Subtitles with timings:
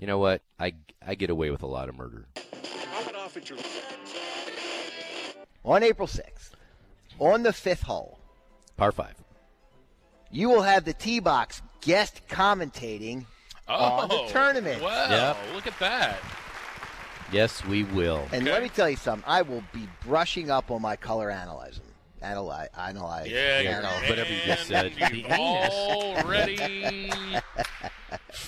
[0.00, 0.42] You know what?
[0.58, 0.74] I
[1.06, 2.26] I get away with a lot of murder.
[5.62, 6.50] On April 6th,
[7.18, 8.18] on the fifth hole,
[8.78, 9.14] Par five.
[10.30, 13.26] you will have the tee box guest commentating
[13.68, 14.80] on the oh, tournament.
[14.80, 15.36] Oh, Wow, Yep.
[15.54, 16.18] look at that.
[17.30, 18.26] Yes, we will.
[18.32, 18.50] And Okay.
[18.52, 19.24] let me tell you something.
[19.28, 21.84] I will be brushing up on my color analyzing.
[22.22, 23.28] Analyze, analyze.
[23.30, 24.92] Yeah, Yeah, whatever you just said.
[24.98, 25.72] The You've anus.
[25.74, 27.10] already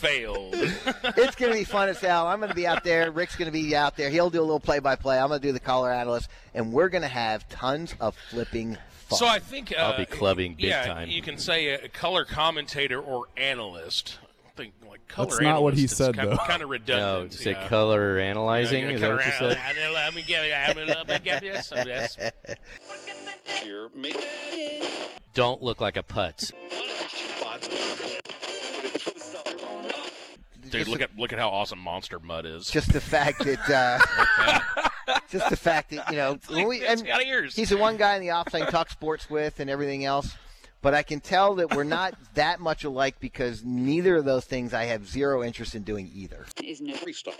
[0.03, 0.55] failed.
[0.55, 2.27] it's going to be fun as hell.
[2.27, 3.11] I'm going to be out there.
[3.11, 4.11] Rick's going to be out there.
[4.11, 5.19] He'll do a little play-by-play.
[5.19, 8.77] I'm going to do the color analyst, and we're going to have tons of flipping
[9.07, 9.19] fun.
[9.19, 11.09] So I think uh, I'll be clubbing big yeah, time.
[11.09, 14.19] You can say a color commentator or analyst.
[14.45, 16.37] I think like color That's not what he said, kind, though.
[16.37, 17.33] Kind of No, redundant.
[17.33, 17.69] you say yeah.
[17.69, 18.85] color analyzing.
[18.85, 19.77] yeah, Is that what you color said?
[19.79, 20.51] anal- Let me give you.
[20.51, 22.19] Let me give you some of this.
[25.35, 26.53] Don't look like a putz.
[30.73, 32.69] Dude, look at look at how awesome Monster Mud is.
[32.71, 37.07] just the fact that, uh, just the fact that you know, when we, it's and
[37.07, 37.55] got ears.
[37.55, 40.35] he's the one guy in the office I can talk sports with and everything else.
[40.81, 44.75] But I can tell that we're not that much alike because neither of those things
[44.75, 46.47] I have zero interest in doing either.
[46.63, 47.39] is no result.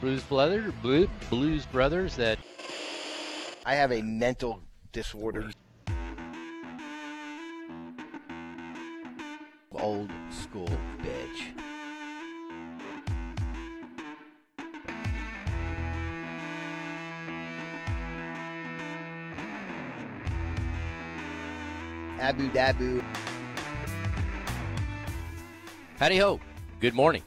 [0.00, 2.16] Blues brother, Blue, Blues Brothers.
[2.16, 2.38] That
[3.66, 5.50] I have a mental disorder.
[9.82, 10.70] Old school
[11.02, 11.42] bitch.
[22.20, 23.02] Abu Dabu.
[25.98, 26.38] howdy ho.
[26.78, 27.24] Good morning.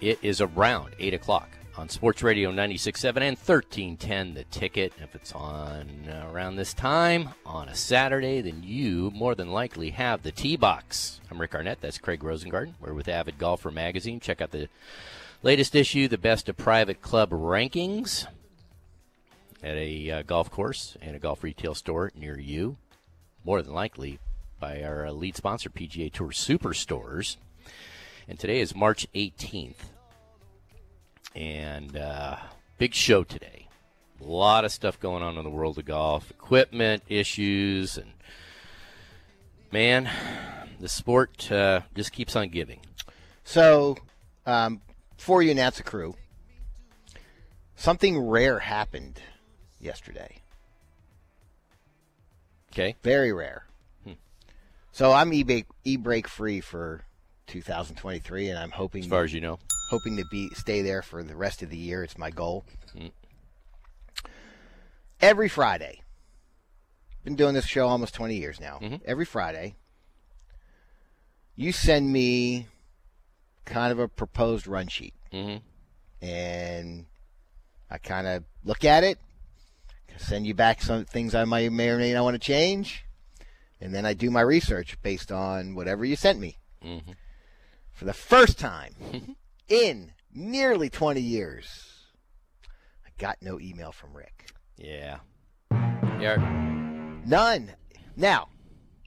[0.00, 4.34] It is around eight o'clock on Sports Radio 96.7 and 1310.
[4.34, 4.92] The ticket.
[5.00, 10.22] If it's on around this time on a Saturday, then you more than likely have
[10.22, 11.20] the TeeBox.
[11.30, 11.80] I'm Rick Arnett.
[11.80, 12.74] That's Craig Rosengarten.
[12.80, 14.20] We're with Avid Golfer Magazine.
[14.20, 14.68] Check out the
[15.42, 18.26] latest issue, the best of private club rankings
[19.62, 22.76] at a uh, golf course and a golf retail store near you.
[23.44, 24.18] More than likely
[24.58, 27.36] by our uh, lead sponsor, PGA Tour Superstores.
[28.28, 29.95] And today is March 18th.
[31.34, 32.36] And uh,
[32.78, 33.68] big show today.
[34.20, 38.12] A lot of stuff going on in the world of golf, equipment issues, and
[39.70, 40.08] man,
[40.80, 42.80] the sport uh, just keeps on giving.
[43.44, 43.98] So,
[44.46, 44.80] um,
[45.16, 46.14] before you the crew,
[47.74, 49.20] something rare happened
[49.78, 50.38] yesterday.
[52.72, 52.96] Okay?
[53.02, 53.66] Very rare.
[54.96, 57.02] So I'm e-break, e-break free for
[57.48, 59.58] 2023, and I'm hoping As far as you know.
[59.88, 62.02] Hoping to be stay there for the rest of the year.
[62.02, 62.64] It's my goal.
[62.96, 63.12] Mm.
[65.20, 66.02] Every Friday,
[67.24, 68.78] been doing this show almost 20 years now.
[68.80, 69.00] Mhm.
[69.04, 69.74] Every Friday,
[71.54, 72.66] you send me
[73.64, 75.56] kind of a proposed run sheet, hmm
[76.22, 77.06] and
[77.90, 79.18] I kind of look at it,
[80.18, 83.04] send you back some things I might may or may not want to change,
[83.80, 86.58] and then I do my research based on whatever you sent me.
[86.82, 86.98] hmm
[87.92, 88.94] For the first time
[89.68, 92.04] in nearly 20 years,
[93.04, 94.50] I got no email from Rick.
[94.76, 95.18] Yeah.
[96.20, 96.36] Yeah.
[97.24, 97.72] None.
[98.16, 98.48] Now,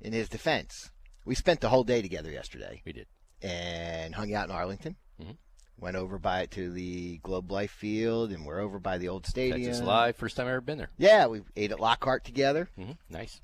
[0.01, 0.91] in his defense,
[1.25, 3.07] we spent the whole day together yesterday We did.
[3.41, 4.95] and hung out in Arlington.
[5.21, 5.37] Mhm.
[5.77, 9.63] Went over by to the Globe Life Field, and we're over by the old stadium.
[9.63, 10.15] Texas Live.
[10.17, 10.91] First time I've ever been there.
[10.97, 12.67] Yeah, we ate at Lockhart together.
[12.75, 13.39] hmm Nice.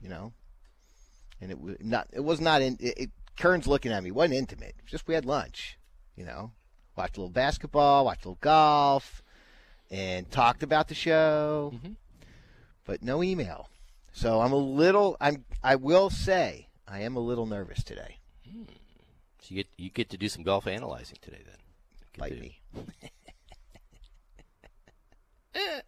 [0.00, 0.32] You know,
[1.40, 2.08] and it was not.
[2.12, 2.76] It was not in.
[2.80, 4.08] It, it, Kern's looking at me.
[4.10, 4.76] It wasn't intimate.
[4.78, 5.76] It was just we had lunch.
[6.18, 6.50] You know,
[6.96, 9.22] watched a little basketball, watched a little golf,
[9.88, 11.72] and talked about the show.
[11.76, 11.94] Mhm.
[12.84, 13.68] But no email.
[14.12, 15.16] So I'm a little.
[15.20, 15.44] I'm.
[15.62, 18.16] I will say I am a little nervous today.
[18.44, 21.58] So you get you get to do some golf analyzing today then.
[22.18, 22.60] Bite to- me.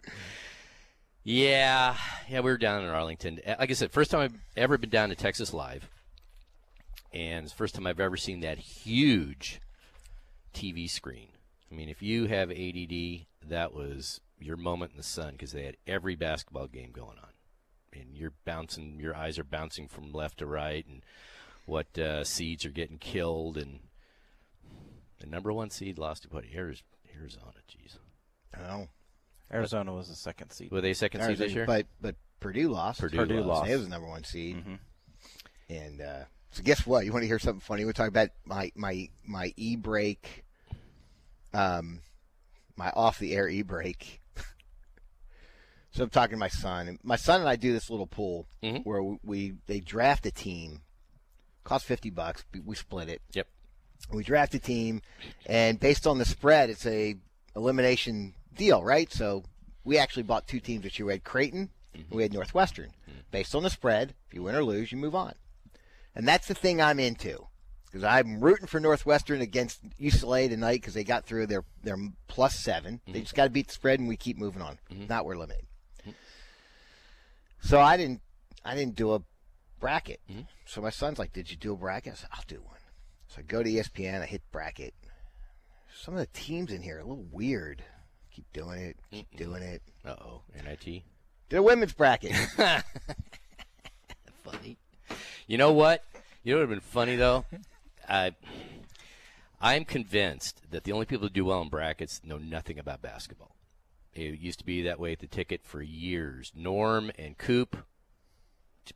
[1.23, 1.97] Yeah,
[2.29, 3.41] yeah, we were down in Arlington.
[3.47, 5.89] Uh, Like I said, first time I've ever been down to Texas Live,
[7.13, 9.61] and it's the first time I've ever seen that huge
[10.55, 11.29] TV screen.
[11.71, 15.65] I mean, if you have ADD, that was your moment in the sun because they
[15.65, 17.31] had every basketball game going on,
[17.93, 21.03] and you're bouncing, your eyes are bouncing from left to right, and
[21.67, 23.81] what uh, seeds are getting killed, and
[25.21, 26.45] the number one seed lost to what?
[26.55, 26.83] Arizona,
[27.17, 27.97] Arizona, jeez.
[28.59, 28.89] Oh,
[29.53, 30.71] Arizona was the second seed.
[30.73, 31.67] Were they second seed this year?
[31.67, 33.01] But but Purdue lost.
[33.01, 33.49] Purdue Purdue lost.
[33.49, 33.69] lost.
[33.69, 34.57] They was the number one seed.
[34.57, 34.79] Mhm.
[35.69, 37.05] And uh, so, guess what?
[37.05, 37.85] You want to hear something funny?
[37.85, 40.45] We're talking about my my my e brake,
[41.53, 42.01] um,
[42.77, 44.21] my off the air e brake.
[45.93, 48.47] so I'm talking to my son, and my son and I do this little pool
[48.63, 48.85] Mhm.
[48.85, 50.83] where we, we they draft a team,
[51.65, 52.45] cost fifty bucks.
[52.65, 53.23] We- split it.
[53.33, 53.47] Yep.
[54.13, 55.03] We draft a team,
[55.47, 57.17] and based on the spread, it's a
[57.55, 59.13] elimination deal, right?
[59.13, 59.45] So
[59.85, 62.93] we actually bought two teams that you had Creighton, and we had Northwestern.
[63.31, 65.35] Based on the spread, if you win or lose, you move on,
[66.15, 67.47] and that's the thing I'm into
[67.87, 71.97] because I'm rooting for Northwestern against UCLA tonight because they got through their their
[72.29, 73.21] plus 7 They mm-hmm.
[73.23, 74.79] just got to beat the spread, and we keep moving on.
[74.93, 75.07] Mm-hmm.
[75.07, 75.67] Not we're limited.
[76.03, 76.11] Mm-hmm.
[77.63, 78.21] So I didn't
[78.65, 79.23] I didn't do a
[79.81, 80.21] bracket.
[80.67, 82.77] So my son's like, "Did you do a bracket?" I said, "I'll do one."
[83.29, 84.95] So I go to ESPN, I hit bracket.
[85.95, 87.83] Some of the teams in here are a little weird.
[88.33, 89.83] Keep doing it, keep doing it.
[90.05, 90.85] Uh oh, NIT.
[90.85, 92.35] Did a women's bracket.
[94.45, 94.79] Funny.
[95.51, 96.05] You know what?
[96.45, 97.45] You know what would have been funny though?
[98.09, 98.37] I
[99.61, 103.57] I'm convinced that the only people who do well in brackets know nothing about basketball.
[104.15, 106.53] It used to be that way at the ticket for years.
[106.55, 107.79] Norm and Coop,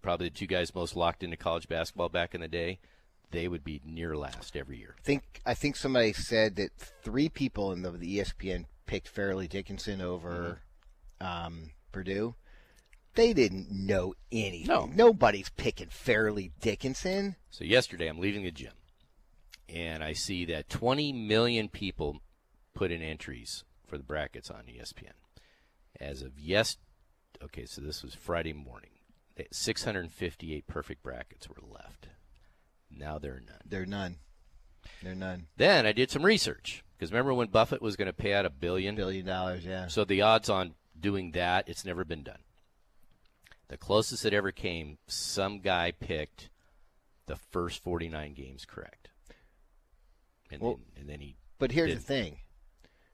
[0.01, 2.79] probably the two guys most locked into college basketball back in the day,
[3.33, 4.95] they would be near last every year.
[5.03, 6.71] think I think somebody said that
[7.03, 10.61] three people in the, the ESPN picked Fairleigh Dickinson over
[11.21, 12.37] um, Purdue.
[13.15, 14.67] They didn't know anything.
[14.67, 14.91] No.
[14.93, 17.37] Nobody's picking Fairleigh Dickinson.
[17.51, 18.73] So yesterday, I'm leaving the gym,
[19.69, 22.21] and I see that 20 million people
[22.75, 25.13] put in entries for the brackets on ESPN.
[26.01, 26.77] As of yes,
[27.43, 28.91] okay, so this was Friday morning.
[29.51, 32.09] 658 perfect brackets were left.
[32.91, 33.61] Now there are none.
[33.65, 34.17] They're none.
[35.03, 35.47] They're none.
[35.57, 38.51] Then I did some research because remember when Buffett was going to pay out a
[38.51, 38.95] billion?
[38.97, 39.87] Billion dollars, yeah.
[39.89, 42.39] So the odds on doing that, it's never been done.
[43.69, 46.51] The closest it ever came, some guy picked
[47.27, 49.09] the first 49 games correct.
[50.51, 52.39] And, Well- then, and then he, But here's Did- the thing: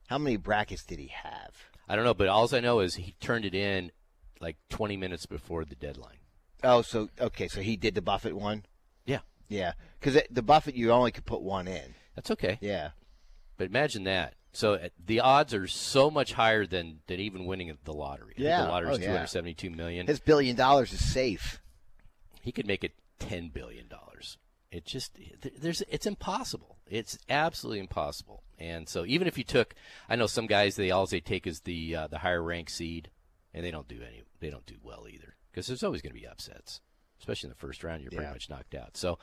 [0.09, 1.55] how many brackets did he have?
[1.89, 3.93] I don't know, but all I know is he turned it in
[4.41, 6.19] like 20 minutes before the deadline.
[6.63, 8.65] Oh, so okay, so he did the Buffett one.
[9.07, 9.21] Yeah.
[9.49, 11.95] Yeah, because the Buffett you only could put one in.
[12.15, 12.59] That's okay.
[12.61, 12.91] Yeah.
[13.57, 14.35] But imagine that.
[14.53, 18.35] So uh, the odds are so much higher than, than even winning the lottery.
[18.37, 18.63] Yeah.
[18.63, 19.07] the lottery is Oh, yeah.
[19.07, 20.07] 272 million.
[20.07, 21.61] His billion dollars is safe.
[22.43, 24.39] he could make it ten billion dollars.
[24.73, 25.17] It just
[25.61, 26.77] there's it's impossible.
[26.89, 28.43] It's absolutely impossible.
[28.59, 29.75] And so even if you took,
[30.09, 33.11] I know some guys they all they take is the uh, the higher ranked seed,
[33.55, 36.21] and they don't do any they don't do well either because there's always going to
[36.21, 36.81] be upsets,
[37.19, 38.03] especially in the first round.
[38.03, 38.97] You're pretty much knocked out.
[38.97, 39.19] So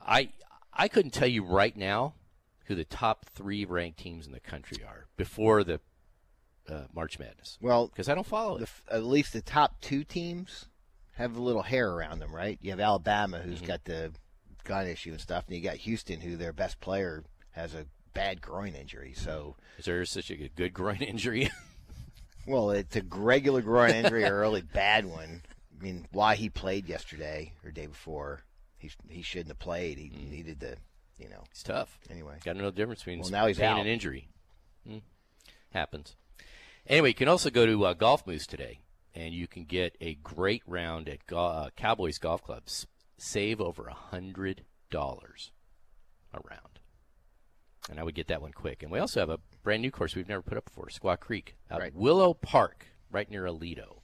[0.00, 0.30] I
[0.72, 2.14] I couldn't tell you right now
[2.70, 5.80] who the top three ranked teams in the country are before the
[6.68, 8.70] uh, March Madness Well, because I don't follow the, it.
[8.92, 10.66] at least the top two teams
[11.14, 12.58] have a little hair around them, right?
[12.62, 13.50] You have Alabama, Mm-hmm.
[13.50, 14.12] who's got the
[14.62, 18.40] gun issue and stuff, and you got Houston, who their best player has a bad
[18.40, 19.14] groin injury.
[19.16, 21.50] So, Is there such a good groin injury?
[22.46, 25.42] well, it's a regular groin injury or a really bad one.
[25.78, 28.42] I mean, why he played yesterday or day before,
[28.78, 29.98] he he shouldn't have played.
[29.98, 30.30] He Mm.
[30.30, 30.76] needed to,
[31.20, 31.44] you know.
[31.50, 31.98] it's tough.
[32.10, 33.80] Anyway, Got to know the difference between Well, now he's pain out.
[33.80, 34.28] and injury.
[34.86, 34.98] Hmm.
[35.72, 36.16] Happens.
[36.86, 38.80] Anyway, you can also go to uh, Golf Moose today,
[39.14, 42.86] and you can get a great round at Go- uh, Cowboys Golf Clubs.
[43.18, 45.50] Save over a hundred dollars
[46.32, 46.80] a round,
[47.90, 48.82] and I would get that one quick.
[48.82, 51.56] And we also have a brand new course we've never put up before, Squaw Creek,
[51.70, 51.94] out Right.
[51.94, 53.98] Willow Park, right near Aledo.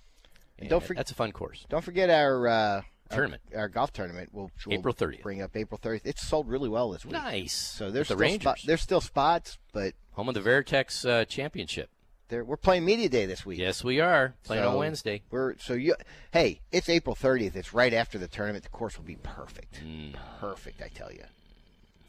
[0.59, 1.65] And don't And forg- that's a fun course.
[1.71, 3.43] don't forget our uh, Tournament.
[3.55, 4.31] our, our golf tournament.
[4.33, 5.23] We'll, we'll April 30th.
[5.23, 6.03] Bring up April 30th.
[6.05, 7.13] It's sold really well this week.
[7.13, 7.55] Nice.
[7.55, 11.91] So there's With still spot, there's still spots, but home of the Veritex uh, Championship.
[12.29, 13.59] there, we're playing media day this week.
[13.59, 15.23] Yes, we are playing on Wednesday.
[15.31, 15.95] We're so you.
[16.33, 17.55] Hey, it's April 30th.
[17.57, 18.65] It's right after the tournament.
[18.65, 19.81] The course will be perfect.
[19.85, 20.15] Mm.
[20.41, 21.25] Perfect, I tell you.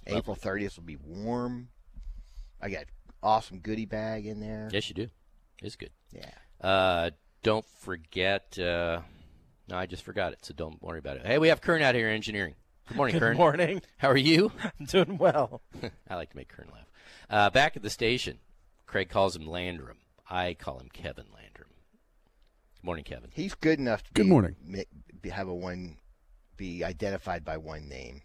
[0.08, 1.68] April 30th will be warm.
[2.62, 2.86] I got
[3.22, 4.70] awesome goodie bag in there.
[4.72, 5.08] Yes, you do.
[5.62, 5.92] It's good.
[6.12, 6.32] Yeah.
[6.62, 7.10] Uh,
[7.44, 8.58] don't forget.
[8.58, 9.02] Uh,
[9.68, 11.26] no, I just forgot it, so don't worry about it.
[11.26, 12.56] Hey, we have Kern out here in engineering.
[12.88, 13.34] Good morning, Good Kern.
[13.34, 13.82] Good morning.
[13.98, 14.52] How are you?
[14.80, 15.62] I'm doing well.
[16.10, 16.86] I like to make Kern laugh.
[17.30, 18.40] Uh, back at the station,
[18.86, 19.98] Craig calls him Landrum.
[20.30, 21.68] I call him Kevin Landrum.
[22.78, 23.30] Good morning, Kevin.
[23.34, 24.56] He's good enough to Good be, morning.
[24.64, 24.86] mi-
[25.22, 25.98] be- have a one
[26.56, 28.22] be identified by one name.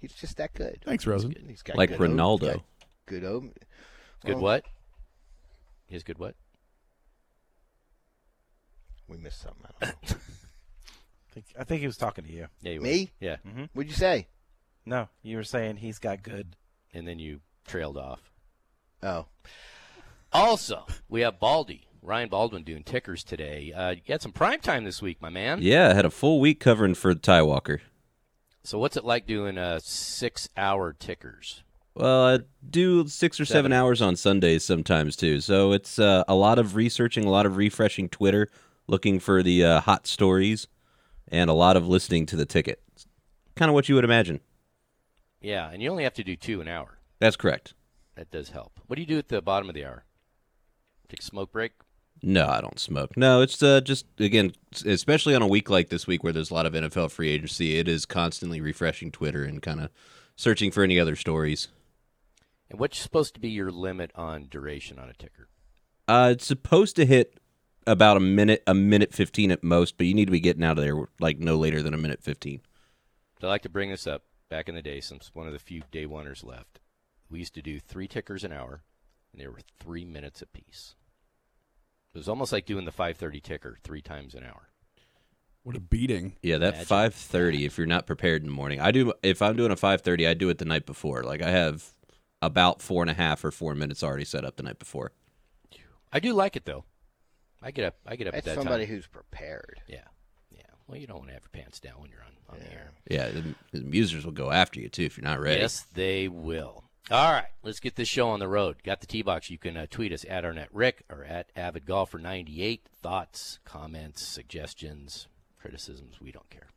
[0.00, 0.80] He's just that good.
[0.84, 1.34] Thanks, Rosen.
[1.48, 2.52] He's got like good Ronaldo.
[2.54, 2.62] got
[3.06, 3.50] Good o-
[4.24, 4.64] Good what?
[5.88, 6.34] His good what?
[9.08, 9.64] We missed something.
[9.82, 10.16] I don't know.
[10.16, 12.46] I think, I think he was talking to you.
[12.62, 13.10] Yeah, you Me?
[13.20, 13.26] were.
[13.26, 13.36] Yeah,
[13.74, 14.28] What'd you say?
[14.86, 16.56] No, you were saying he's got good.
[16.94, 18.20] and then you trailed off.
[19.02, 19.26] Oh,
[20.32, 23.72] Also, we have Baldy, Ryan Baldwin doing tickers today.
[23.72, 25.58] Uh, you got some prime time this week, my man.
[25.62, 27.80] Yeah, I had a full week covering for Ty Walker.
[28.64, 31.62] So what's it like doing uh, six-hour tickers?
[31.94, 33.72] Well, I do six or seven, Seven.
[33.72, 35.40] hours on Sundays sometimes too.
[35.40, 38.48] So it's uh, a lot of researching, a lot of refreshing Twitter,
[38.86, 40.68] looking for the uh, hot stories,
[41.30, 42.82] and a lot of listening to the ticket.
[43.56, 44.40] Kind of what you would imagine.
[45.40, 46.98] Yeah, and you only have to do two an hour.
[47.18, 47.74] That's correct.
[48.16, 48.80] That does help.
[48.86, 50.04] What do you do at the bottom of the hour?
[51.08, 51.72] Take a smoke break?
[52.22, 53.16] No, I don't smoke.
[53.16, 54.52] No, it's uh, just again,
[54.84, 57.78] especially on a week like this week where there's a lot of NFL free agency,
[57.78, 59.90] it is constantly refreshing Twitter and kind of
[60.36, 61.68] searching for any other stories.
[62.70, 65.48] And what's supposed to be your limit on duration on a ticker?
[66.06, 67.37] Uh, it's supposed to hit
[67.88, 70.78] about a minute, a minute fifteen at most, but you need to be getting out
[70.78, 72.60] of there like no later than a minute fifteen.
[73.42, 74.24] I like to bring this up.
[74.48, 76.80] Back in the day, since one of the few day oneers left,
[77.28, 78.82] we used to do three tickers an hour,
[79.30, 80.94] and they were three minutes apiece.
[82.14, 84.70] It was almost like doing the 5:30 ticker three times an hour.
[85.62, 86.36] What a beating.
[86.42, 87.66] Yeah, that five thirty.
[87.66, 89.12] If you're not prepared in the morning, I do.
[89.22, 91.22] If I'm doing a five thirty, I do it the night before.
[91.22, 91.92] Like I have
[92.40, 95.12] about four and a half or four minutes already set up the night before.
[96.10, 96.84] I do like it though.
[97.62, 97.96] I get up.
[98.06, 98.94] I get up That's at that somebody time.
[98.94, 99.80] who's prepared.
[99.88, 100.04] Yeah,
[100.50, 100.62] yeah.
[100.86, 102.92] Well, you don't want to have your pants down when you're on, on the air.
[103.10, 105.60] Yeah, the, the musers will go after you too if you're not ready.
[105.60, 106.84] Yes, they will.
[107.10, 108.82] All right, let's get this show on the road.
[108.84, 109.48] Got the TeeBox.
[109.48, 112.86] You can uh, tweet us at Arnett Rick or at Avid Golfer 98.
[113.02, 115.26] Thoughts, comments, suggestions,
[115.58, 116.20] criticisms.
[116.20, 116.68] We don't care.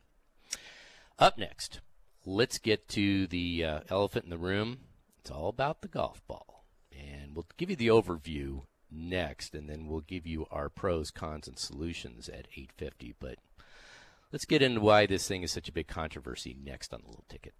[1.18, 1.80] Up next,
[2.24, 4.78] let's get to the uh, elephant in the room.
[5.20, 9.86] It's all about the golf ball, and we'll give you the overview next, and then
[9.86, 13.14] we'll give you our pros, cons, and solutions at 8:50.
[13.18, 13.38] But
[14.30, 17.24] let's get into why this thing is such a big controversy next on the little
[17.28, 17.54] ticket.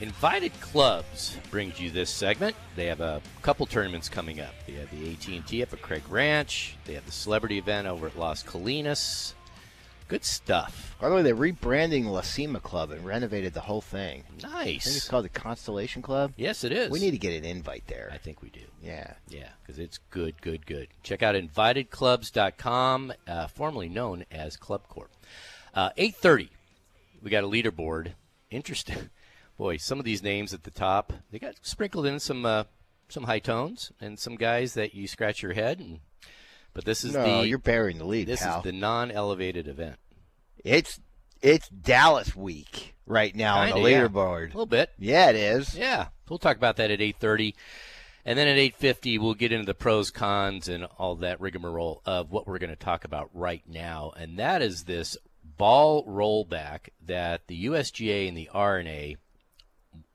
[0.00, 2.54] Invited Clubs brings you this segment.
[2.76, 4.52] They have a couple tournaments coming up.
[4.66, 6.76] They have the AT&T up at Craig Ranch.
[6.84, 9.32] They have the celebrity event over at Las Colinas.
[10.08, 10.94] Good stuff.
[11.00, 14.24] By the way, they're rebranding La Cima Club and renovated the whole thing.
[14.42, 14.52] Nice.
[14.52, 16.34] I think it's called the Constellation Club.
[16.36, 16.90] Yes, it is.
[16.90, 18.10] We need to get an invite there.
[18.12, 18.60] I think we do.
[18.82, 19.14] Yeah.
[19.28, 20.88] Yeah, because it's good, good, good.
[21.04, 25.10] Check out invitedclubs.com, uh, formerly known as Club Corp.
[25.74, 26.50] Uh, 8.30,
[27.22, 28.12] we got a leaderboard.
[28.50, 29.08] Interesting.
[29.56, 32.64] Boy, some of these names at the top, they got sprinkled in some uh,
[33.08, 35.80] some high tones and some guys that you scratch your head.
[35.80, 36.00] And,
[36.74, 38.58] but this is no, the you're burying the lead, this pal.
[38.58, 39.96] is the non-elevated event.
[40.62, 41.00] It's
[41.40, 44.04] it's Dallas week right now on the Kinda, yeah.
[44.04, 44.46] A leaderboard.
[44.48, 44.90] little bit.
[44.98, 45.74] Yeah, it is.
[45.74, 47.54] Yeah, we'll talk about that at 8:30,
[48.26, 52.30] and then at 8:50 we'll get into the pros, cons, and all that rigmarole of
[52.30, 55.16] what we're going to talk about right now, and that is this
[55.56, 59.16] ball rollback that the USGA and the R&A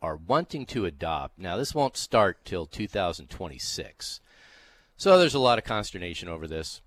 [0.02, 1.40] are wanting to adopt.
[1.40, 4.20] Now, this won't start till 2026,
[4.98, 6.82] so there's a lot of consternation over this.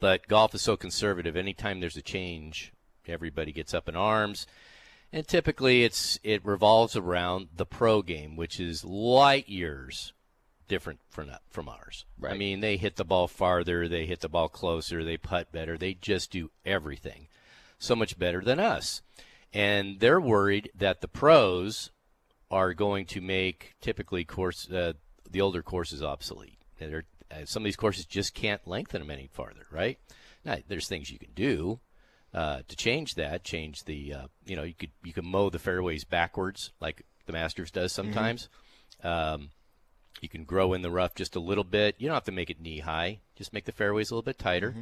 [0.00, 1.36] But golf is so conservative.
[1.36, 2.72] Anytime there's a change,
[3.06, 4.46] everybody gets up in arms.
[5.12, 10.12] And typically, it's it revolves around the pro game, which is light years
[10.68, 12.04] different from from ours.
[12.22, 15.76] I mean, they hit the ball farther, they hit the ball closer, they putt better,
[15.78, 17.28] they just do everything
[17.78, 19.02] so much better than us.
[19.52, 21.90] And they're worried that the pros
[22.50, 24.94] are going to make typically course uh,
[25.30, 26.58] the older courses obsolete.
[26.80, 29.98] Uh, some of these courses just can't lengthen them any farther, right?
[30.44, 31.80] Now, there's things you can do
[32.32, 33.44] uh, to change that.
[33.44, 37.32] Change the, uh, you know, you could you can mow the fairways backwards like the
[37.32, 38.48] Masters does sometimes.
[39.02, 39.50] Um,
[40.20, 41.96] you can grow in the rough just a little bit.
[41.98, 43.20] You don't have to make it knee high.
[43.36, 44.74] Just make the fairways a little bit tighter,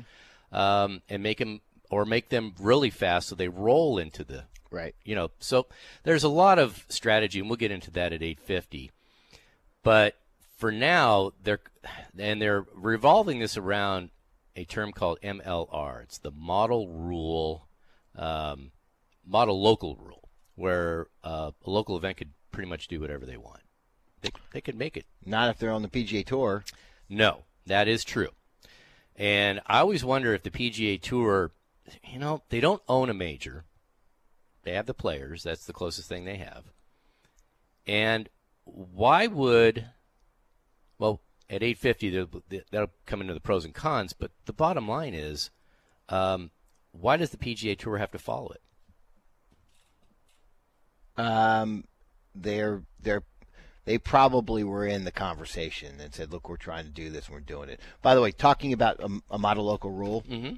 [0.52, 4.94] um, and make them or make them really fast so they roll into the Right.
[5.04, 5.66] you know so
[6.02, 8.90] there's a lot of strategy and we'll get into that at 850
[9.82, 10.16] but
[10.58, 11.60] for now they're
[12.18, 14.10] and they're revolving this around
[14.54, 17.68] a term called mlr it's the model rule
[18.16, 18.72] um,
[19.24, 23.60] model local rule where uh, a local event could pretty much do whatever they want
[24.22, 26.64] they, they could make it Not if they're on the PGA Tour.
[27.08, 28.30] no, that is true.
[29.14, 31.52] And I always wonder if the PGA Tour,
[32.04, 33.64] you know, they don't own a major.
[34.66, 35.44] They have the players.
[35.44, 36.64] That's the closest thing they have.
[37.86, 38.28] And
[38.64, 39.86] why would,
[40.98, 44.12] well, at 850, they'll- that'll come into the pros and cons.
[44.12, 45.50] But the bottom line is,
[46.08, 46.50] um,
[46.90, 48.62] why does the PGA Tour have to follow it?
[51.16, 51.84] Um,
[52.34, 53.22] they're they're
[53.84, 57.34] they probably were in the conversation and said, "Look, we're trying to do this, and
[57.34, 60.56] we're doing it." By the way, talking about a, a model local rule, Mm-hmm.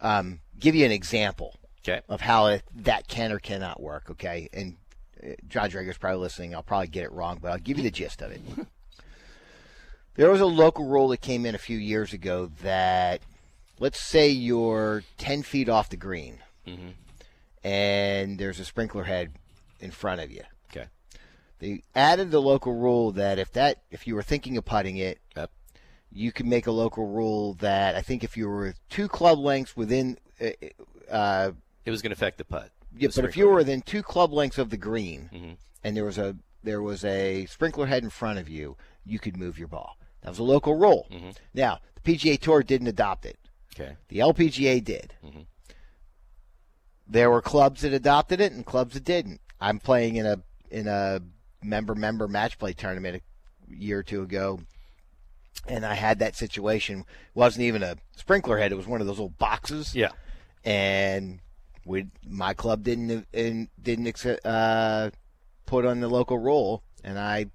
[0.00, 2.00] um, give you an example Okay.
[2.08, 4.10] of how it, that can or cannot work.
[4.10, 4.76] Okay, and
[5.22, 6.54] uh, John Drager's probably listening.
[6.54, 8.40] I'll probably get it wrong, but I'll give you the gist of it.
[10.14, 13.20] there was a local rule that came in a few years ago that,
[13.78, 16.92] let's say you're 10 feet off the green, Mhm.
[17.64, 19.32] and there's a sprinkler head
[19.80, 20.42] in front of you.
[20.70, 20.86] Okay.
[21.58, 25.18] They added the local rule that if that if you were thinking of putting it,
[25.36, 25.50] Yep.
[26.12, 29.76] you can make a local rule that I think if you were two club lengths
[29.76, 30.50] within, uh,
[31.10, 31.52] uh,
[31.84, 32.70] It was going to affect the putt.
[32.96, 35.56] yeah, The but if you were within two club lengths of the green, Mhm.
[35.84, 39.36] and there was a there was a sprinkler head in front of you, you could
[39.36, 39.96] move your ball.
[40.20, 41.08] That was a local rule.
[41.10, 41.36] Mhm.
[41.54, 43.36] Now the PGA Tour didn't adopt it.
[43.74, 43.96] Okay.
[44.08, 45.14] The LPGA did.
[45.24, 45.46] Mhm.
[47.06, 49.40] There were clubs that adopted it and clubs that didn't.
[49.60, 50.38] I'm playing in a
[50.70, 51.20] in a
[51.62, 53.22] member member match play tournament
[53.70, 54.60] a year or two ago,
[55.66, 57.00] and I had that situation.
[57.00, 59.94] It wasn't even a sprinkler head; it was one of those little boxes.
[59.96, 60.10] Yeah.
[60.64, 61.40] And
[61.84, 65.10] we my club didn't didn't uh,
[65.66, 67.46] put on the local rule, and I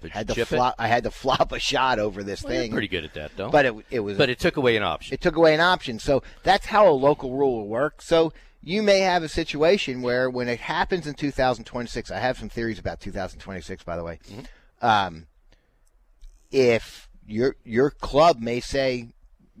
[0.00, 0.74] Did had to flop.
[0.78, 2.42] I had to flop a shot over this?
[2.42, 2.72] Well, you're thing.
[2.72, 3.50] pretty good at that, though.
[3.50, 5.14] But it it was but it took away an option.
[5.14, 5.98] it took away an option.
[5.98, 8.02] So that's how a local rule will work.
[8.02, 12.50] So you may have a situation where when it happens in 2026, I have some
[12.50, 14.18] theories about 2026, by the way.
[14.82, 15.26] Um,
[16.50, 19.08] if your your club may say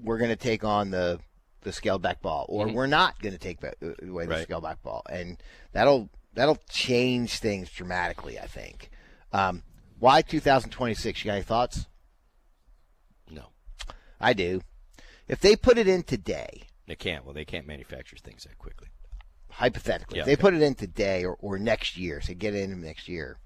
[0.02, 1.20] we're going to take on the
[1.62, 4.42] the scaled back ball, or we're not going to take back, uh, away the Right.
[4.44, 5.36] scaled back ball, and
[5.72, 8.38] that'll that'll change things dramatically.
[8.38, 8.90] I think.
[9.32, 9.62] Um,
[9.98, 11.24] why 2026?
[11.24, 11.86] You got any thoughts?
[13.30, 13.46] no,
[14.20, 14.62] I do.
[15.28, 17.24] If they put it in today, they can't.
[17.24, 18.88] Well, they can't manufacture things that quickly.
[19.50, 20.40] hypothetically, Yeah, if they okay.
[20.40, 23.38] put it in today or, or next year, so get it in next year,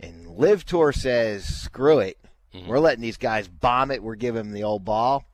[0.00, 2.18] and LIV Tour says, screw it,
[2.54, 2.68] Mm-hmm.
[2.68, 5.24] we're letting these guys bomb it, we're giving them the old ball,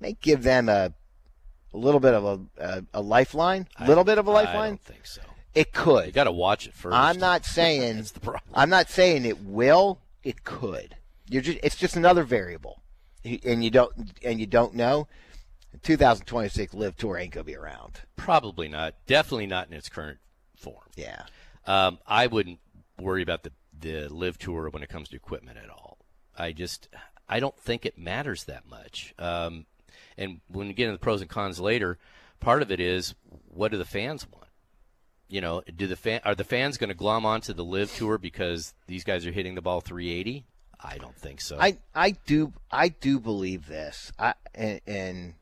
[0.00, 0.92] may give them a,
[1.72, 4.56] a little bit of a, a, a lifeline, a little bit of a lifeline.
[4.56, 5.22] I don't think so.
[5.54, 6.06] It could.
[6.06, 6.94] You got to watch it first.
[6.94, 8.52] I'm not saying That's the problem.
[8.54, 10.00] I'm not saying it will.
[10.22, 10.96] It could.
[11.28, 11.58] You're just.
[11.62, 12.82] It's just another variable,
[13.24, 13.92] and you don't
[14.24, 15.08] and you don't know.
[15.82, 18.00] 2026 LIV Tour ain't gonna be around.
[18.16, 18.94] Probably not.
[19.06, 20.18] Definitely not in its current
[20.56, 20.84] form.
[20.96, 21.24] Yeah.
[21.66, 22.60] Um, I wouldn't
[22.98, 25.98] worry about the the LIV Tour when it comes to equipment at all.
[26.36, 26.88] I just
[27.28, 29.14] I don't think it matters that much.
[29.18, 29.66] Um,
[30.18, 31.98] and when we get into the pros and cons later,
[32.40, 33.14] part of it is
[33.48, 34.48] what do the fans want?
[35.28, 38.18] You know, do the fan are the fans going to glom onto the LIV Tour
[38.18, 40.44] because these guys are hitting the ball 380?
[40.80, 41.58] I don't think so.
[41.58, 44.12] I I do I do believe this.
[44.18, 45.34] I and, and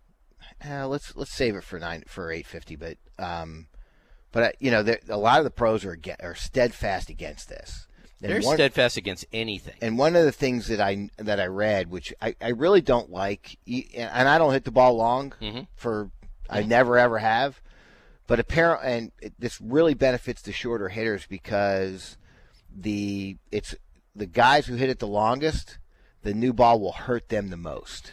[0.67, 2.77] uh, let's let's save it for nine for 850.
[2.77, 3.67] But um,
[4.33, 7.87] but uh, you know, there, a lot of the pros are are steadfast against this.
[8.25, 9.75] And They're one- steadfast against anything.
[9.83, 13.11] And one of the things that I that I read, which I, I really don't
[13.11, 13.59] like,
[13.95, 15.67] and I don't hit the ball long Mhm.
[15.77, 16.11] for
[16.49, 17.61] I never ever have,
[18.27, 22.17] but apparently, and it, this really benefits the shorter hitters because
[22.75, 23.75] the it's
[24.17, 25.77] the guys who hit it the longest,
[26.23, 28.13] the new ball will hurt them the most.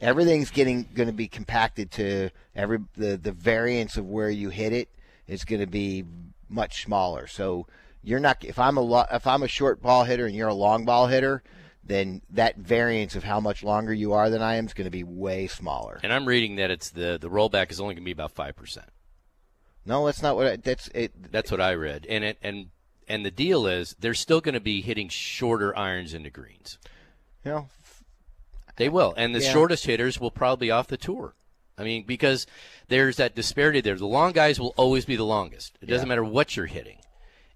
[0.00, 4.72] Everything's getting going to be compacted to every the the variance of where you hit
[4.72, 4.88] it
[5.26, 6.04] is going to be
[6.48, 7.26] much smaller.
[7.26, 7.66] So
[8.06, 10.54] you're not if I'm a lo- if I'm a short ball hitter and you're a
[10.54, 11.42] long ball hitter,
[11.84, 14.90] then that variance of how much longer you are than I am is going to
[14.90, 16.00] be way smaller.
[16.02, 18.54] and I'm reading that it's the the rollback is only going to be about five
[18.56, 18.86] percent.
[19.84, 21.30] No, that's not what I, that's it.
[21.32, 22.68] That's what I read, and it and
[23.08, 26.78] and the deal is they're still going to be hitting shorter irons into greens.
[27.44, 27.68] You know,
[28.76, 29.52] They will, and the Yeah.
[29.52, 31.34] shortest hitters will probably off the tour.
[31.78, 32.46] I mean, because
[32.88, 33.96] there's that disparity there.
[33.96, 35.76] The long guys will always be the longest.
[35.80, 36.08] It doesn't Yeah.
[36.08, 36.98] matter what you're hitting.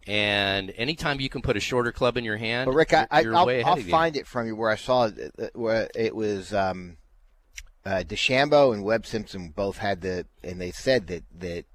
[0.07, 3.21] And anytime you can put a shorter club in your hand, But Rick, you're, I,
[3.21, 5.35] you're I'll, way ahead I'll of the find it from you where I saw it,
[5.39, 6.97] uh, where it was um,
[7.85, 11.67] uh, DeChambeau and Webb Simpson both had the, and they said that that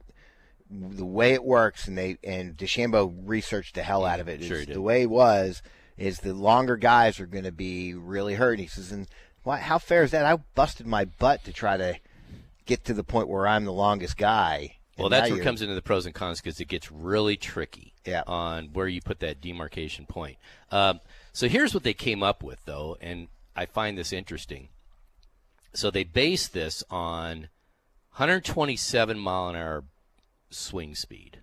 [0.69, 4.43] the way it works, and they and DeChambeau researched the hell out of it.
[4.43, 4.65] Sure.
[4.65, 5.61] The way it was
[5.97, 8.53] is the longer guys are going to be really hurt.
[8.53, 9.07] And he says, and
[9.43, 10.25] why, how fair is that?
[10.25, 11.95] I busted my butt to try to
[12.65, 14.77] get to the point where I'm the longest guy.
[14.97, 17.94] Well, that's where it comes into the pros and cons because it gets really tricky
[18.05, 18.23] Yeah.
[18.27, 20.37] on where you put that demarcation point.
[20.71, 20.99] Um,
[21.33, 24.69] so here's what they came up with, though, and I find this interesting.
[25.73, 27.49] So they base this on
[28.11, 29.83] 127 mile an hour
[30.49, 31.39] swing speed.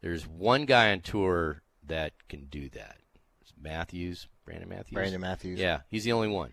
[0.00, 2.96] There's one guy on tour that can do that.
[3.42, 4.94] It's Matthews, Brandon Matthews.
[4.94, 5.58] Brandon Matthews.
[5.58, 6.52] Yeah, he's the only one.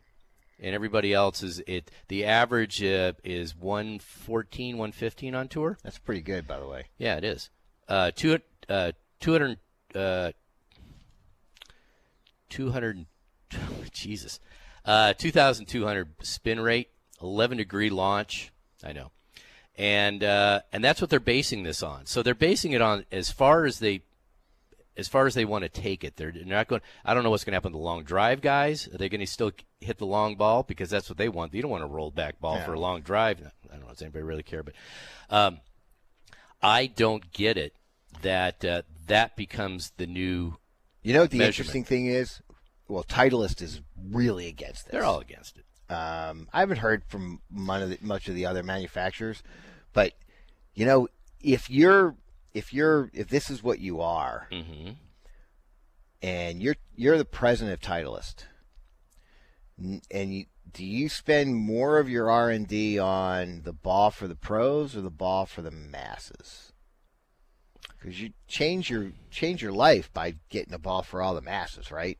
[0.59, 1.91] And everybody else is it.
[2.07, 5.77] The average uh, is 114, 115 on tour.
[5.83, 6.85] That's pretty good, by the way.
[6.97, 7.49] Yeah, it is.
[7.87, 9.57] Uh, two, uh, 200,
[9.95, 10.31] uh,
[12.49, 13.05] 200,
[13.91, 14.39] Jesus,
[14.85, 16.89] uh, 2,200 spin rate,
[17.21, 18.51] 11 degree launch.
[18.83, 19.11] I know.
[19.77, 22.05] And, uh, and that's what they're basing this on.
[22.05, 24.03] So they're basing it on as far as they,
[24.95, 26.15] as far as they want to take it.
[26.15, 28.87] They're not going, I don't know what's going to happen to the long drive guys.
[28.87, 29.51] Are they going to still
[29.81, 30.63] hit the long ball?
[30.63, 31.53] Because that's what they want.
[31.53, 32.65] You don't want a rolled back ball Yeah.
[32.65, 33.41] for a long drive.
[33.69, 33.89] I don't know.
[33.89, 34.63] Does anybody really care?
[34.63, 34.75] But,
[35.29, 35.59] um,
[36.61, 37.75] I don't get it
[38.21, 40.57] that uh, that becomes the new.
[41.03, 41.57] You know what the Measurement.
[41.59, 42.41] interesting thing is?
[42.87, 44.91] Well, Titleist is really against this.
[44.91, 45.65] They're all against it.
[45.93, 49.43] Um, I haven't heard from much of, the, much of the other manufacturers,
[49.93, 50.13] but
[50.73, 51.07] you know,
[51.41, 52.15] if you're
[52.53, 54.91] if you're if this is what you are, hmm
[56.21, 58.45] and you're you're the president of Titleist,
[60.09, 64.27] and you, do you spend more of your R and D on the ball for
[64.27, 66.71] the pros or the ball for the masses?
[68.05, 71.91] Because you change your change your life by getting the ball for all the masses,
[71.91, 72.19] right?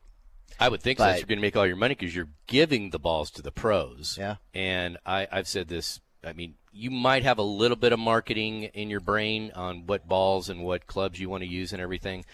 [0.58, 1.04] I would think so.
[1.04, 3.52] But- You're going to make all your money because you're giving the balls to the
[3.52, 4.16] pros.
[4.18, 4.36] Yeah.
[4.52, 6.00] And I, I've said this.
[6.24, 10.08] I mean, you might have a little bit of marketing in your brain on what
[10.08, 12.24] balls and what clubs you want to use and everything.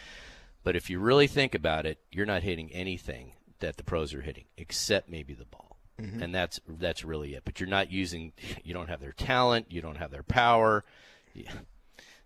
[0.65, 4.23] But if you really think about it, you're not hitting anything that the pros are
[4.23, 5.77] hitting, except maybe the ball.
[6.01, 6.23] Mm-hmm.
[6.23, 7.43] And that's that's really it.
[7.45, 8.33] But you're not using.
[8.65, 9.67] You don't have their talent.
[9.69, 10.85] You don't have their power.
[11.35, 11.53] Yeah.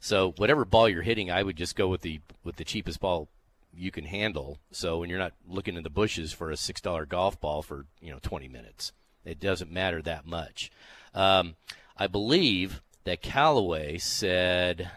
[0.01, 3.29] So whatever ball you're hitting, I would just go with the with the cheapest ball
[3.75, 4.59] you can handle.
[4.71, 7.87] So when you're not looking in the bushes for a six dollar golf ball for
[8.01, 8.93] you know 20 minutes,
[9.25, 10.71] it doesn't matter that much.
[11.15, 11.57] Um,
[11.97, 14.91] I believe that Callaway said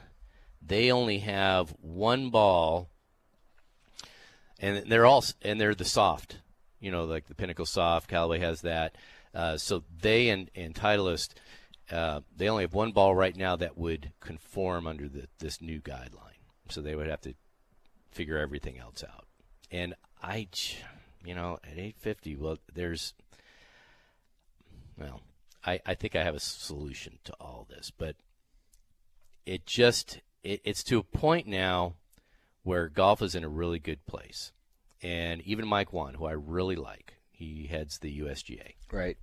[0.61, 2.89] they only have one ball,
[4.59, 6.39] and they're all and they're the soft,
[6.79, 8.09] you know, like the Pinnacle Soft.
[8.09, 8.95] Callaway has that.
[9.33, 11.29] Uh, so they and and Titleist,
[11.91, 15.81] uh, they only have one ball right now that would conform under the, this new
[15.81, 16.37] guideline.
[16.69, 17.33] So they would have to
[18.11, 19.25] figure everything else out.
[19.71, 20.47] And I,
[21.25, 23.13] you know, at 850, well, there's,
[24.97, 25.21] well,
[25.65, 28.15] I, I think I have a solution to all this, but
[29.45, 31.95] it just, it, it's to a point now
[32.63, 34.51] where golf is in a really good place.
[35.01, 38.73] And even Mike Whan, who I really like, he heads the USGA.
[38.91, 39.17] Right.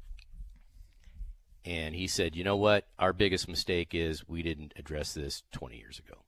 [1.66, 2.86] And he said, you know what?
[2.98, 6.20] Our biggest mistake is we didn't address this 20 years ago.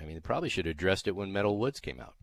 [0.00, 2.14] I mean, they probably should have addressed it when Metal Woods came out.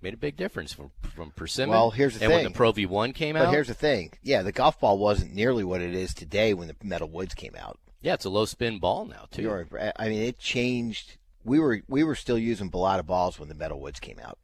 [0.00, 1.70] Made a big difference from from Persimmon.
[1.70, 2.52] Well, here's the and when thing.
[2.52, 3.44] the Pro V1 came But out.
[3.46, 4.12] But here's the thing.
[4.22, 7.54] Yeah, the golf ball wasn't nearly what it is today when the Metal Woods came
[7.58, 7.78] out.
[8.02, 9.42] yeah, it's a low spin ball now too.
[9.42, 9.66] You're,
[9.98, 11.16] I mean, it changed.
[11.44, 14.38] We were we were still using Balata balls when the Metal Woods came out,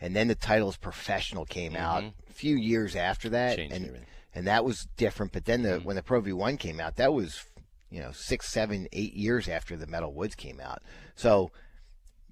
[0.00, 3.60] and then the Titleist Professional came out a few years after that, Mm-hmm.
[3.70, 4.06] Changed and everything.
[4.36, 5.32] And that was different.
[5.32, 5.84] But then the mm.
[5.84, 7.42] when the Pro V1 came out, that was
[7.90, 10.82] you know six, seven, eight years after the Metal Woods came out.
[11.14, 11.50] So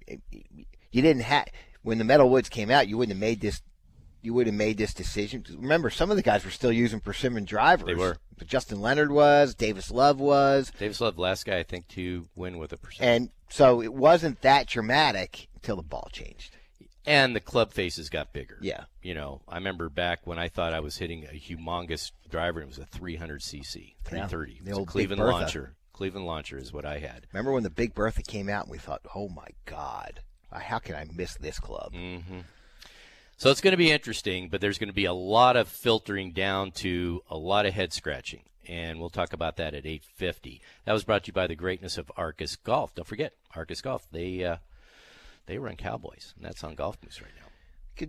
[0.07, 1.47] you didn't have
[1.81, 3.61] when the Metal Woods came out, you wouldn't have made this.
[4.21, 5.45] You would have made this decision.
[5.55, 7.87] Remember, some of the guys were still using persimmon drivers.
[7.87, 8.17] They were.
[8.37, 9.53] But Justin Leonard was.
[9.53, 10.71] Davis Love was.
[10.79, 13.07] Davis Love, last guy I think to win with a percent.
[13.07, 16.55] And so it wasn't that dramatic until the ball changed.
[17.07, 18.57] And the club faces got bigger.
[18.61, 18.85] Yeah.
[19.03, 22.59] You know, I remember back when I thought I was hitting a humongous driver.
[22.59, 24.59] and It was a 300 cc, 330.
[24.63, 25.75] the It was old Cleveland launcher.
[25.93, 27.27] Cleveland launcher is what I had.
[27.31, 30.19] Remember when the Big Bertha came out and we thought, oh my God,
[30.51, 31.93] how can I miss this club?
[31.93, 32.39] Mm-hmm.
[33.37, 36.31] So it's going to be interesting, but there's going to be a lot of filtering
[36.31, 40.61] down to a lot of head scratching, and we'll talk about that at 8:50.
[40.85, 42.95] That was brought to you by the greatness of Arcis Golf.
[42.95, 44.07] Don't forget Arcis Golf.
[44.11, 44.57] They uh,
[45.45, 47.41] they run Cowboys, and that's on Golf News right now.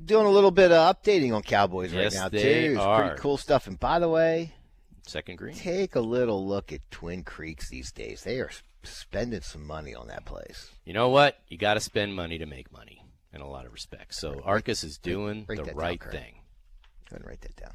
[0.05, 2.72] Doing a little bit of updating on Cowboys Yes, right now, they too.
[2.72, 3.01] It's are.
[3.07, 3.66] pretty cool stuff.
[3.68, 4.53] And by the way,
[5.07, 5.55] Second green.
[5.55, 8.25] take a little look at Twin Creeks these days.
[8.25, 8.51] They are
[8.83, 10.70] spending some money on that place.
[10.85, 11.38] You know what?
[11.49, 13.01] You got to spend money to make money
[13.33, 14.18] in a lot of respects.
[14.18, 16.35] So Arcis is doing break the that down, right thing.
[17.09, 17.72] Go ahead and write that down.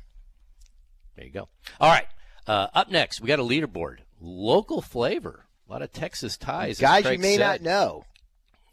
[1.15, 1.47] There you go.
[1.80, 2.08] All right.
[2.45, 3.97] Uh, up next, we got a leaderboard.
[4.19, 5.45] Local flavor.
[5.69, 6.80] A lot of Texas ties.
[6.80, 8.04] Guys you may not know.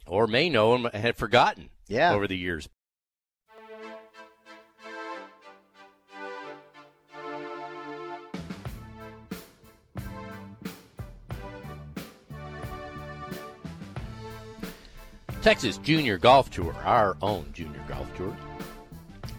[0.09, 2.13] Or may know and had forgotten Yeah.
[2.13, 2.69] over the years.
[15.43, 18.37] Texas Junior Golf Tour, our own Junior Golf Tour.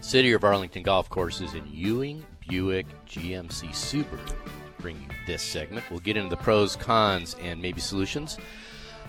[0.00, 4.34] City of Arlington Golf Courses in Ewing, Buick, GMC Subaru
[4.78, 5.84] bring you this segment.
[5.90, 8.38] We'll get into the pros, cons, and maybe solutions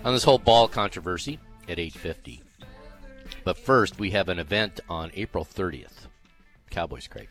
[0.04, 2.40] on this whole ball controversy at 8:50.
[3.44, 6.06] But first, we have an event on April 30th.
[6.70, 7.28] Cowboys, Craig.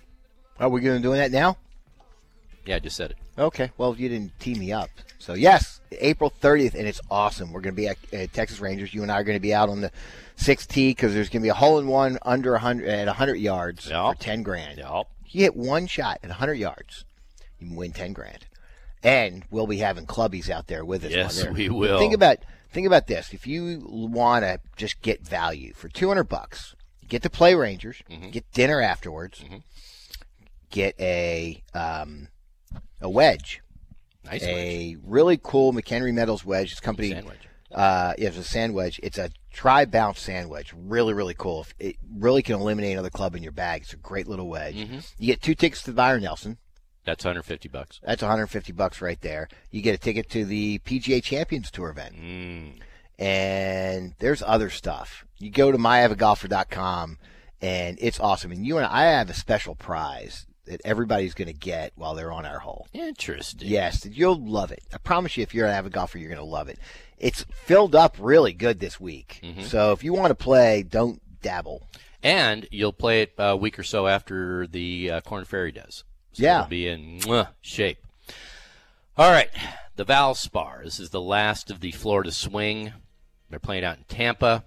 [0.59, 1.57] Are we going to do that now?
[2.65, 3.17] Yeah, I just said it.
[3.37, 3.71] Okay.
[3.77, 4.89] Well, you didn't tee me up.
[5.17, 7.51] So, yes, April 30th, and it's awesome.
[7.51, 8.93] We're going to be at, at Texas Rangers.
[8.93, 9.91] You and I are going to be out on the
[10.35, 13.35] sixth tee because there's going to be a hole in one under 100 at 100
[13.35, 14.11] yards Yeah.
[14.11, 14.77] for 10 grand.
[14.79, 15.03] Yeah.
[15.27, 17.05] You hit one shot at 100 yards,
[17.59, 18.45] you win 10 grand.
[19.03, 21.11] And we'll be having clubbies out there with us.
[21.11, 21.97] Yes, we will.
[21.97, 22.37] Think about
[22.71, 23.33] think about this.
[23.33, 26.75] If you want to just get value for 200 bucks,
[27.07, 28.29] get to play Rangers, Mm-hmm.
[28.29, 29.43] get dinner afterwards,
[30.69, 32.27] get a um,
[33.01, 33.61] a wedge,
[34.25, 34.51] Nice wedge.
[34.51, 36.69] a really cool McHenry Metals wedge.
[36.71, 37.37] This company Sandwich.
[37.73, 38.99] Uh, it's a sand wedge.
[39.01, 40.73] It's a tri bounce sand wedge.
[40.75, 41.65] Really, really cool.
[41.79, 43.83] It really can eliminate another club in your bag.
[43.83, 44.75] It's a great little wedge.
[45.17, 46.57] You get two tickets to the Byron Nelson.
[47.03, 47.99] That's 150 bucks.
[48.03, 49.47] That's 150 bucks right there.
[49.71, 52.15] You get a ticket to the PGA Champions Tour event.
[52.15, 52.79] Mm.
[53.17, 55.25] And there's other stuff.
[55.37, 57.17] You go to myavidgolfer.com
[57.61, 58.51] and it's awesome.
[58.51, 62.31] And you and I have a special prize that everybody's going to get while they're
[62.31, 62.87] on our hole.
[62.93, 63.67] Interesting.
[63.67, 64.83] Yes, you'll love it.
[64.93, 66.79] I promise you, if you're an avid golfer, you're going to love it.
[67.17, 69.39] It's filled up really good this week.
[69.43, 69.63] Mm-hmm.
[69.63, 71.87] So if you want to play, don't dabble.
[72.23, 76.03] And you'll play it a week or so after the uh, Korn Ferry does.
[76.33, 76.59] So Yeah.
[76.59, 77.97] it'll be in mwah, shape.
[79.17, 79.49] All right,
[79.95, 80.83] the Valspar.
[80.83, 82.93] This is the last of the Florida Swing.
[83.49, 84.63] They're playing out in Tampa.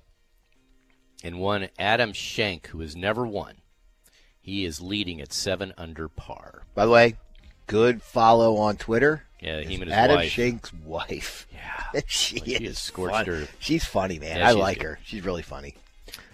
[1.22, 3.54] And one Adam Schenk, who has never won.
[4.42, 6.64] He is leading at seven under par.
[6.74, 7.14] By the way,
[7.66, 9.24] good follow on Twitter.
[9.40, 10.30] Yeah, him and his Adam wife.
[10.32, 11.46] Schenk's wife.
[11.50, 12.00] Yeah.
[12.06, 13.48] she, Well, she is has scorched fun- her.
[13.58, 14.36] She's funny, man.
[14.38, 14.84] Yeah, I like good.
[14.86, 14.98] her.
[15.02, 15.76] She's really funny.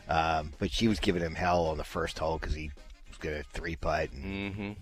[0.09, 2.73] Um, but she was giving him hell on the first hole because he
[3.09, 4.11] was going to three putt.
[4.11, 4.73] And Mm-hmm.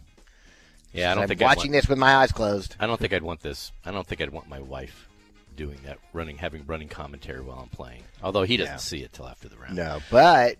[0.92, 2.76] Yeah, I don't I'm think watching this with my eyes closed.
[2.80, 3.72] I don't think I'd want this.
[3.84, 5.08] I don't think I'd want my wife
[5.56, 8.04] doing that, running, having running commentary while I'm playing.
[8.22, 9.76] Although he doesn't see it till after the round.
[9.76, 10.56] No, but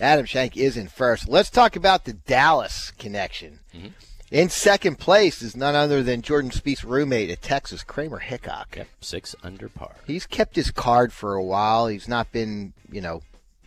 [0.00, 1.28] Adam Schenk is in first.
[1.28, 3.60] Let's talk about the Dallas connection.
[3.74, 3.88] Mm-hmm.
[4.30, 8.76] In second place is none other than Jordan Spieth's roommate at Texas, Kramer Hickok.
[8.76, 9.94] Yep, six under par.
[10.06, 11.86] He's kept his card for a while.
[11.86, 13.22] He's not been, you know,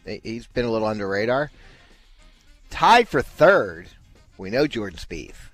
[0.06, 1.52] he's been a little under radar.
[2.70, 3.88] Tied for third,
[4.38, 5.49] we know Jordan Spieth.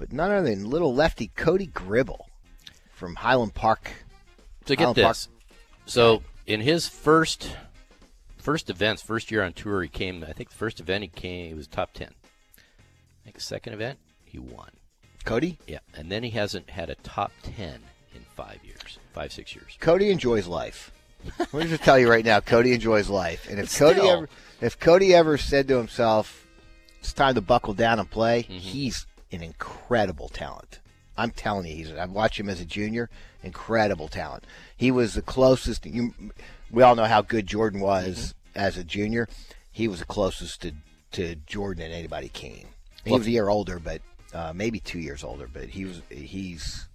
[0.00, 2.26] But none other than little lefty Cody Gribble
[2.94, 3.92] from Highland Park.
[4.66, 5.28] So get Highland Park- this.
[5.86, 7.54] So in his first
[8.38, 10.24] first events, first year on tour, he came.
[10.26, 12.08] I think the first event he came, he was top ten.
[12.56, 14.70] I think the second event he won.
[15.24, 17.80] Cody, Yeah, and then he hasn't had a top ten
[18.14, 19.76] in five years, five six years.
[19.78, 20.90] Cody enjoys life.
[21.38, 23.46] Let me just tell you right now, Cody enjoys life.
[23.50, 24.28] And if But Cody ever,
[24.62, 26.46] if Cody ever said to himself,
[27.00, 28.54] "It's time to buckle down and play," Mm-hmm.
[28.54, 30.80] he's an incredible talent.
[31.16, 31.92] I'm telling you, he's.
[31.92, 33.10] I've watched him as a junior.
[33.42, 34.44] Incredible talent.
[34.76, 35.84] He was the closest.
[35.86, 36.14] You,
[36.70, 38.58] we all know how good Jordan was Mm-hmm.
[38.58, 39.28] as a junior.
[39.70, 40.72] He was the closest to
[41.12, 42.68] to Jordan and anybody came.
[43.04, 44.00] He Well- was a year older, but
[44.32, 45.48] uh, maybe two years older.
[45.52, 46.02] But he was.
[46.10, 46.86] He's.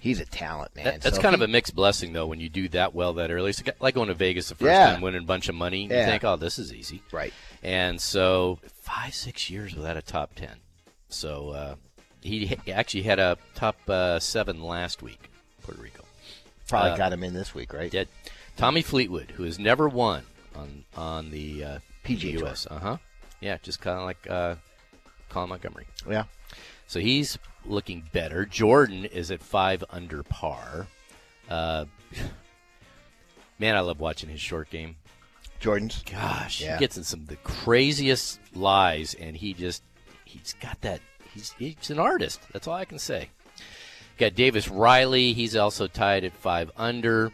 [0.00, 0.84] He's a talent, man.
[0.84, 3.14] That- that's So kind he- of a mixed blessing, though, when you do that well
[3.14, 3.50] that early.
[3.50, 4.92] It's like going to Vegas the first Yeah.
[4.92, 5.82] time, winning a bunch of money.
[5.82, 7.02] You think, oh, this is easy.
[7.10, 7.32] right.
[7.64, 10.58] And so five, six years without a top ten.
[11.08, 11.74] So uh,
[12.22, 15.30] he actually had a top uh, seven last week,
[15.62, 16.04] Puerto Rico.
[16.68, 17.90] Probably Uh, got him in this week, right?
[17.90, 18.08] Did
[18.56, 22.48] Tommy Fleetwood, who has never won on on the uh, PGA Tour.
[22.48, 22.96] US, uh huh,
[23.40, 24.56] yeah, just kind of like uh,
[25.30, 25.86] Colin Montgomerie.
[26.08, 26.24] Yeah.
[26.86, 28.44] So he's looking better.
[28.46, 30.86] Jordan is at five under par.
[31.48, 31.84] Uh,
[33.58, 34.96] man, I love watching his short game.
[35.60, 36.02] Jordan's.
[36.04, 36.74] Gosh, Yeah.
[36.74, 39.82] he gets in some of the craziest lies, and he just
[40.28, 41.00] he's got that.
[41.34, 42.40] He's he's an artist.
[42.52, 43.30] That's all I can say.
[44.18, 45.32] Got Davis Riley.
[45.32, 47.32] He's also tied at five under.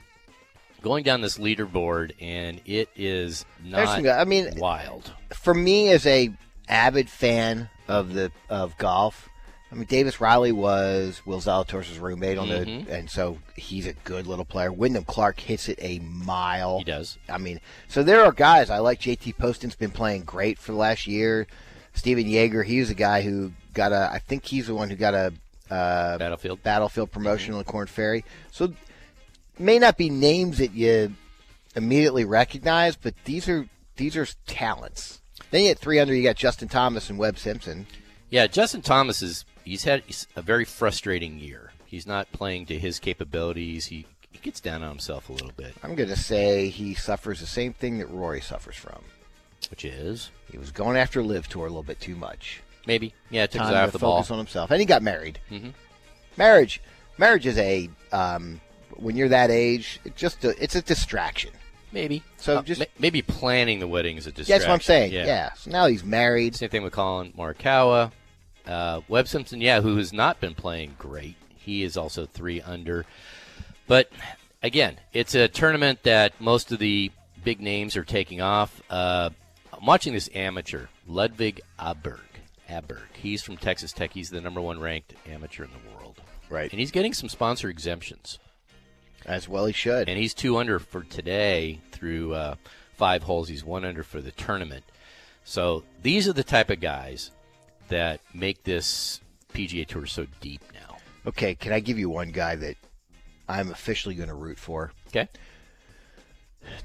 [0.83, 5.13] Going down this leaderboard, and it is not I mean, wild.
[5.33, 6.31] for me as a
[6.69, 9.31] avid fan of the of golf,
[9.73, 12.85] I mean Davis Riley was Will Zalatoris' roommate on Mhm.
[12.87, 14.71] the, and so he's a good little player.
[14.71, 16.79] Wyndham Clark hits it a mile.
[16.81, 17.17] He does.
[17.31, 19.01] I mean, so there are guys I like.
[19.01, 21.47] JT Poston's been playing great for the last year.
[21.95, 24.11] Stephan Jaeger, he was a guy who got a.
[24.13, 25.33] I think he's the one who got a
[25.71, 26.63] uh, Battlefield.
[26.63, 28.25] battlefield promotion on the Korn Ferry.
[28.51, 28.75] So
[29.59, 31.15] may not be names that you
[31.75, 35.21] immediately recognize, but these are these are talents.
[35.51, 36.15] Then you get three under.
[36.15, 37.87] You got Justin Thomas and Webb Simpson.
[38.31, 40.03] Yeah, Justin Thomas is he's had
[40.37, 41.73] a very frustrating year.
[41.87, 43.87] He's not playing to his capabilities.
[43.87, 47.39] He he gets down on himself a little bit, I'm going to say he suffers
[47.39, 49.05] the same thing that Rory suffers from.
[49.71, 52.61] Which is He was going after LIV Tour a little bit too much.
[52.87, 54.17] maybe yeah, it took his Time eye to off the ball.
[54.19, 55.39] focus on himself, and he got married.
[55.51, 55.73] Mhm.
[56.37, 56.81] Marriage,
[57.19, 58.61] marriage is a um,
[58.97, 61.51] when you're that age, it's just a, it's a distraction.
[61.93, 64.61] Maybe So Uh, just- ma- maybe planning the wedding is a Yeah, distraction.
[64.61, 65.13] that's what I'm saying.
[65.13, 65.53] Yeah.
[65.55, 66.57] So now he's married.
[66.57, 68.11] Same thing with Collin Morikawa.
[68.67, 71.37] Uh, Webb Simpson, yeah, who has not been playing great.
[71.57, 73.05] He is also three under.
[73.87, 74.11] But
[74.63, 77.11] again, it's a tournament that most of the
[77.45, 78.83] big names are taking off.
[78.91, 79.31] Uh,
[79.79, 82.21] I'm watching this amateur, Ludvig Aberg.
[82.69, 83.15] Aberg.
[83.15, 84.13] He's from Texas Tech.
[84.13, 86.21] He's the number one ranked amateur in the world.
[86.49, 86.71] Right.
[86.71, 88.39] And he's getting some sponsor exemptions.
[89.27, 90.09] As well, he should.
[90.09, 92.55] And he's two under for today through uh,
[92.97, 93.49] five holes.
[93.49, 94.85] He's one under for the tournament.
[95.45, 97.31] So these are the type of guys
[97.89, 99.21] that make this
[99.55, 100.97] PGA Tour so deep now.
[101.27, 102.77] Okay, can I give you one guy that
[103.49, 104.93] I'm officially going to root for.
[105.09, 105.29] Okay.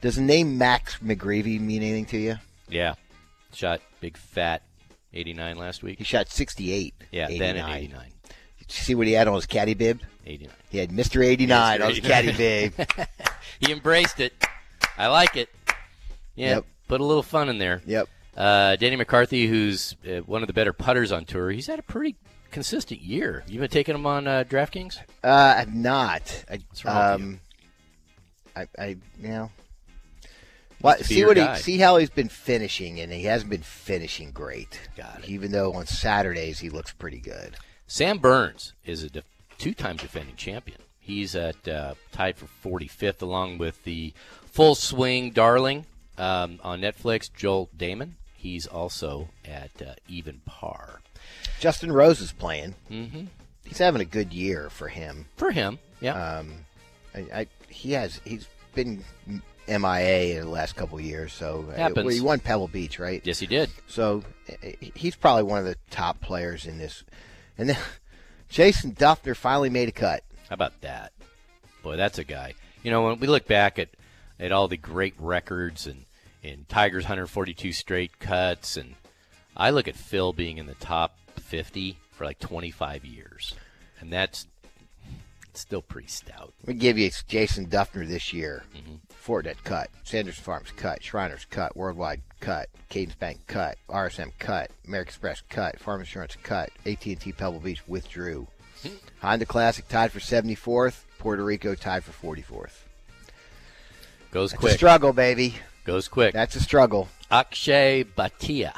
[0.01, 2.35] Does the name Max McGreevy mean anything to you?
[2.69, 2.93] Yeah.
[3.53, 4.61] Shot big fat
[5.13, 5.97] 89 last week.
[5.97, 6.93] He shot 68.
[7.11, 7.39] Yeah, 89.
[7.39, 8.11] then at 89.
[8.59, 10.01] Did you see what he had on his caddy bib?
[10.25, 10.53] 89.
[10.69, 11.25] He had Mr.
[11.25, 11.83] 89 Mr.
[11.83, 12.73] on his caddy bib.
[13.59, 14.31] He embraced it.
[14.97, 15.49] I like it.
[16.35, 16.55] Yeah.
[16.55, 16.65] Yep.
[16.87, 17.81] Put a little fun in there.
[17.85, 18.07] yep.
[18.37, 21.81] Uh, Danny McCarthy, who's uh, one of the better putters on tour, he's had a
[21.83, 22.15] pretty
[22.51, 23.43] consistent year.
[23.47, 24.97] You've been taking him on uh, DraftKings?
[25.21, 26.45] Uh, I've not.
[26.49, 27.39] I, What's wrong with um,
[28.55, 28.87] I, I,
[29.19, 29.51] you know.
[30.81, 31.55] What, see what guy.
[31.57, 34.79] he see how he's been finishing, and he hasn't been finishing great.
[34.95, 35.29] Got it.
[35.29, 37.57] Even though on Saturdays he looks pretty good.
[37.87, 39.25] Sam Burns is a def-
[39.57, 40.79] two-time defending champion.
[40.99, 44.13] He's at uh, tied for 45th, along with the
[44.45, 45.85] Full Swing Darling
[46.17, 48.11] um, on Netflix, Joel Dahmen.
[48.35, 51.01] He's also at uh, even par.
[51.59, 52.75] Justin Rose is playing.
[52.89, 53.25] Mm-hmm.
[53.65, 55.25] He's having a good year for him.
[55.35, 56.37] For him, yeah.
[56.37, 56.65] Um,
[57.13, 59.03] I, I, he has he's been
[59.69, 61.31] MIA in the last couple years.
[61.33, 62.05] So uh, Happens.
[62.05, 63.21] well, he won Pebble Beach, right?
[63.23, 63.69] yes, he did.
[63.87, 64.23] So
[64.79, 67.03] he's probably one of the top players in this.
[67.57, 67.77] And then
[68.49, 70.23] Jason Dufner finally made a cut.
[70.49, 71.13] How about that?
[71.83, 72.55] Boy, that's a guy.
[72.83, 73.89] You know, when we look back at,
[74.39, 76.05] at all the great records and,
[76.43, 78.95] and Tiger's 142 straight cuts, and
[79.55, 83.53] I look at Phil being in the top 50 for like 25 years.
[83.99, 84.47] And that's
[85.53, 86.53] still pretty stout.
[86.65, 88.63] We give you Jason Dufner this year.
[88.75, 88.95] Mm-hmm.
[89.23, 95.09] Fortinet cut, Sanders Farms cut, Shriners cut, Worldwide cut, Cadence Bank cut, RSM cut, American
[95.09, 98.47] Express cut, Farm Insurance cut, AT&T Pebble Beach withdrew.
[98.81, 98.89] Hmm.
[99.21, 102.83] Honda Classic tied for 74th, Puerto Rico tied for 44th.
[104.31, 104.77] Goes That's a quick.
[104.77, 105.55] struggle, baby.
[105.83, 106.33] Goes quick.
[106.33, 107.09] That's a struggle.
[107.31, 108.73] Akshay Bhatia.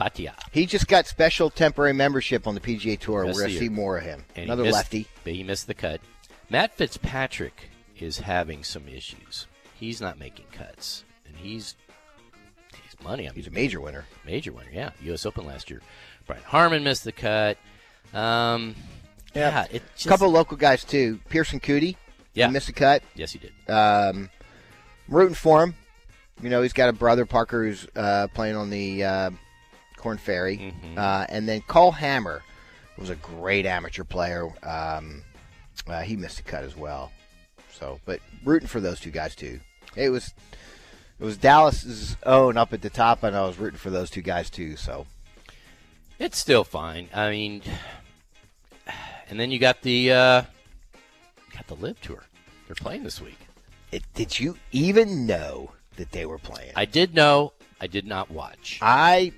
[0.00, 0.32] Bhatia.
[0.52, 3.26] He just got special temporary membership on the PGA Tour.
[3.26, 4.24] We're going to see more of him.
[4.34, 5.06] And Another missed- lefty.
[5.24, 6.00] But he missed the cut.
[6.48, 7.70] Matt Fitzpatrick
[8.02, 9.46] is having some issues.
[9.74, 11.04] He's not making cuts.
[11.26, 11.76] And he's
[12.82, 13.24] he's money.
[13.26, 14.04] I mean, He's a major winner.
[14.26, 14.90] Major winner, yeah.
[15.02, 15.24] U.S.
[15.26, 15.80] Open last year.
[16.26, 17.56] Brian Harman missed the cut.
[18.12, 18.74] Um,
[19.34, 19.50] Yeah.
[19.50, 21.18] yeah, it A just, couple local guys, too.
[21.28, 21.96] Pierceson Coody.
[22.34, 22.46] Yeah.
[22.46, 23.02] He missed a cut.
[23.14, 23.52] Yes, he did.
[23.68, 24.30] Um,
[25.08, 25.74] I'm rooting for him.
[26.42, 29.30] You know, he's got a brother, Parker, who's uh, playing on the uh,
[29.96, 30.72] Korn Ferry.
[30.84, 30.98] Mhm.
[30.98, 32.42] Uh, and then Cole Hammer
[32.96, 34.46] was a great amateur player.
[34.62, 35.22] Um,
[35.86, 37.10] uh, he missed a cut as well.
[37.80, 39.60] So, but rooting for those two guys, too.
[39.96, 40.32] It was.
[41.18, 44.22] It was Dallas's own up at the top, and I was rooting for those two
[44.22, 44.76] guys too.
[44.76, 45.04] So
[46.18, 47.08] It's still fine.
[47.14, 47.60] I mean,
[49.28, 50.42] and then you got the uh,
[51.52, 52.24] got the LIV Tour.
[52.66, 53.38] They're playing this week.
[53.92, 56.72] it, did you even know that they were playing?
[56.74, 57.52] I did know.
[57.82, 58.78] I did not watch.
[58.80, 59.32] I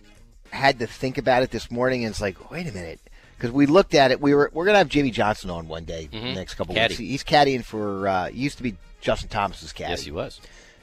[0.51, 3.01] had to think about it this morning, and it's like, wait a minute,
[3.43, 4.21] because we looked at it.
[4.21, 6.21] We were we're gonna have Jimmy Johnson on one day, Mhm.
[6.23, 6.93] the next couple Caddy.
[6.93, 6.99] weeks.
[7.01, 10.41] He's caddying for uh, he used to be Justin Thomas's caddy, Yes, he was.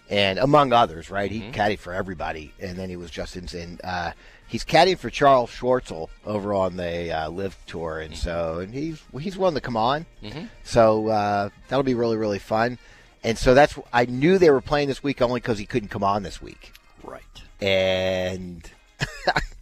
[0.09, 1.31] and among others, right?
[1.31, 1.53] He Mhm.
[1.53, 4.11] caddied for everybody, and then he was Justin's, and uh,
[4.45, 8.99] he's caddying for Charles Schwartzel over on the uh, LIV Tour, and so and he's
[9.21, 12.77] he's willing to come on, hmm so uh, that'll be really really fun.
[13.23, 16.03] And so that's I knew they were playing this week only because he couldn't come
[16.03, 17.21] on this week Right.
[17.61, 18.69] and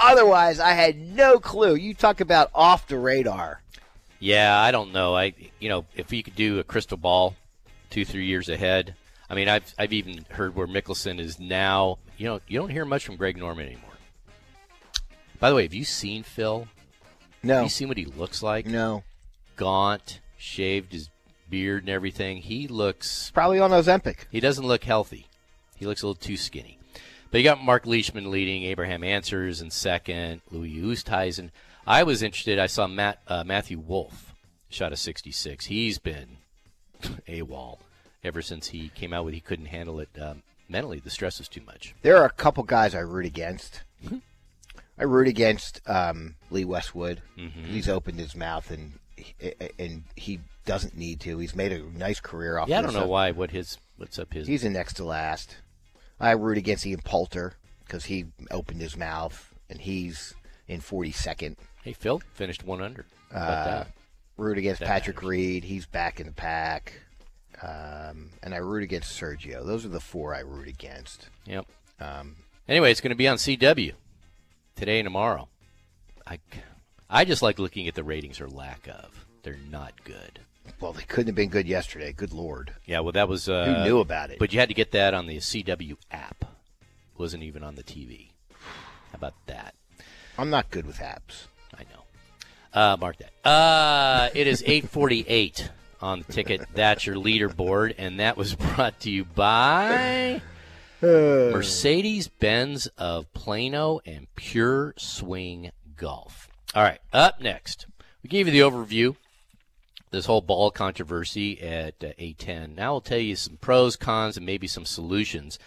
[0.00, 1.74] otherwise I had no clue.
[1.74, 3.62] You talk about off the radar.
[4.18, 5.14] Yeah, I don't know.
[5.16, 7.34] I you know if you could do a crystal ball,
[7.90, 8.94] two three years ahead.
[9.28, 11.98] I mean, I've I've even heard where Mickelson is now.
[12.18, 13.84] You know, you don't hear much from Greg Norman anymore.
[15.38, 16.60] By the way, have you seen Phil?
[16.60, 16.68] Have
[17.44, 18.66] No, you seen what he looks like?
[18.66, 19.04] no,
[19.56, 21.08] Gaunt, shaved his
[21.48, 22.38] beard and everything.
[22.38, 23.30] He looks.
[23.30, 24.26] probably on Ozempic.
[24.30, 25.26] He doesn't look healthy.
[25.76, 26.78] He looks a little too skinny.
[27.30, 31.50] But you got Mark Leishman leading, Abraham Ancer in second, Louis Oosthuizen.
[31.86, 32.58] I was interested.
[32.58, 34.34] I saw Matt uh, Matthew Wolff
[34.68, 35.66] shot a 66.
[35.66, 36.38] He's been
[37.28, 37.78] AWOL
[38.22, 40.98] ever since he came out with he couldn't handle it um, mentally.
[41.00, 41.94] The stress is too much.
[42.02, 43.82] There are a couple guys I root against.
[44.98, 47.22] I root against um, Lee Westwood.
[47.38, 47.66] Mhm.
[47.66, 48.98] He's opened his mouth and
[49.78, 51.38] and he doesn't need to.
[51.38, 52.68] He's made a nice career off.
[52.68, 53.30] Yeah, I don't know why.
[53.32, 54.46] What his what's up his?
[54.46, 55.56] He's in next to last.
[56.20, 57.54] I root against Ian Poulter
[57.86, 60.34] because he opened his mouth and he's
[60.68, 61.56] in 42nd.
[61.82, 63.06] Hey, Phil finished one under.
[63.34, 63.84] Uh,
[64.36, 65.28] root against That Patrick matters.
[65.30, 65.64] Reed.
[65.64, 66.92] He's back in the pack.
[67.62, 69.64] Um, and I root against Sergio.
[69.66, 71.28] Those are the four I root against.
[71.46, 71.66] Yep.
[72.00, 72.36] Um,
[72.68, 73.94] Anyway, it's going to be on CW
[74.76, 75.48] today and tomorrow.
[76.24, 76.38] I,
[77.08, 79.26] I just like looking at the ratings or lack of.
[79.42, 80.38] They're not good.
[80.80, 82.12] Well, they couldn't have been good yesterday.
[82.12, 83.48] Good lord, Yeah, well, that was.
[83.48, 84.38] Uh, who knew about it?
[84.38, 86.42] But you had to get that on the CW app.
[86.42, 88.30] It wasn't even on the TV.
[88.50, 89.74] How about that?
[90.38, 91.46] I'm not good with apps.
[91.76, 92.04] I know.
[92.72, 93.48] Uh, mark that.
[93.48, 96.62] Uh, it is 8:48 on the ticket.
[96.74, 100.40] That's your leaderboard, and that was brought to you by
[101.02, 106.48] Mercedes Benz of Plano and Pure Swing Golf.
[106.74, 107.86] All right, up next,
[108.22, 109.16] we gave you the overview.
[110.10, 112.74] This whole ball controversy at uh, A10.
[112.74, 115.58] Now I'll tell you some pros, cons, and maybe some solutions.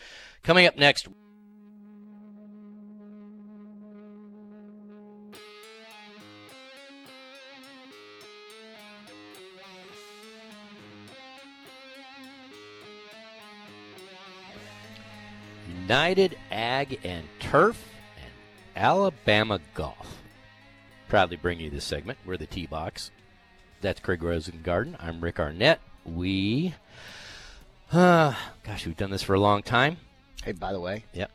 [0.44, 1.08] Coming up next,
[15.84, 17.82] United Ag and Turf
[18.18, 18.32] and
[18.76, 20.22] Alabama Golf.
[21.08, 22.20] Proudly bring you this segment.
[22.26, 23.12] We're the TeeBox.
[23.84, 24.95] That's Craig Rosengarten.
[24.97, 25.81] I'm Rick Arnett.
[26.05, 26.73] We,
[27.91, 28.34] uh,
[28.65, 29.97] gosh, we've done this for a long time.
[30.41, 31.29] Hey, by the way, Yep.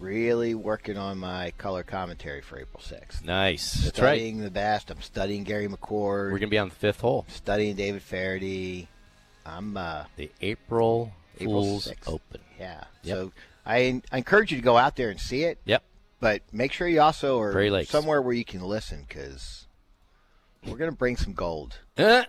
[0.00, 3.24] really working on my color commentary for April 6th.
[3.24, 3.74] Nice.
[3.74, 4.16] That's right.
[4.16, 4.90] studying the best.
[4.90, 6.24] I'm studying Gary McCord.
[6.24, 8.88] We're going to be on the fifth hole, studying David Feherty.
[9.46, 12.08] I'm uh, the April, April Fool's 6th.
[12.12, 12.40] Open.
[12.58, 12.84] yeah.
[13.04, 13.16] Yep.
[13.16, 13.32] So
[13.64, 15.84] I, I encourage you to go out there and see it, Yep.
[16.18, 19.63] but make sure you also are somewhere where you can listen because
[20.66, 21.78] we're going to bring some gold.
[21.96, 22.24] Uh,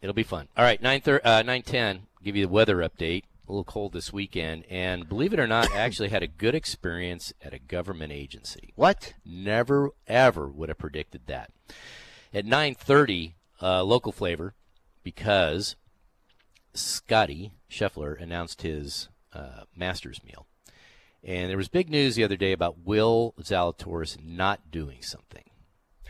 [0.00, 0.48] it'll be fun.
[0.56, 3.24] All right, 9 thir- uh, 910, give you the weather update.
[3.48, 6.54] A little cold this weekend, and believe it or not, I actually had a good
[6.54, 8.74] experience at a government agency.
[8.76, 9.14] What?
[9.24, 11.50] Never ever would have predicted that.
[12.34, 13.32] At 9:30,
[13.62, 14.52] uh, local flavor,
[15.02, 15.76] because
[16.74, 20.46] Scotty Scheffler announced his uh, Masters meal,
[21.24, 25.47] and there was big news the other day about Will Zalatoris not doing something.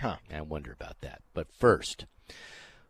[0.00, 0.16] Huh.
[0.32, 1.22] I wonder about that.
[1.34, 2.06] But first,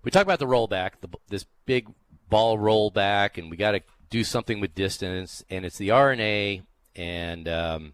[0.03, 1.89] we talk about the rollback, the, this big
[2.29, 3.81] ball rollback, and we got to
[4.11, 6.63] do something with distance, and it's the R&A
[6.97, 7.93] and um,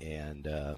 [0.00, 0.74] and uh,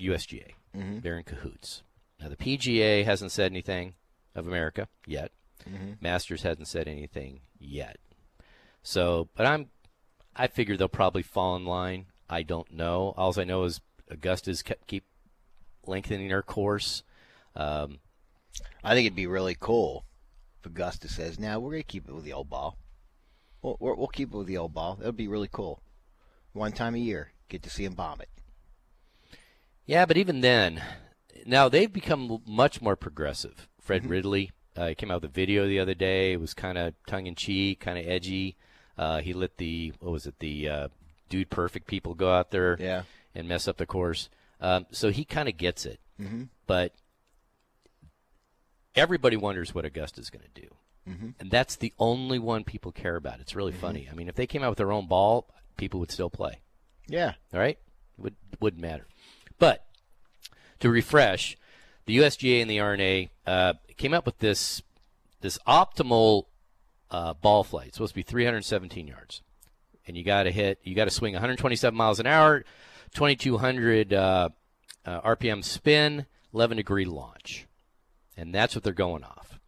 [0.00, 0.52] USGA.
[1.00, 1.82] They're in cahoots.
[2.20, 3.94] Now the PGA hasn't said anything
[4.34, 5.32] of America yet.
[6.00, 7.96] Masters hasn't said anything yet.
[8.82, 9.66] So, but I'm,
[10.34, 12.06] I figure they'll probably fall in line.
[12.28, 13.14] I don't know.
[13.16, 13.80] All I know is
[14.10, 15.04] Augusta's kept keep
[15.86, 17.02] lengthening their course.
[17.56, 17.98] Um,
[18.84, 20.04] I think it'd be really cool
[20.60, 22.78] if Augusta says, "Now we're going to keep it with the old ball.
[23.62, 24.96] We'll, we'll, we'll keep it with the old ball.
[24.96, 25.82] That'd be really cool.
[26.52, 28.28] One time a year, get to see him bomb it.
[29.86, 30.82] Yeah, but even then,
[31.46, 33.68] now they've become much more progressive.
[33.80, 36.32] Fred Ridley uh, came out with a video the other day.
[36.32, 38.56] It was kind of tongue in cheek, kind of edgy.
[38.96, 40.88] Uh, he let the what was it the uh,
[41.28, 43.02] dude perfect people go out there Yeah.
[43.34, 44.28] and mess up the course.
[44.62, 46.44] Um, so he kind of gets it, Mm-hmm.
[46.66, 46.94] but
[48.94, 50.68] everybody wonders what Augusta's going to do,
[51.08, 51.30] Mm-hmm.
[51.40, 53.40] and that's the only one people care about.
[53.40, 54.08] It's really funny.
[54.08, 56.60] I mean, if they came out with their own ball, people would still play.
[57.08, 57.32] Yeah.
[57.52, 57.76] All right,
[58.16, 59.08] would wouldn't matter.
[59.58, 59.84] But
[60.78, 61.56] to refresh,
[62.06, 64.80] the USGA and the R&A uh, came up with this
[65.40, 66.44] this optimal
[67.10, 67.88] uh, ball flight.
[67.88, 69.42] It's supposed to be 317 yards,
[70.06, 70.78] and you got to hit.
[70.84, 72.62] You got to swing 127 miles an hour,
[73.14, 74.48] 2200 uh,
[75.04, 77.66] uh, RPM spin, 11 degree launch,
[78.36, 79.58] and that's what they're going off.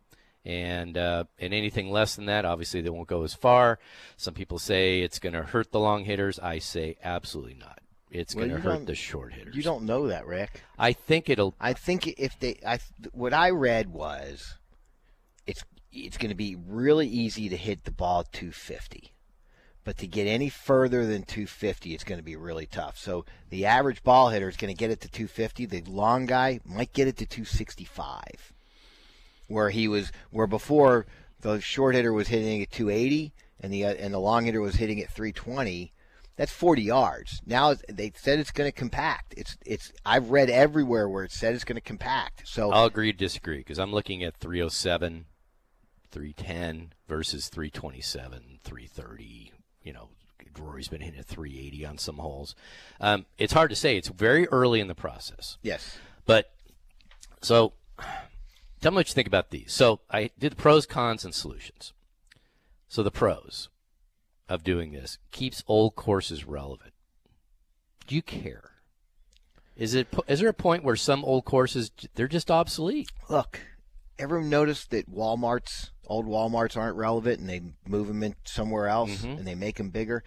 [0.47, 3.79] And uh, and anything less than that, obviously, they won't go as far.
[4.19, 6.39] Some people say it's going to hurt the long hitters.
[6.39, 7.81] I say absolutely not.
[8.11, 9.57] It's Well, going to hurt the short hitters.
[9.57, 10.63] You don't know that, Rick.
[10.79, 11.55] I think it'll.
[11.59, 12.79] I think if they, I,
[13.13, 14.55] what I read was,
[15.47, 19.14] it's it's going to be really easy to hit the ball 250,
[19.85, 22.99] but to get any further than 250, it's going to be really tough.
[22.99, 25.67] So the average ball hitter is going to get it to 250.
[25.67, 28.53] The long guy might get it to 265,
[29.49, 31.07] where he was, where before
[31.41, 35.01] the short hitter was hitting at 280 and the and the long hitter was hitting
[35.01, 35.93] at 320
[36.37, 37.41] that's 40 yards.
[37.47, 39.35] Now they said it's going to compact.
[39.37, 42.49] It's it's I've read everywhere where it said it's going to compact.
[42.49, 45.27] So I'll agree to disagree because I'm looking at 307,
[46.11, 49.53] 310 versus 327, 330.
[49.85, 50.09] You know,
[50.59, 52.57] Rory's been hitting a 380 on some holes.
[53.01, 53.97] Um, it's hard to say.
[53.97, 55.59] It's very early in the process.
[55.63, 56.51] yes, But
[57.43, 57.75] so
[58.81, 59.73] tell me what you think about these.
[59.73, 61.93] So I did the pros, cons, and solutions.
[62.89, 63.69] So the pros
[64.49, 66.93] of doing this keeps old courses relevant.
[68.07, 68.71] Do you care?
[69.77, 73.11] Is it is there a point where some old courses they're just obsolete?
[73.29, 73.61] look,
[74.19, 79.23] everyone noticed that Walmart's old Walmarts aren't relevant, and they move them in somewhere else,
[79.23, 79.39] Mhm.
[79.39, 80.23] and they make them bigger.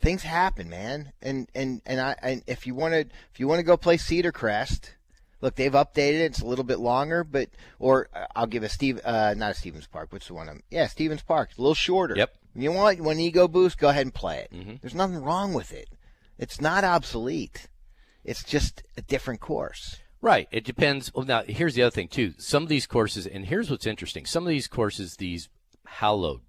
[0.00, 3.58] Things happen, man, and and and I and if you want to if you want
[3.58, 4.94] to go play Cedar Crest.
[5.42, 6.32] Look, they've updated it.
[6.32, 7.48] It's a little bit longer, but
[7.78, 10.08] or uh, I'll give a Steve, uh, not a Stevens Park.
[10.12, 10.50] What's the one?
[10.50, 11.48] I'm, yeah, Stevens Park.
[11.50, 12.14] It's a little shorter.
[12.14, 12.34] Yep.
[12.54, 13.78] You want one ego boost?
[13.78, 14.52] Go ahead and play it.
[14.52, 14.82] Mhm.
[14.82, 15.88] There's nothing wrong with it.
[16.36, 17.68] It's not obsolete.
[18.22, 19.96] It's just a different course.
[20.22, 20.48] Right.
[20.50, 21.12] It depends.
[21.14, 22.34] Well, now here's the other thing too.
[22.38, 24.26] Some of these courses, and here's what's interesting.
[24.26, 25.48] Some of these courses, these
[25.86, 26.42] hallowed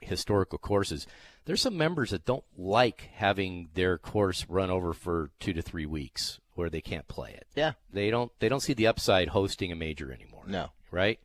[0.00, 1.06] historical courses,
[1.44, 5.86] there's some members that don't like having their course run over for two to three
[5.86, 7.46] weeks where they can't play it.
[7.54, 7.72] Yeah.
[7.92, 8.32] They don't.
[8.38, 10.44] They don't see the upside hosting a major anymore.
[10.46, 10.70] No.
[10.90, 11.18] Right.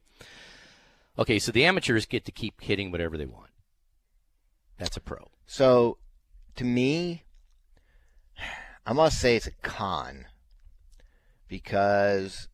[1.18, 1.40] Okay.
[1.40, 3.52] So the amateurs get to keep hitting whatever they want.
[4.78, 5.30] That's a pro.
[5.46, 5.98] So,
[6.56, 7.24] to me,
[8.86, 10.26] I must say it's a con
[11.48, 12.48] because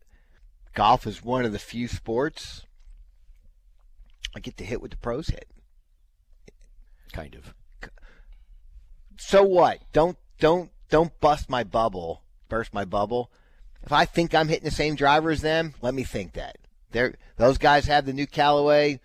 [0.74, 2.66] golf is one of the few sports
[4.36, 5.48] I get to hit with the pros hit.
[7.12, 7.54] Kind of.
[9.18, 9.80] So what?
[9.92, 13.32] Don't don't don't bust my bubble, burst my bubble.
[13.84, 16.58] If I think I'm hitting the same driver as them, let me think that.
[16.92, 19.00] They're, those guys have the new Callaway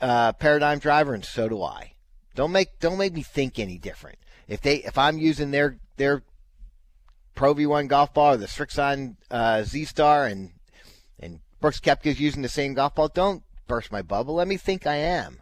[0.00, 1.94] uh, Paradym driver, and so do I.
[2.34, 4.18] Don't make don't make me think any different.
[4.46, 6.22] If they if I'm using their their
[7.36, 10.50] Pro V1 golf ball or the Strixon uh, Z Star and
[11.20, 14.34] and Brooks Koepka's using the same golf ball, don't burst my bubble.
[14.34, 15.38] Let me think I am.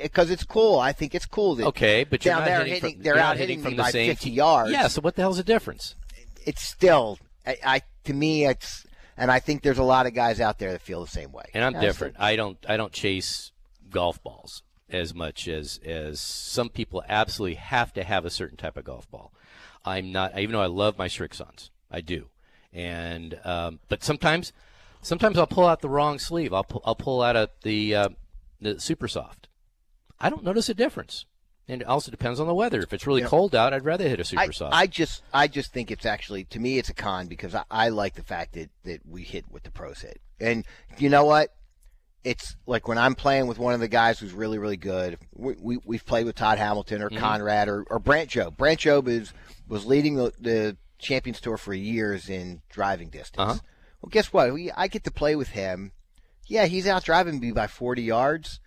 [0.00, 0.78] Because it's cool.
[0.78, 1.56] I think it's cool.
[1.56, 3.70] That Okay, but you're down not there hitting, hitting, from, they're out hitting, hitting from
[3.72, 4.36] me the by same 50 tee.
[4.36, 4.70] yards.
[4.70, 4.86] Yeah.
[4.88, 5.94] So what the hell's the difference?
[6.46, 8.86] it's still I, I to me it's
[9.16, 11.46] and I think there's a lot of guys out there that feel the same way.
[11.54, 12.14] and I'm I different.
[12.18, 13.50] I don't I don't chase
[13.90, 18.76] golf balls as much as as some people absolutely have to have a certain type
[18.76, 19.32] of golf ball.
[19.86, 22.26] I'm not even though I love my Strixons, I do,
[22.72, 24.52] and um, but sometimes
[25.00, 26.52] sometimes I'll pull out the wrong sleeve.
[26.52, 28.08] I'll pull, I'll pull out a, the uh,
[28.60, 29.48] the super soft.
[30.18, 31.26] I don't notice a difference.
[31.68, 32.80] And it also depends on the weather.
[32.80, 33.26] If it's really Yeah.
[33.26, 34.72] cold out, I'd rather hit a super I, soft.
[34.72, 37.88] I just I just think it's actually to me it's a con because I, I
[37.88, 40.20] like the fact that, that we hit with the pros hit.
[40.40, 40.64] And
[40.98, 41.52] you know what?
[42.22, 45.18] It's like when I'm playing with one of the guys who's really, really good.
[45.34, 48.56] We, we, we've played with Todd Hamilton or Conrad or, or Brandt Jobe.
[48.56, 49.32] Brandt Jobe is,
[49.66, 53.38] was leading the, the Champions Tour for years in driving distance.
[53.38, 53.58] Uh-huh.
[54.02, 54.52] Well, guess what?
[54.52, 55.92] We, I get to play with him.
[56.46, 58.60] Yeah, he's out driving me by 40 yards.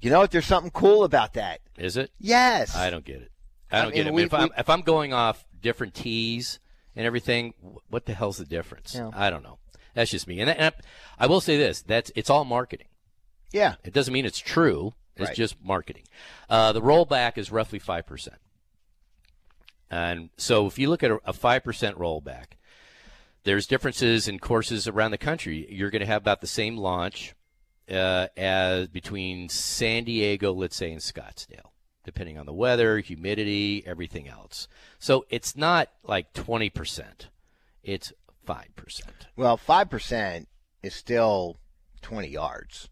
[0.00, 0.30] You know what?
[0.30, 1.60] There's something cool about that.
[1.78, 2.10] Is it?
[2.18, 2.76] Yes.
[2.76, 3.30] I don't get it.
[3.72, 4.08] I I don't mean, get it.
[4.08, 6.60] I mean, we- if, I'm, we- if I'm going off different tees
[6.94, 7.54] and everything,
[7.88, 8.94] what the hell's the difference?
[8.94, 9.10] Yeah.
[9.14, 9.58] I don't know.
[9.94, 10.40] That's just me.
[10.40, 10.74] And, that, and
[11.18, 12.88] I, I will say this: that's it's all marketing.
[13.52, 13.76] Yeah.
[13.84, 14.92] It doesn't mean it's true.
[15.16, 15.36] It's Right.
[15.36, 16.02] just marketing.
[16.50, 18.36] Uh, the rollback is roughly five percent,
[19.94, 22.56] and so if you look at a five percent rollback,
[23.44, 25.66] there's differences in courses around the country.
[25.70, 27.34] You're going to have about the same launch
[27.88, 31.70] uh, as between San Diego, let's say, and Scottsdale,
[32.04, 34.66] depending on the weather, humidity, everything else.
[34.98, 37.28] So it's not like 20%,
[37.84, 38.12] it's
[38.44, 39.00] 5%.
[39.36, 40.48] Well, five percent
[40.82, 41.56] is still
[42.02, 42.88] twenty yards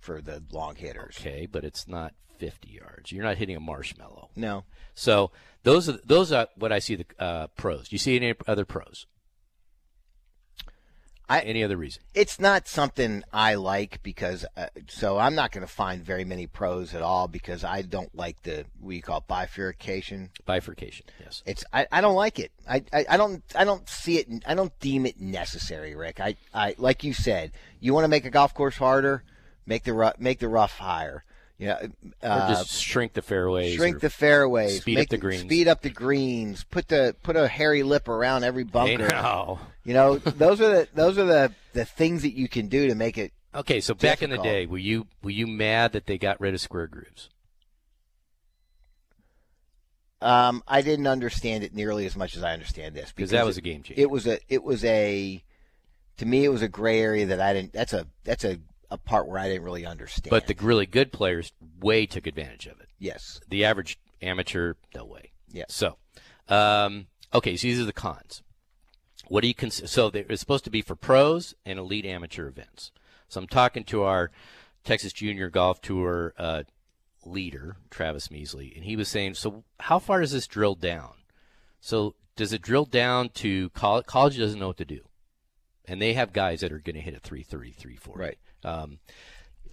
[0.00, 1.16] for the long hitters.
[1.20, 3.12] Okay, but it's not 50 yards.
[3.12, 4.30] You're not hitting a marshmallow.
[4.34, 4.64] No,
[4.94, 5.30] So
[5.62, 7.88] those are those are what I see the uh, pros.
[7.90, 9.06] Do you see any other pros?
[11.28, 12.02] I- any other reason?
[12.12, 16.48] it's not something I like because uh, so I'm not going to find very many
[16.48, 20.30] pros at all because I don't like the what you call bifurcation.
[20.44, 21.06] Bifurcation.
[21.20, 21.42] Yes.
[21.46, 22.50] It's I, I don't like it.
[22.68, 24.26] I, I, I don't I don't see it.
[24.44, 26.18] I don't deem it necessary, Rick.
[26.20, 29.22] I, I like you said, you want to make a golf course harder,
[29.66, 31.22] make the rough make the rough higher.
[31.68, 31.78] Know,
[32.22, 33.74] Or uh, just shrink the fairways.
[33.74, 35.42] shrink the fairways, speed up the greens.
[35.42, 39.08] speed up the greens, put the put a hairy lip around every bunker.
[39.08, 39.58] no.
[39.84, 42.94] You know, those are the those are the the things that you can do to
[42.94, 43.32] make it.
[43.54, 46.54] Okay, so back in the day, were you were you mad that they got rid
[46.54, 47.28] of square grooves?
[50.22, 53.56] Um, I didn't understand it nearly as much as I understand this Because that was
[53.56, 54.02] it, a game changer.
[54.02, 55.42] it was a it was a
[56.18, 57.72] to me it was a gray area that I didn't.
[57.72, 58.58] That's a that's a,
[58.90, 60.30] a part where I didn't really understand.
[60.30, 62.88] but the really good players way took advantage of it.
[62.98, 65.32] yes, The average amateur, no way.
[65.52, 65.64] Yeah.
[65.68, 65.96] So,
[66.48, 68.42] um, okay, so these are the cons.
[69.28, 69.86] What do you consider?
[69.86, 72.90] So it's supposed to be for pros and elite amateur events.
[73.28, 74.30] So I'm talking to our
[74.82, 76.64] Texas Junior Golf Tour uh,
[77.24, 81.12] leader, Travis Measley, and he was saying, so how far does this drill down?
[81.80, 84.06] So does it drill down to college?
[84.06, 85.02] College doesn't know what to do,
[85.84, 88.20] and they have guys that are going to hit a 330, 340.
[88.20, 88.38] Right.
[88.64, 88.98] Um,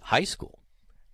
[0.00, 0.58] high school,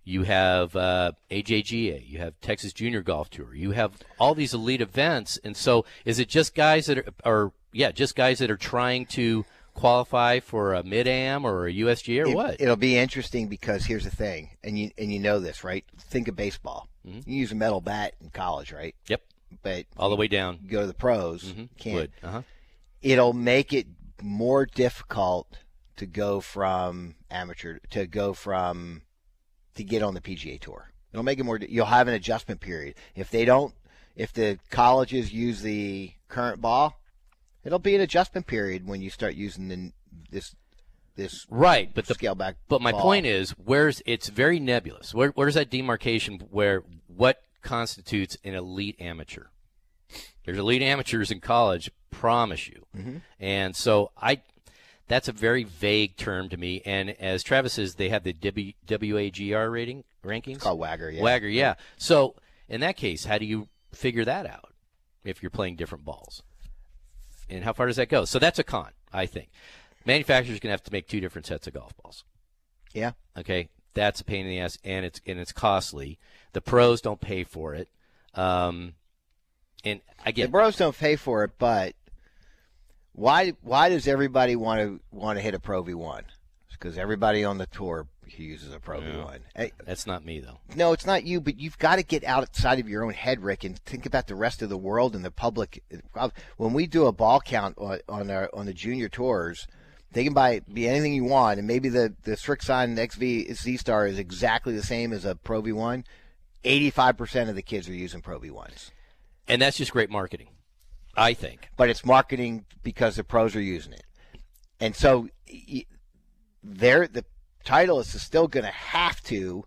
[0.03, 4.81] you have uh, AJGA, you have Texas Junior Golf Tour, you have all these elite
[4.81, 8.57] events, and so is it just guys that are, are yeah, just guys that are
[8.57, 12.61] trying to qualify for a mid am or a USGA or It- what?
[12.61, 15.83] It'll be interesting because here's the thing, and you and you know this, right?
[15.99, 16.87] Think of baseball.
[17.05, 17.23] Mhm.
[17.27, 18.95] You use a metal bat in college, right?
[19.07, 19.21] Yep.
[19.61, 20.59] But all the way down.
[20.63, 22.09] you go to the pros, hmm can't.
[22.23, 22.41] Uh-huh.
[23.01, 23.87] it'll make it
[24.21, 25.59] more difficult
[25.97, 29.01] to go from amateur to go from
[29.75, 30.91] to get on the PGA tour.
[31.11, 31.57] It'll make it more.
[31.57, 33.73] You'll have an adjustment period if they don't.
[34.15, 36.97] If the colleges use the current ball,
[37.65, 39.91] It'll be an adjustment period when you start using the,
[40.29, 40.55] this
[41.15, 42.57] this Right, but the scale back.
[42.67, 43.01] But my ball.
[43.01, 45.13] point is, where's it's very nebulous.
[45.13, 49.45] Where, where's that demarcation where what constitutes an elite amateur?
[50.45, 52.85] There's elite amateurs in college, promise you.
[52.95, 53.17] Mm-hmm.
[53.39, 54.41] And so I,
[55.07, 56.81] that's a very vague term to me.
[56.85, 60.55] And as Travis says, they have the w, WAGR rating rankings.
[60.55, 61.11] it's called Wagger.
[61.11, 61.21] Yeah.
[61.21, 61.75] Wagger, yeah.
[61.97, 62.35] So
[62.67, 64.73] in that case, how do you figure that out
[65.23, 66.41] if you're playing different balls?
[67.49, 68.25] And how far does that go?
[68.25, 69.49] So that's a con, I think.
[70.05, 72.23] Manufacturers going to have to make two different sets of golf balls.
[72.93, 73.11] Yeah.
[73.37, 76.17] Okay, that's a pain in the ass, and it's and it's costly.
[76.53, 77.89] The pros don't pay for it.
[78.33, 78.93] Um,
[79.83, 80.01] and
[80.47, 81.95] The pros don't pay for it, but
[83.15, 86.25] why why does everybody want to want to hit a Pro V one?
[86.71, 89.39] Because everybody on the tour uses a Pro V one.
[89.55, 90.59] Hey, that's not me though.
[90.75, 93.63] no, it's not you, but you've got to get outside of your own head, Rick,
[93.63, 95.81] and think about the rest of the world and the public.
[96.57, 99.67] When we do a ball count on on, our, on the junior tours,
[100.11, 104.05] they can buy be anything you want, and maybe the the Strixon XV Z Star
[104.05, 106.03] is exactly the same as a Pro V one.
[106.65, 108.91] Eighty five percent of the kids are using Pro V ones,
[109.47, 110.47] And that's just great marketing,
[111.17, 111.69] I think.
[111.77, 114.03] but it's marketing because the pros are using it,
[114.79, 115.29] and so
[116.63, 117.25] they're the
[117.65, 119.65] Titleist is still going to have to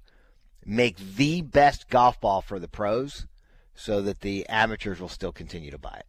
[0.64, 3.26] make the best golf ball for the pros
[3.74, 6.06] so that the amateurs will still continue to buy it.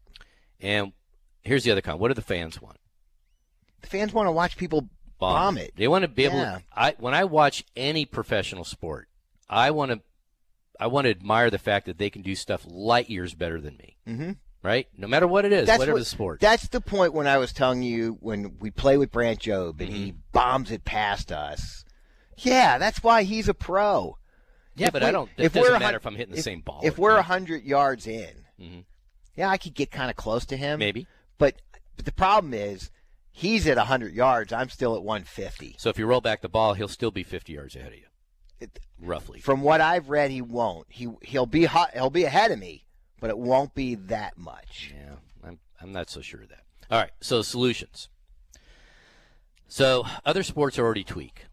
[0.59, 0.93] And
[1.41, 1.97] here's the other con.
[1.99, 2.77] What do the fans want?
[3.81, 5.73] The fans want to watch people bomb, it.
[5.75, 6.37] They want to be able.
[6.37, 6.57] Yeah.
[6.59, 9.07] To, I when I watch any professional sport,
[9.49, 10.01] I want to.
[10.81, 13.75] I want to admire the fact that they can do stuff light years better than
[13.77, 13.97] me.
[14.07, 14.37] Mhm.
[14.61, 14.87] Right?
[14.97, 16.39] No matter what it is, whatever what- the sport.
[16.41, 19.89] That's the point when I was telling you when we play with Brandt Jobe and
[19.89, 20.17] he Mm-hmm.
[20.33, 21.85] bombs it past us.
[22.37, 24.17] Yeah, that's why he's a pro.
[24.75, 25.29] yeah, if but we- I don't.
[25.37, 26.81] It if doesn't matter if I'm hitting the if- same ball.
[26.83, 28.85] If we're hundred yards in, Mhm.
[29.35, 30.79] yeah, I could get kind of close to him.
[30.79, 31.07] maybe.
[31.37, 31.55] But,
[31.95, 32.91] but the problem is,
[33.31, 34.51] he's at 100 yards.
[34.53, 35.75] I'm still at 150.
[35.77, 38.05] So if you roll back the ball, he'll still be 50 yards ahead of you,
[38.59, 39.39] It- roughly.
[39.39, 40.85] From what I've read, he won't.
[40.89, 41.91] He he'll be hot.
[41.93, 42.85] He'll be ahead of me,
[43.19, 44.93] but it won't be that much.
[44.95, 46.63] Yeah, I'm I'm not so sure of that.
[46.91, 48.09] All right, so solutions.
[49.67, 51.45] So other sports already tweak,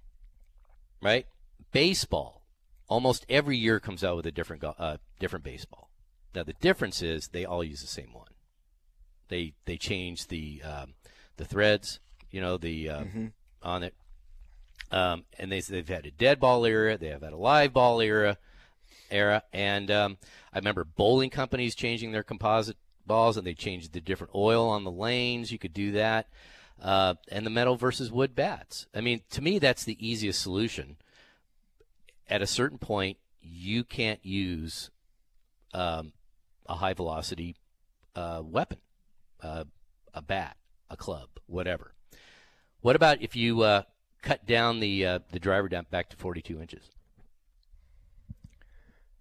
[1.02, 1.26] right?
[1.72, 2.42] Baseball,
[2.88, 5.90] almost every year comes out with a different go- uh, different baseball.
[6.34, 8.28] Now the difference is they all use the same one.
[9.28, 10.94] They they change the um,
[11.36, 12.00] the threads,
[12.30, 13.04] you know, the uh,
[13.62, 13.94] on it,
[14.90, 18.00] um, and they they've had a dead ball era, they have had a live ball
[18.00, 18.38] era,
[19.10, 20.18] era, and um,
[20.52, 22.76] I remember bowling companies changing their composite
[23.06, 25.52] balls, and they changed the different oil on the lanes.
[25.52, 26.28] You could do that,
[26.82, 28.86] uh, and the metal versus wood bats.
[28.94, 30.96] I mean, to me, that's the easiest solution.
[32.28, 34.90] At a certain point, you can't use
[35.72, 36.12] um,
[36.66, 37.56] a high velocity
[38.14, 38.78] uh, weapon,
[39.42, 39.64] uh,
[40.12, 40.56] a bat,
[40.90, 41.92] a club, whatever.
[42.80, 43.82] What about if you uh,
[44.22, 46.90] cut down the uh, the driver down back to 42 inches,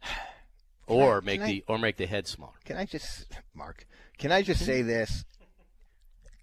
[0.88, 2.54] or I- make I- the or make the head smaller?
[2.64, 3.86] Can I just, Mark?
[4.18, 5.26] Can I just say this?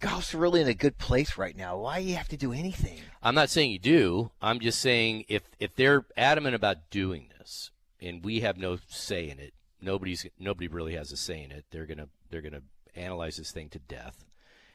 [0.01, 1.79] Golf's really in a good place right now.
[1.79, 3.01] Why do you have to do anything?
[3.23, 4.33] I'm not saying you do.
[4.43, 9.31] I'm just saying if if they're adamant about doing this, and we have no say
[9.31, 11.67] in it, nobody's nobody really has a say in it.
[11.71, 12.63] They're gonna they're gonna
[12.97, 14.25] analyze this thing to death,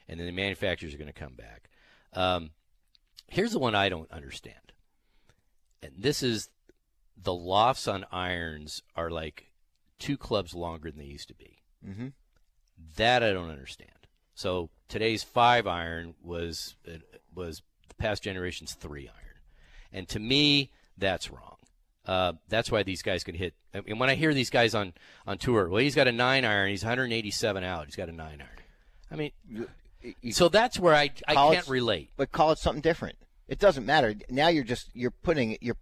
[0.08, 1.68] and then the manufacturers are gonna come back.
[2.14, 2.50] Um,
[3.28, 4.72] here's the one I don't understand,
[5.82, 6.48] and this is
[7.20, 9.50] the lofts on irons are like
[9.98, 11.58] two clubs longer than they used to be.
[11.86, 12.12] Mhm.
[12.96, 13.90] That I don't understand.
[14.34, 16.98] So today's five iron was uh,
[17.34, 19.36] was the past generation's three iron,
[19.92, 21.56] and to me that's wrong.
[22.06, 23.54] Uh, that's why these guys can hit.
[23.74, 24.94] And when I hear these guys on
[25.26, 26.70] on tour, well, he's got a nine iron.
[26.70, 27.86] He's 187 out.
[27.86, 28.60] He's got a nine iron.
[29.10, 29.32] I mean,
[30.22, 32.10] You- so that's where I I Call it- can't relate.
[32.16, 33.18] but call it something different.
[33.48, 34.14] It doesn't matter.
[34.30, 35.76] Now you're just you're putting you're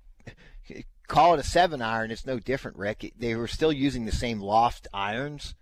[1.07, 2.11] call it a seven iron.
[2.11, 3.13] It's no different, Rick.
[3.19, 5.55] They were still using the same loft irons.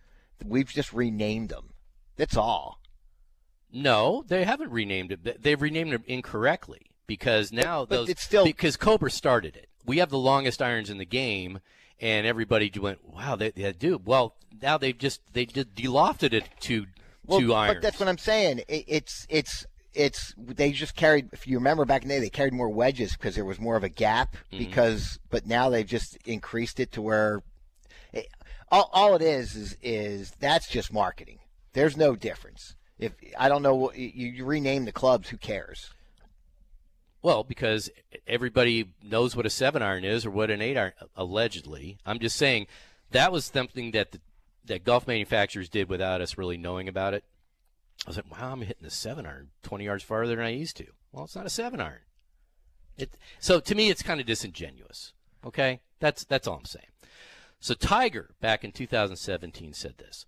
[0.44, 1.70] We've just renamed them.
[2.16, 2.80] That's all.
[3.72, 5.42] No, they haven't renamed it.
[5.42, 9.68] They've renamed it incorrectly because now but those it's still- because Cobra started it.
[9.84, 11.60] We have the longest irons in the game,
[12.00, 16.48] and everybody went, "Wow, they, they do." Well, now they've just they just delofted it
[16.60, 16.86] to
[17.26, 17.76] Well, two irons.
[17.76, 18.60] but that's what I'm saying.
[18.68, 21.28] It, it's it's it's they just carried.
[21.32, 23.76] If you remember back in the day, they carried more wedges because there was more
[23.76, 24.34] of a gap.
[24.52, 24.58] Mm-hmm.
[24.58, 27.42] Because but now they've just increased it to where
[28.12, 28.28] it,
[28.70, 31.38] all, all it is is is that's just marketing.
[31.72, 32.76] There's no difference.
[32.98, 35.28] If I don't know, what- you, you rename the clubs.
[35.30, 35.90] Who cares?
[37.22, 37.88] Well, because
[38.26, 41.96] everybody knows what a seven iron is or what an eight iron allegedly.
[42.04, 42.66] I'm just saying
[43.12, 44.20] that was something that the,
[44.66, 47.24] that golf manufacturers did without us really knowing about it.
[48.06, 50.76] I was like, wow, I'm hitting the seven iron 20 yards farther than I used
[50.76, 50.86] to.
[51.12, 52.00] Well, it's not a seven iron.
[52.96, 55.12] It, so to me, it's kind of disingenuous.
[55.44, 56.86] Okay, that's that's all I'm saying.
[57.60, 60.26] So Tiger back in 2017 said this.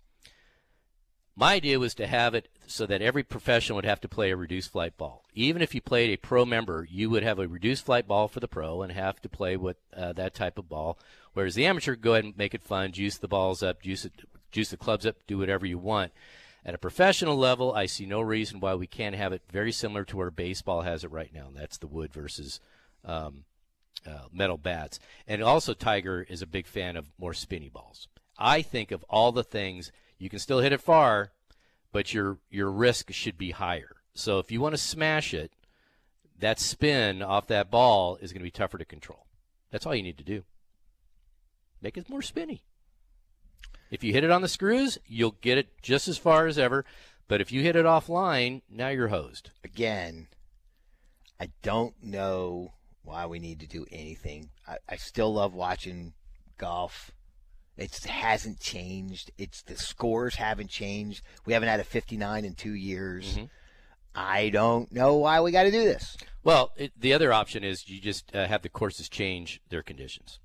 [1.39, 4.35] My idea was to have it so that every professional would have to play a
[4.35, 5.23] reduced flight ball.
[5.35, 8.39] Even if you played a pro member, you would have a reduced flight ball for
[8.39, 10.97] the pro and have to play with uh, that type of ball.
[11.33, 14.13] Whereas the amateur, go ahead and make it fun, juice the balls up, juice it,
[14.51, 16.11] juice the clubs up, do whatever you want.
[16.65, 20.03] At a professional level, I see no reason why we can't have it very similar
[20.05, 21.47] to where baseball has it right now.
[21.47, 22.59] And that's the wood versus
[23.05, 23.45] um,
[24.05, 24.99] uh, metal bats.
[25.27, 28.07] And also, Tiger is a big fan of more spinny balls.
[28.37, 31.31] I think of all the things you can still hit it far,
[31.91, 33.95] but your your risk should be higher.
[34.13, 35.51] So if you want to smash it,
[36.39, 39.25] that spin off that ball is going to be tougher to control.
[39.71, 40.43] That's all you need to do.
[41.81, 42.63] Make it more spinny.
[43.89, 46.85] If you hit it on the screws, you'll get it just as far as ever.
[47.27, 49.51] But if you hit it offline, now you're hosed.
[49.63, 50.27] Again,
[51.39, 52.73] I don't know
[53.03, 54.49] why we need to do anything.
[54.67, 56.13] I, I still love watching
[56.57, 57.11] golf.
[57.77, 59.31] It hasn't changed.
[59.37, 61.21] It's the scores haven't changed.
[61.45, 63.35] We haven't had a 59 in two years.
[63.35, 63.45] Mm-hmm.
[64.15, 66.17] I don't know why we got to do this.
[66.43, 70.39] Well, it, the other option is you just uh, have the courses change their conditions,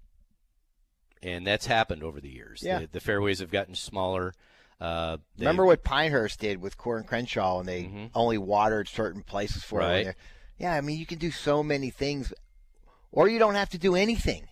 [1.23, 2.63] and that's happened over the years.
[2.63, 2.81] Yeah.
[2.81, 4.35] The, the fairways have gotten smaller.
[4.81, 8.11] Uh, they- Remember what Pinehurst did with Coore and Crenshaw, and they Mhm.
[8.15, 10.07] only watered certain places for it.
[10.07, 10.15] Right.
[10.59, 12.33] Yeah, I mean, you can do so many things,
[13.13, 14.49] or you don't have to do anything.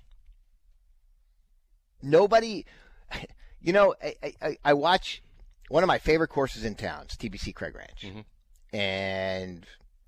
[2.02, 2.64] Nobody,
[3.60, 5.22] you know, I, I, I watch
[5.68, 7.06] one of my favorite courses in town.
[7.06, 8.24] TPC Craig Ranch, Mhm.
[8.72, 9.66] and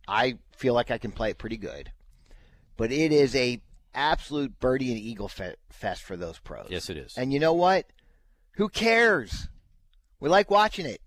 [0.09, 1.93] I feel like I can play it pretty good.
[2.77, 3.61] But it is a
[3.95, 6.69] absolute birdie and eagle fe- fest for those pros.
[6.71, 7.17] Yes, it is.
[7.17, 7.87] And you know what?
[8.57, 9.49] Who cares?
[10.21, 11.01] We like watching it.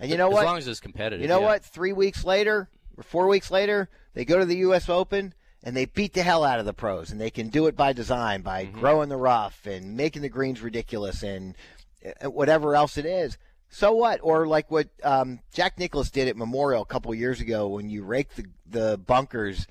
[0.00, 0.40] And you know as what?
[0.42, 1.22] As long as it's competitive.
[1.22, 1.46] You know yeah.
[1.46, 1.64] what?
[1.64, 4.88] Three weeks later or four weeks later, they go to the U.S.
[4.88, 7.74] Open and they beat the hell out of the pros, and they can do it
[7.76, 8.80] by design, by Mm-hmm.
[8.80, 11.54] growing the rough and making the greens ridiculous and
[12.22, 13.38] uh, whatever else it is.
[13.70, 14.20] So what?
[14.22, 18.04] Or like what um, Jack Nicklaus did at Memorial a couple years ago when you
[18.04, 19.66] rake the the bunkers.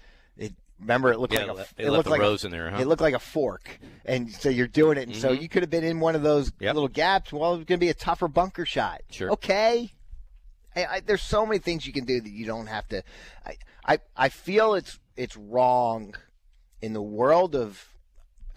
[0.83, 2.69] Remember, it looked Yeah, like a, they it left looked the like a, in there,
[2.69, 2.77] huh?
[2.79, 5.41] It looked like a fork, and so you're doing it, and so Mhm.
[5.41, 6.75] you could have been in one of those Yep.
[6.75, 7.31] little gaps.
[7.33, 9.01] Well, it's going to be a tougher bunker shot.
[9.09, 9.31] Sure.
[9.31, 9.93] Okay.
[10.75, 13.03] I, I, there's so many things you can do that you don't have to.
[13.45, 16.15] I, I, I feel it's it's wrong
[16.81, 17.87] in the world of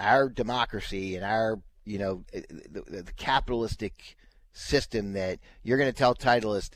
[0.00, 4.16] our democracy and our you know the, the, the capitalistic
[4.52, 6.70] system that you're going to tell Titleist,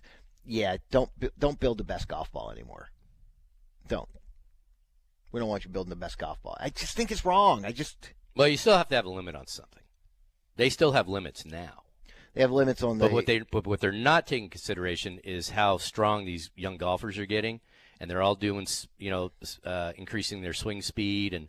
[0.44, 2.90] yeah, don't don't build the best golf ball anymore.
[3.88, 4.08] Don't.
[5.32, 6.56] We don't want you building the best golf ball.
[6.60, 7.64] I just think it's wrong.
[7.64, 9.82] I just Well, you still have to have a limit on something.
[10.56, 11.84] They still have limits now.
[12.34, 13.04] they have limits on the.
[13.06, 17.16] But what they but what they're not taking consideration is how strong these young golfers
[17.18, 17.60] are getting,
[18.00, 18.66] and they're all doing
[18.98, 19.32] you know
[19.64, 21.48] uh, increasing their swing speed, and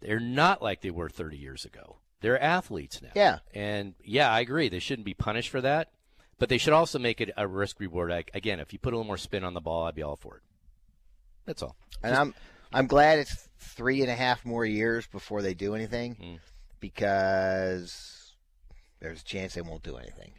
[0.00, 1.96] they're not like they were 30 years ago.
[2.20, 3.10] They're athletes now.
[3.14, 3.38] Yeah.
[3.54, 4.68] And yeah, I agree.
[4.68, 5.92] They shouldn't be punished for that,
[6.38, 8.10] but they should also make it a risk reward.
[8.34, 10.36] Again, if you put a little more spin on the ball, I'd be all for
[10.38, 10.42] it.
[11.46, 11.76] That's all.
[12.02, 12.34] and I'm
[12.72, 16.38] I'm glad it's three and a half more years before they do anything, Mm.
[16.80, 18.34] because
[19.00, 20.32] there's a chance they won't do anything.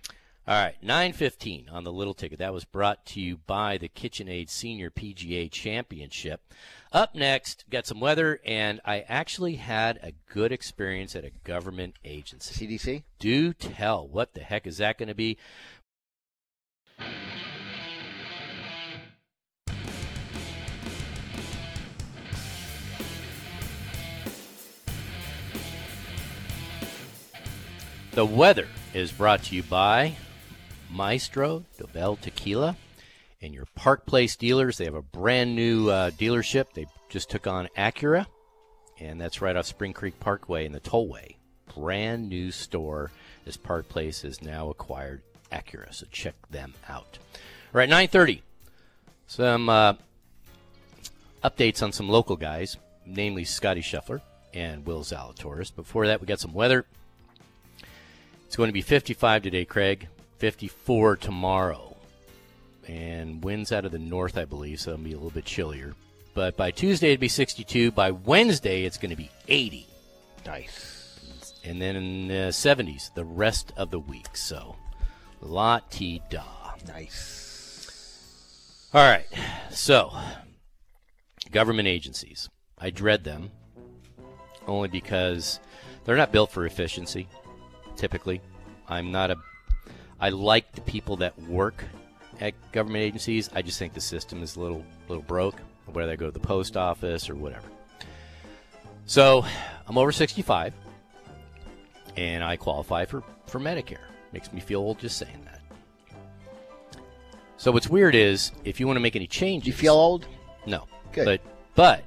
[0.47, 2.39] All right, 915 on the little ticket.
[2.39, 6.41] That was brought to you by the KitchenAid Senior PGA Championship.
[6.91, 11.97] Up next, got some weather, and I actually had a good experience at a government
[12.03, 12.65] agency.
[12.67, 13.03] CDC.
[13.19, 15.37] Do tell, what the heck is that going to be?
[28.19, 30.17] The weather is brought to you by
[30.91, 32.75] Maestro Dobel Tequila
[33.41, 34.77] and your Park Place dealers.
[34.77, 36.73] They have a brand new uh, dealership.
[36.73, 38.25] They just took on Acura,
[38.99, 41.37] and that's right off Spring Creek Parkway in the Tollway.
[41.73, 43.09] Brand new store.
[43.45, 47.19] This Park Place has now acquired Acura, so check them out.
[47.73, 48.41] All right, 9:30.
[49.27, 49.93] Some uh,
[51.41, 54.19] updates on some local guys, namely Scotty Scheffler
[54.53, 55.73] and Will Zalatoris.
[55.73, 56.85] Before that, we got some weather.
[58.49, 60.07] It's going to be 55 today, Craig.
[60.39, 61.95] 54 tomorrow.
[62.87, 65.93] And winds out of the north, I believe, so it'll be a little bit chillier.
[66.33, 67.91] But by Tuesday, it'll be 62.
[67.91, 69.85] By Wednesday, it's going to be 80.
[70.47, 71.53] Nice.
[71.63, 74.35] And then in the 70s, the rest of the week.
[74.35, 74.75] So,
[75.41, 76.73] la ti da.
[76.87, 78.89] Nice.
[78.95, 79.27] All right.
[79.69, 80.11] So,
[81.51, 82.49] government agencies.
[82.79, 83.51] I dread them
[84.65, 85.59] only because
[86.03, 87.27] they're not built for efficiency,
[87.99, 88.41] typically.
[88.87, 89.35] I'm not a.
[90.19, 91.83] I like the people that work
[92.39, 93.49] at government agencies.
[93.53, 95.61] I just think the system is a little little broke.
[95.85, 97.67] Whether I go to the post office or whatever.
[99.05, 99.43] So
[99.87, 100.73] I'm over 65,
[102.15, 104.05] and I qualify for for Medicare.
[104.31, 105.59] Makes me feel old just saying that.
[107.57, 110.27] So what's weird is if you want to make any changes, you feel old?
[110.65, 110.87] no.
[111.11, 111.25] Good.
[111.25, 111.41] But
[111.75, 112.03] but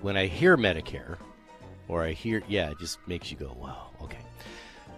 [0.00, 1.16] when I hear Medicare,
[1.88, 3.91] or I hear yeah, it just makes you go, wow.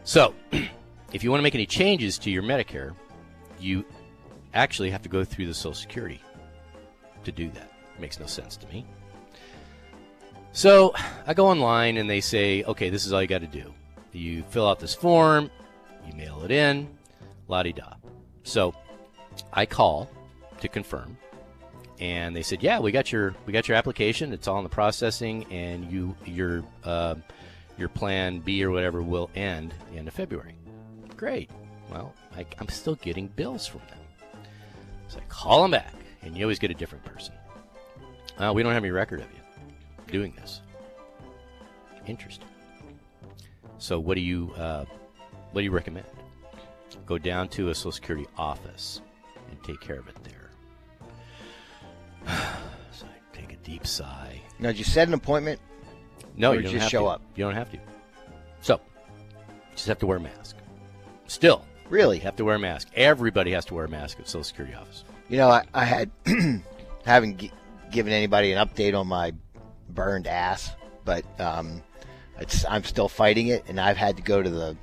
[0.05, 0.35] So
[1.13, 2.95] if you want to make any changes to your Medicare,
[3.59, 3.85] you
[4.53, 6.21] actually have to go through the Social Security
[7.25, 7.73] to do that.
[7.99, 8.87] makes no sense to me.
[10.53, 10.95] So
[11.27, 13.75] I go online and they say, okay, this is all you got to do.
[14.13, 15.51] You fill out this form,
[16.07, 16.89] you mail it in,
[17.49, 17.95] la di da.
[18.45, 18.73] So
[19.53, 20.09] I call
[20.61, 21.17] to confirm,
[21.99, 24.33] and they said, "Yeah, we got your we got your application.
[24.33, 27.17] It's all in the processing, and you your uh,
[27.79, 30.57] your plan B or whatever will end the end of February."
[31.17, 31.51] Great.
[31.91, 33.99] Well, I, I'm still getting bills from them,
[35.09, 37.35] so I call them back, and you always get a different person.
[38.39, 40.61] Uh, we don't have any record of you doing this.
[42.07, 42.49] Interesting.
[43.79, 44.85] So, what do you uh,
[45.53, 46.07] what do you recommend?
[47.07, 49.01] Go down to a Social Security office
[49.51, 50.51] and take care of it there.
[52.93, 54.41] so I take a deep sigh.
[54.59, 55.61] Now, did you set an appointment?
[56.37, 57.07] No, you don't just have show to.
[57.07, 57.23] up.
[57.37, 57.79] You don't have to.
[58.61, 60.57] So, you just have to wear a mask.
[61.27, 62.19] Still, Really?
[62.21, 62.89] have to wear a mask.
[62.95, 65.05] Everybody has to wear a mask at Social Security office.
[65.29, 66.11] You know, I, I had
[67.05, 67.53] haven't gi-
[67.91, 69.33] given anybody an update on my
[69.91, 70.71] burned ass,
[71.05, 71.83] but um,
[72.41, 74.77] it's I'm still fighting it, and I've had to go to the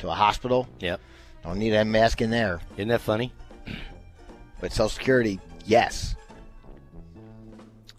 [0.00, 0.66] to a hospital.
[0.80, 1.00] Yep.
[1.44, 3.32] Don't need that mask in there, Isn't that funny?
[4.60, 6.14] but Social Security, yes.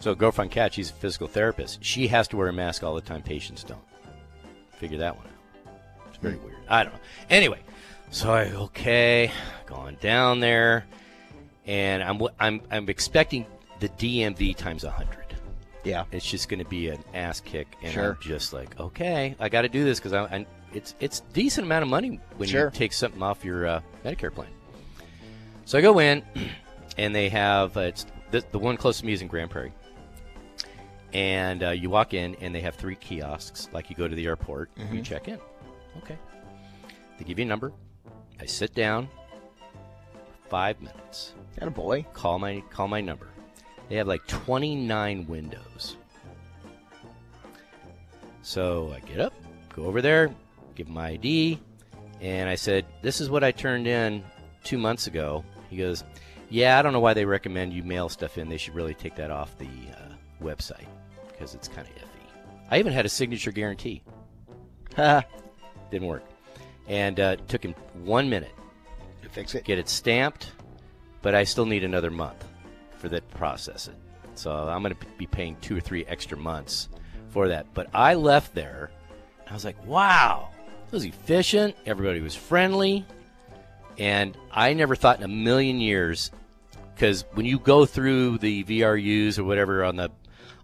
[0.01, 1.83] So, girlfriend Kat, she's a physical therapist.
[1.83, 3.21] She has to wear a mask all the time.
[3.21, 3.79] Patients don't.
[4.71, 5.73] Figure that one out.
[6.09, 6.57] It's very weird.
[6.67, 6.99] I don't know.
[7.29, 7.59] Anyway,
[8.09, 9.31] so I okay,
[9.67, 10.85] going down there,
[11.67, 13.45] and I'm I'm I'm expecting
[13.79, 15.17] the DMV times a hundred.
[15.83, 16.05] Yeah.
[16.11, 18.11] It's just going to be an ass kick, and Sure.
[18.13, 21.65] I'm just like, okay, I got to do this because I, I it's it's decent
[21.67, 22.65] amount of money when Sure.
[22.65, 24.49] you take something off your uh, Medicare plan.
[25.65, 26.23] So I go in,
[26.97, 29.73] and they have uh, it's the, the one close to me is in Grand Prairie,
[31.13, 34.25] and uh, you walk in, and they have three kiosks like you go to the
[34.25, 34.69] airport.
[34.91, 35.39] You check in,
[35.97, 36.17] okay.
[37.17, 37.71] They give you a number.
[38.39, 39.07] I sit down.
[40.49, 42.05] Five minutes Got a boy.
[42.13, 43.27] call my call my number.
[43.87, 45.95] They have like 29 windows.
[48.41, 49.33] So I get up,
[49.75, 50.33] go over there,
[50.75, 51.59] give my ID,
[52.19, 54.23] and I said, "This is what I turned in
[54.63, 56.03] 2 months ago." He goes,
[56.49, 58.49] "Yeah, I don't know why they recommend you mail stuff in.
[58.49, 60.87] They should really take that off the uh, website
[61.41, 62.11] because it's kind of iffy."
[62.69, 64.03] I even had a signature guarantee.
[64.95, 65.23] Ha!
[65.89, 66.23] Didn't work.
[66.87, 67.73] And uh, it took him
[68.03, 68.51] 1 minute
[69.23, 69.63] to fix it.
[69.63, 70.51] get it stamped,
[71.21, 72.45] but I still need another month
[72.97, 73.95] for that to process it.
[74.35, 76.89] So I'm going to be paying two or three extra months
[77.29, 77.65] for that.
[77.73, 78.91] But I left there,
[79.39, 80.49] and I was like, wow,
[80.87, 81.75] it was efficient.
[81.85, 83.05] Everybody was friendly.
[83.97, 86.31] And I never thought in a million years,
[86.93, 90.09] because when you go through the VRUs or whatever on the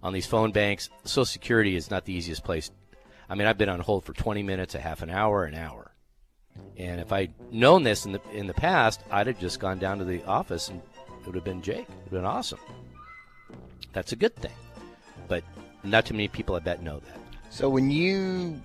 [0.08, 2.70] on these phone banks, Social Security is not the easiest place.
[3.28, 5.92] I mean, I've been on hold for 20 minutes, a half an hour, an hour.
[6.76, 9.98] And if I'd known this in the in the past, I'd have just gone down
[9.98, 10.80] to the office and
[11.20, 11.80] it would have been Jake.
[11.82, 12.58] It would have been awesome.
[13.92, 14.50] That's a good thing.
[15.28, 15.44] But
[15.84, 17.20] not too many people I bet know that.
[17.50, 18.60] So when you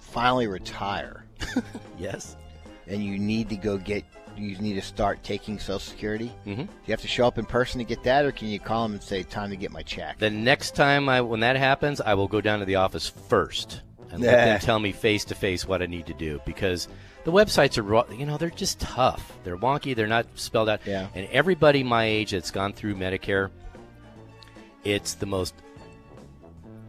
[0.00, 1.24] finally retire
[1.98, 2.36] Yes.
[2.86, 4.04] and you need to go get,
[4.38, 6.32] you need to start taking Social Security.
[6.46, 6.62] Mm-hmm.
[6.62, 8.84] Do you have to show up in person to get that, or can you call
[8.84, 10.18] them and say, "Time to get my check"?
[10.18, 13.82] The next time I when that happens, I will go down to the office first
[14.10, 16.88] and let them tell me face to face what I need to do because
[17.24, 19.32] the websites are you know they're just tough.
[19.44, 19.94] They're wonky.
[19.94, 20.80] They're not spelled out.
[20.86, 21.08] Yeah.
[21.14, 23.50] And everybody my age that's gone through Medicare,
[24.84, 25.54] it's the most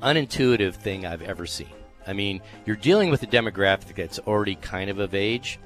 [0.02, 1.70] unintuitive thing I've ever seen.
[2.06, 5.60] I mean, you're dealing with a demographic that's already kind of of age,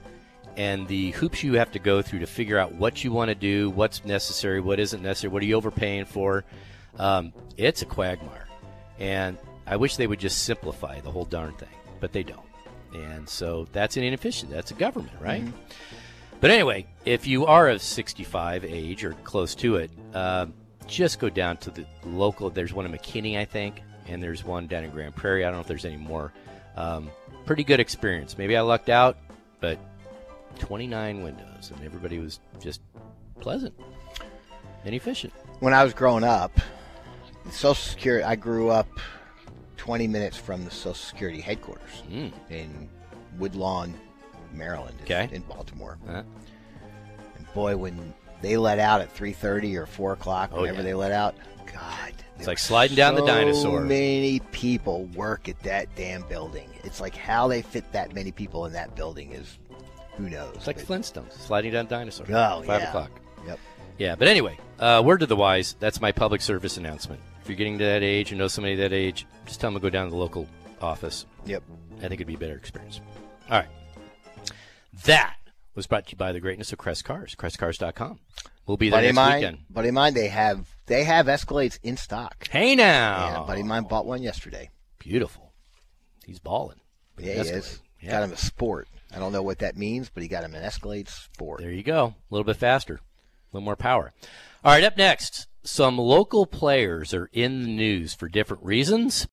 [0.58, 3.36] and the hoops you have to go through to figure out what you want to
[3.36, 6.44] do, what's necessary, what isn't necessary, what are you overpaying for.
[6.98, 8.48] Um, it's a quagmire,
[9.00, 12.40] and I wish they would just simplify the whole darn thing, but they don't.
[12.94, 14.52] And so that's an inefficient.
[14.52, 15.44] That's a government, right?
[16.42, 20.54] But anyway, if you are of 65 age or close to it, um,
[20.88, 22.50] just go down to the local.
[22.50, 25.46] There's one in McKinney, I think, and there's one down in Grand Prairie.
[25.46, 26.34] I don't know if there's any more.
[26.76, 27.10] Um,
[27.46, 28.38] pretty good experience.
[28.38, 29.18] Maybe I lucked out,
[29.60, 29.78] but
[30.60, 32.82] 29 windows, and everybody was just
[33.40, 33.74] pleasant
[34.86, 35.34] and efficient.
[35.60, 36.52] when I was growing up,
[37.52, 38.88] Social Security, I grew up
[39.78, 42.32] 20 minutes from the Social Security headquarters Mm.
[42.50, 42.90] in
[43.40, 43.96] Woodlawn,
[44.54, 45.30] Maryland, in- Okay.
[45.36, 45.98] in Baltimore.
[46.08, 46.24] Uh,
[47.38, 50.52] And boy, when they let out at 3:30 or 4 o'clock.
[50.54, 50.84] Oh, Whenever yeah.
[50.84, 51.36] they let out,
[51.72, 53.82] God, It's like sliding down the dinosaur.
[53.82, 56.70] many people work at that damn building.
[56.84, 59.58] It's like how they fit that many people in that building is
[60.18, 60.56] who knows.
[60.56, 62.26] It's like But- Flintstones, sliding down dinosaur.
[62.30, 62.88] Oh, Five yeah.
[62.90, 63.12] o'clock.
[63.48, 63.60] Yep.
[63.98, 65.76] Yeah, but anyway, uh, word to the wise.
[65.80, 67.22] That's my public service announcement.
[67.42, 69.84] If you're getting to that age and know somebody that age, just tell them to
[69.84, 70.48] go down to the local
[70.82, 71.26] office.
[71.46, 71.64] Yep.
[71.98, 73.02] I think it'd be a better experience.
[73.50, 73.68] All right.
[75.06, 75.36] That
[75.76, 78.20] was brought to you by the greatness of Crest Cars, crestcars.com.
[78.68, 79.58] We'll be there Buddy next mine, weekend.
[79.70, 82.48] buddy of mine, they have they have Escalades in stock.
[82.50, 83.28] Hey now.
[83.40, 84.70] Yeah, buddy of mine bought one yesterday.
[85.00, 85.52] Beautiful.
[86.26, 86.80] He's balling.
[87.18, 87.58] Yeah, the he Escalade.
[87.60, 87.82] is.
[88.02, 88.12] Yeah.
[88.12, 88.88] Got him a sport.
[89.14, 91.62] I don't know what that means, but he got him an Escalade sport.
[91.62, 92.06] There you go.
[92.06, 93.00] A little bit faster, a
[93.52, 94.14] little more power.
[94.64, 99.28] All right, up next, some local players are in the news for different reasons.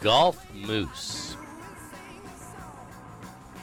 [0.00, 1.36] Golf Moose.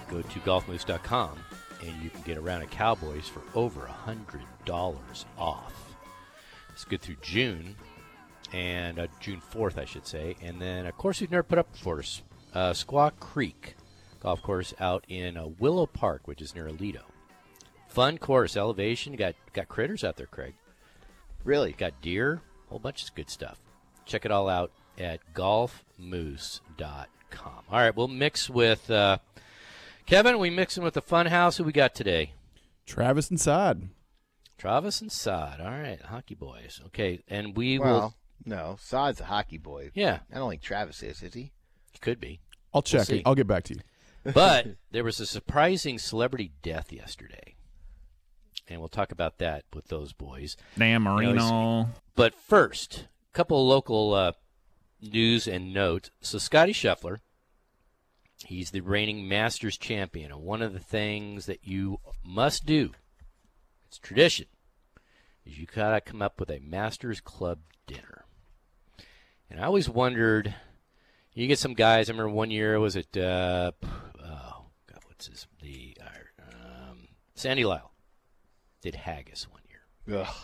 [0.09, 1.39] Go to golfmoose.com
[1.81, 3.95] and you can get around at Cowboys for over a
[4.67, 5.74] $100 off.
[6.75, 7.77] It's good through June
[8.51, 10.35] and uh, June 4th, I should say.
[10.41, 12.03] And then, of course, we've never put up before
[12.53, 13.77] uh, Squaw Creek
[14.19, 17.03] Golf Course out in uh, Willow Park, which is near Aledo.
[17.87, 19.15] Fun course, elevation.
[19.15, 20.55] Got got critters out there, Craig.
[21.45, 21.71] Really?
[21.71, 23.57] Got deer, a whole bunch of good stuff.
[24.05, 26.59] Check it all out at golfmoose.com.
[27.71, 29.19] All right, we'll mix with uh,
[30.05, 30.39] Kevin.
[30.39, 31.55] We mixing with the Fun House.
[31.55, 32.33] Who we got today?
[32.85, 33.87] Travis and Sod.
[34.57, 35.59] Travis and Sod.
[35.59, 36.81] All right, hockey boys.
[36.87, 38.15] Okay, and we will.
[38.45, 38.77] No.
[38.79, 39.91] Sod's a hockey boy.
[39.93, 41.51] Yeah, I don't think Travis is, is he?
[42.05, 42.39] could be.
[42.73, 43.17] I'll check see.
[43.17, 43.23] it.
[43.25, 43.81] I'll get back to you.
[44.33, 47.55] But there was a surprising celebrity death yesterday.
[48.67, 50.57] And we'll talk about that with those boys.
[50.77, 51.89] Dan know, Marino.
[52.15, 54.31] But first, a couple of local uh,
[54.99, 56.09] news and notes.
[56.21, 57.17] So Scotty Scheffler,
[58.45, 62.91] he's the reigning Masters champion, and one of the things that you must do,
[63.95, 64.47] it's tradition,
[65.45, 68.25] is you gotta come up with a Masters Club dinner.
[69.49, 70.53] And I always wondered,
[71.33, 72.09] you get some guys.
[72.09, 77.91] I remember one year was it, uh, oh God, what's his the um, Sandy Lyle
[78.81, 80.19] did haggis one year.
[80.21, 80.35] Ugh.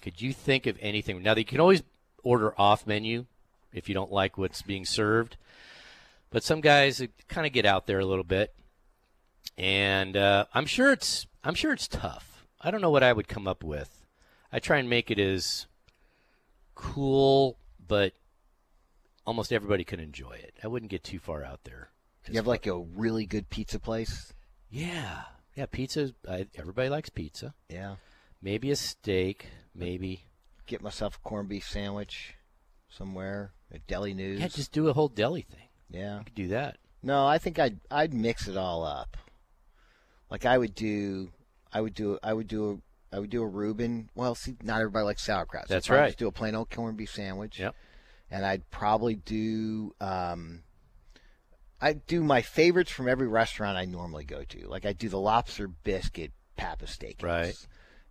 [0.00, 1.22] Could you think of anything?
[1.22, 1.82] Now, you can always
[2.22, 3.26] order off menu
[3.72, 5.36] if you don't like what's being served.
[6.30, 8.54] But some guys kind of get out there a little bit,
[9.56, 12.27] and uh, I'm sure it's I'm sure it's tough.
[12.60, 14.04] I don't know what I would come up with.
[14.52, 15.66] I try and make it as
[16.74, 18.12] cool, but
[19.26, 20.54] almost everybody can enjoy it.
[20.62, 21.90] I wouldn't get too far out there.
[22.28, 24.32] You have like a really good pizza place.
[24.70, 25.22] Yeah,
[25.54, 25.66] yeah.
[25.66, 26.12] Pizza.
[26.28, 27.54] I, everybody likes pizza.
[27.70, 27.96] Yeah.
[28.42, 29.46] Maybe a steak.
[29.74, 30.24] Maybe
[30.66, 32.34] Get myself a corned beef sandwich
[32.90, 34.40] somewhere at Deli News.
[34.40, 34.48] yeah.
[34.48, 35.68] Just do a whole deli thing.
[35.90, 36.18] yeah.
[36.18, 36.76] You could do that.
[37.02, 39.16] No, I think I'd I'd mix it all up.
[40.30, 41.30] Like I would do,
[41.72, 42.70] I would do, I would do,
[43.12, 44.10] a, I would do a Reuben.
[44.14, 45.68] Well, see, not everybody likes sauerkraut.
[45.68, 46.06] So That's I'd right.
[46.06, 47.58] Just do a plain old corned beef sandwich.
[47.58, 47.74] Yep.
[48.30, 50.62] And I'd probably do, um,
[51.80, 54.68] I'd do my favorites from every restaurant I normally go to.
[54.68, 57.20] Like I'd do the lobster biscuit Papa steak.
[57.22, 57.54] Right.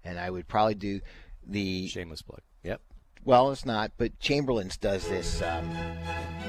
[0.04, 1.02] And I would probably do
[1.46, 2.42] the Shameless plug.
[2.64, 2.82] Yep.
[3.26, 5.42] well, it's not, but Chamberlain's does this.
[5.42, 5.70] Um,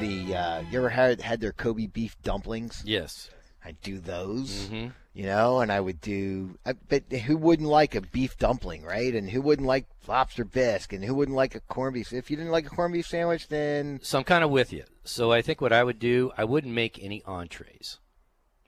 [0.01, 2.83] the uh, you ever had had their Kobe beef dumplings?
[2.87, 3.31] Yes.
[3.65, 4.89] I do those, hmm
[5.19, 6.57] you know, and I would do.
[6.65, 9.13] I, but who wouldn't like a beef dumpling, right?
[9.13, 10.93] And who wouldn't like lobster bisque?
[10.93, 12.13] And who wouldn't like a corned beef?
[12.13, 14.85] If you didn't like a corned beef sandwich, then So I'm kind of with you.
[15.03, 17.99] So I think what I would do, I wouldn't make any entrees.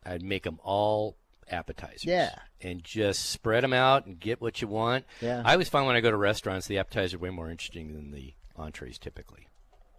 [0.04, 1.16] I'd make them all
[1.48, 2.04] appetizers.
[2.04, 2.34] Yeah.
[2.60, 5.04] And just spread them out and get what you want.
[5.20, 5.42] Yeah.
[5.44, 8.10] I always find when I go to restaurants, the appetizers are way more interesting than
[8.10, 9.46] the entrees typically.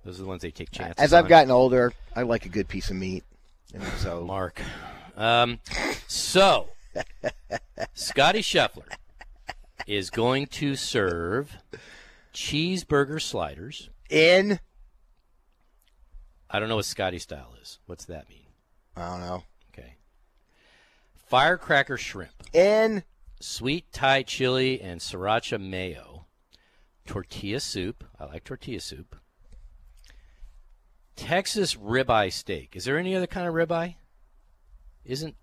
[0.04, 0.96] Those are the ones they take chances.
[0.98, 1.30] as I've on.
[1.30, 3.24] gotten older, I like a good piece of meat,
[3.98, 4.62] so Mark.
[5.16, 5.60] Um,
[6.08, 6.70] so,
[7.94, 8.88] Scotty Scheffler
[9.88, 11.58] is going to serve
[12.34, 13.90] cheeseburger sliders.
[14.10, 14.60] in
[16.50, 17.80] I don't know what Scotty style is.
[17.86, 18.48] What's that mean?
[18.96, 19.44] I don't know
[19.74, 19.96] Okay.
[21.14, 23.04] Firecracker shrimp, in
[23.40, 26.26] sweet Thai chili and sriracha mayo,
[27.06, 28.04] tortilla soup.
[28.20, 29.16] I like tortilla soup.
[31.22, 32.76] Texas ribeye steak.
[32.76, 33.96] Is there any other kind of ribeye?
[35.06, 35.36] Isn't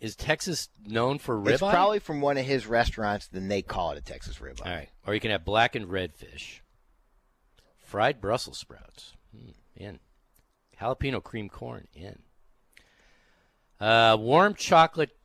[0.00, 1.50] is Texas known for ribeye?
[1.52, 3.28] it's probably from one of his restaurants.
[3.28, 4.66] Then they call it a Texas ribeye.
[4.66, 4.88] All right.
[5.06, 6.62] Or you can have black and red fish.
[7.78, 9.14] Fried Brussels sprouts.
[9.36, 9.98] Hmm, in.
[10.80, 11.86] Jalapeno cream corn.
[11.94, 12.20] In.
[13.78, 15.16] Uh, warm chocolate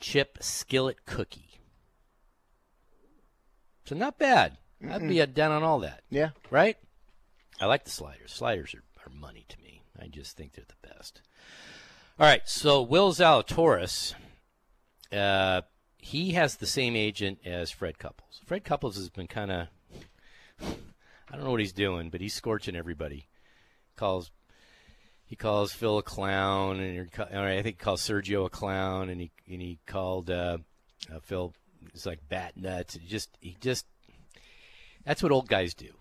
[0.00, 1.60] chip skillet cookie.
[3.84, 4.56] So not bad.
[4.88, 6.76] I'd be down on all that, Yeah, right?
[7.60, 8.32] I like the sliders.
[8.32, 8.82] Sliders are
[9.20, 9.82] money to me.
[10.00, 11.20] I just think they're the best.
[12.18, 14.14] All right, so Will Zalatoris,
[15.12, 15.62] uh,
[15.98, 18.40] he has the same agent as Fred Couples.
[18.44, 19.68] Fred Couples has been kind of,
[20.60, 23.28] I don't know what he's doing, but he's scorching everybody.
[23.96, 24.30] Calls,
[25.24, 27.08] he calls Phil a clown, and
[27.38, 30.58] I think he calls Sergio a clown, and he and he called uh,
[31.14, 31.54] uh, Phil.
[31.94, 32.94] It's like bat nuts.
[32.94, 33.86] He just he just
[35.04, 35.92] that's what old guys do.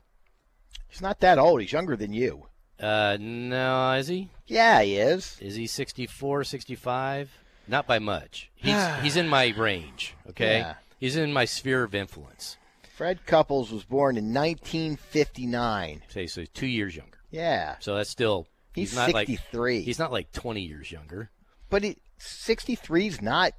[0.88, 1.62] He's not that old.
[1.62, 2.48] He's younger than you.
[2.80, 4.30] Uh, no, is he?
[4.48, 5.38] Yeah, he is.
[5.42, 7.30] Is he 64, 65?
[7.68, 8.50] Not by much.
[8.56, 10.16] He's he's in my range.
[10.30, 10.74] Okay, Yeah.
[11.00, 12.58] he's in my sphere of influence.
[12.96, 16.02] Fred Couples was born in 1959.
[16.10, 17.18] Say so, two years younger.
[17.32, 19.82] Yeah, So that's still he's, not like 63.
[19.84, 21.30] he's not like 20 years younger.
[21.70, 23.54] but he, 63's not.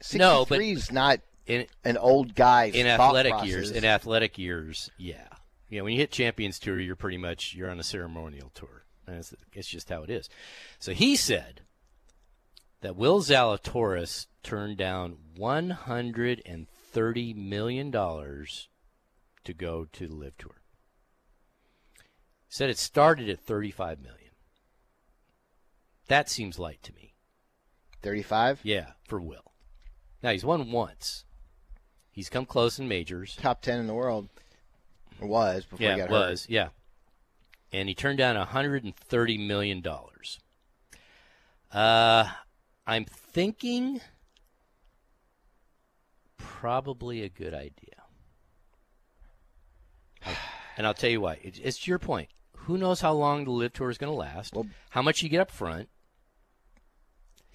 [0.00, 3.48] 63's No, but- not In an old guy's in athletic process.
[3.48, 5.26] years, in athletic years, yeah,
[5.68, 5.82] yeah.
[5.82, 8.84] When you hit Champions Tour, you're pretty much you're on a ceremonial tour.
[9.06, 10.28] And it's, it's just how it is.
[10.78, 11.62] So he said
[12.80, 18.68] that Will Zalatoris turned down 130 million dollars
[19.44, 20.60] to go to the LIV Tour.
[22.48, 24.30] Said it started at 35 million.
[26.08, 27.14] That seems light to me.
[28.02, 29.52] 35, Yeah, for Will.
[30.22, 31.24] Now he's won once.
[32.10, 33.36] He's come close in majors.
[33.36, 34.28] top 10 in the world.
[35.20, 36.46] Or was before yeah, he got it was.
[36.48, 36.68] Yeah,
[37.72, 40.38] and he turned down 130 million dollars.
[41.72, 42.28] Uh,
[42.86, 44.00] I'm thinking
[46.38, 48.02] probably a good idea.
[50.78, 51.38] And I'll tell you why.
[51.42, 52.28] It's, your point.
[52.54, 54.54] Who knows how long the LIV Tour is going to last?
[54.54, 55.88] Well- how much you get up front?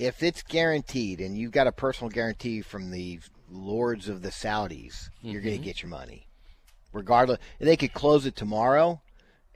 [0.01, 5.09] if it's guaranteed and you've got a personal guarantee from the lords of the Saudis,
[5.21, 6.27] you're going to get your money.
[6.93, 9.01] Regardless, they could close it tomorrow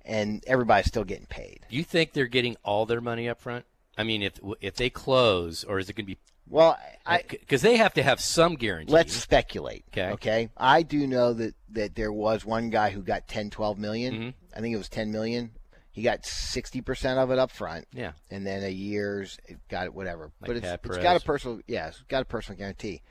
[0.03, 1.65] and everybody's still getting paid.
[1.69, 3.65] Do you think they're getting all their money up front?
[3.97, 6.17] I mean, if if they close, or is it going to be
[6.47, 8.91] Well, I because they have to have some guarantee?
[8.93, 9.85] let's speculate.
[9.89, 10.11] Okay.
[10.11, 10.49] Okay.
[10.57, 14.13] I do know that that there was one guy who got 10 12 million.
[14.13, 14.33] Mhm.
[14.55, 15.51] I think it was 10 million.
[15.91, 17.87] He got 60% of it up front.
[17.93, 18.11] Yeah.
[18.29, 20.25] and then a year's got it whatever.
[20.41, 23.01] Like but it's it's got a personal yeah, it's got a personal guarantee.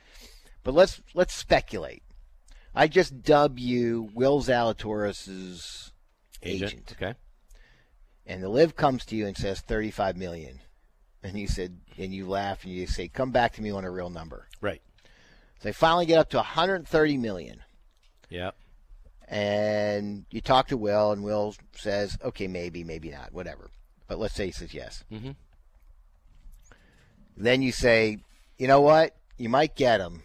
[0.62, 2.02] But let's let's speculate.
[2.74, 5.92] I just dub you Will Zalatoris's
[6.42, 6.94] agent.
[7.00, 7.14] Okay.
[8.26, 10.60] and the LIV comes to you and says 35 million.
[11.22, 13.90] And you said and you laugh and you say come back to me on a
[13.90, 14.48] real number.
[14.60, 14.82] Right.
[15.60, 17.62] So they finally get up to 130 million.
[18.28, 18.50] Yeah.
[19.26, 23.70] And you talk to Will and Will says, "Okay, maybe, maybe not, whatever."
[24.06, 25.02] But let's say he says yes.
[25.10, 25.34] Mhm.
[27.36, 28.18] Then you say,
[28.58, 29.16] "You know what?
[29.38, 30.24] You might get him,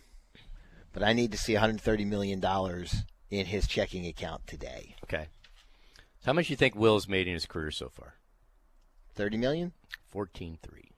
[0.94, 5.28] but I need to see 130 million dollars in his checking account today." Okay.
[6.22, 8.16] So how much do you think Will's made in his career so far?
[9.16, 9.72] 30 million?
[10.10, 10.92] Fourteen three.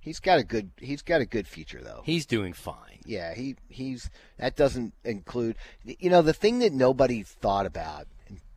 [0.00, 2.02] He's got a good he's got a good future though.
[2.04, 2.98] He's doing fine.
[3.04, 8.06] Yeah, he he's that doesn't include you know the thing that nobody thought about.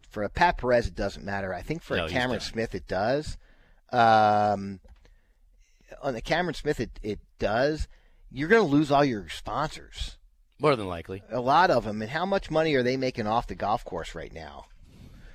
[0.10, 1.54] For a Pat Perez, it doesn't matter.
[1.54, 2.42] I think for No, a Cameron.
[2.42, 3.38] Smith, it does.
[3.94, 4.82] Um,
[6.02, 7.88] on the Cameron Smith, it, it does.
[8.32, 10.18] You're going to lose all your sponsors,
[10.60, 11.22] More than likely.
[11.30, 12.02] a lot of them.
[12.02, 14.66] And how much money are they making off the golf course right now?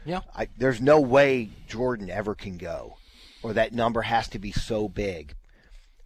[0.04, 0.20] Yeah.
[0.34, 2.96] I, there's no way Jordan ever can go,
[3.42, 5.34] or that number has to be so big.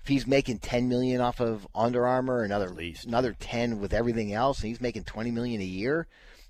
[0.02, 3.04] If he's making 10 million off of Under Armour, another least.
[3.04, 6.06] another 10 with everything else, and he's making 20 million a year.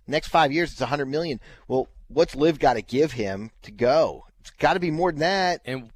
[0.06, 1.40] Next five years, it's 100 million.
[1.68, 4.24] Well, what's LIV got to give him to go?
[4.40, 5.60] It's got to be more than that.
[5.64, 5.90] And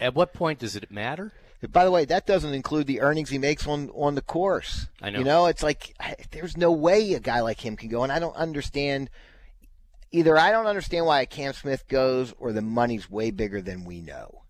[0.00, 1.32] at what point does it matter?
[1.72, 4.86] By the way, that doesn't include the earnings he makes on on the course.
[5.00, 5.18] I know.
[5.20, 5.94] You know, it's like
[6.30, 9.10] there's no way a guy like him can go, and I don't understand.
[10.12, 13.84] Either I don't understand why a Cam Smith goes, or the money's way bigger than
[13.84, 14.42] we know.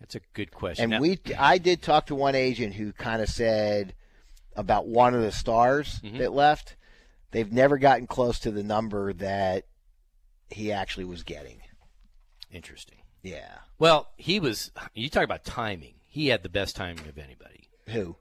[0.00, 0.84] That's a good question.
[0.84, 3.94] And Now- we, I did talk to one agent who kind of said
[4.56, 6.18] about one of the stars Mhm.
[6.18, 6.76] that left.
[7.30, 9.66] They've never gotten close to the number that
[10.50, 11.62] he actually was getting.
[12.50, 12.97] interesting.
[13.30, 13.54] Yeah.
[13.78, 14.70] Well, he was.
[14.94, 15.94] You talk about timing.
[16.06, 17.68] He had the best timing of anybody.
[17.88, 18.16] Who?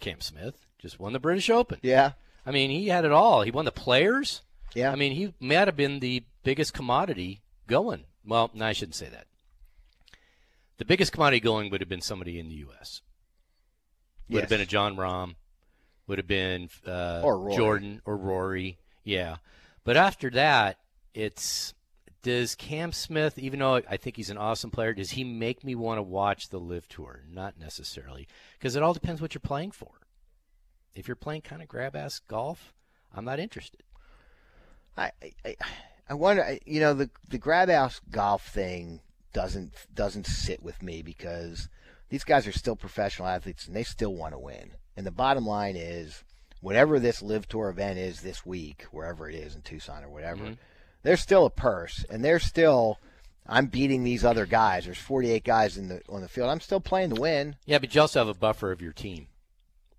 [0.00, 1.78] Cam Smith just won the British Open.
[1.82, 2.12] Yeah.
[2.46, 3.42] I mean, he had it all.
[3.42, 4.42] He won the Players.
[4.74, 4.90] Yeah.
[4.92, 8.04] I mean, he might have been the biggest commodity going.
[8.24, 9.26] Well, no, I shouldn't say that.
[10.78, 13.02] The biggest commodity going would have been somebody in the U.S.
[14.30, 15.34] Would have been a Jon Rahm.
[16.06, 18.78] Would have been uh, Or Jordan or Rory.
[19.04, 19.36] Yeah,
[19.84, 20.78] but after that,
[21.14, 21.74] it's
[22.22, 25.74] does Cam Smith, even though I think he's an awesome player, does he make me
[25.74, 27.22] want to watch the LIV Tour?
[27.30, 28.26] Not necessarily,
[28.58, 29.92] because it all depends what you're playing for.
[30.94, 32.74] If you're playing kind of grab ass golf,
[33.14, 33.82] I'm not interested.
[34.96, 35.12] I,
[35.44, 35.56] I
[36.08, 36.58] I wonder.
[36.66, 39.00] You know, the the grab ass golf thing
[39.32, 41.68] doesn't doesn't sit with me because
[42.08, 44.72] these guys are still professional athletes and they still want to win.
[44.96, 46.24] And the bottom line is,
[46.60, 50.42] whatever this LIV Tour event is this week, wherever it is in Tucson or whatever,
[50.44, 50.54] mm-hmm.
[51.02, 52.98] There's still a purse, and there's still.
[53.50, 54.84] I'm beating these other guys.
[54.84, 56.50] There's 48 guys in the on the field.
[56.50, 57.56] I'm still playing to win.
[57.64, 59.28] Yeah, but you also have a buffer of your team.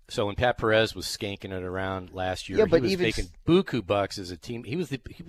[0.08, 3.04] So when Pat Perez was skanking it around last year, Yeah, but he was even
[3.06, 4.62] making buku bucks as a team.
[4.64, 5.24] He was the he,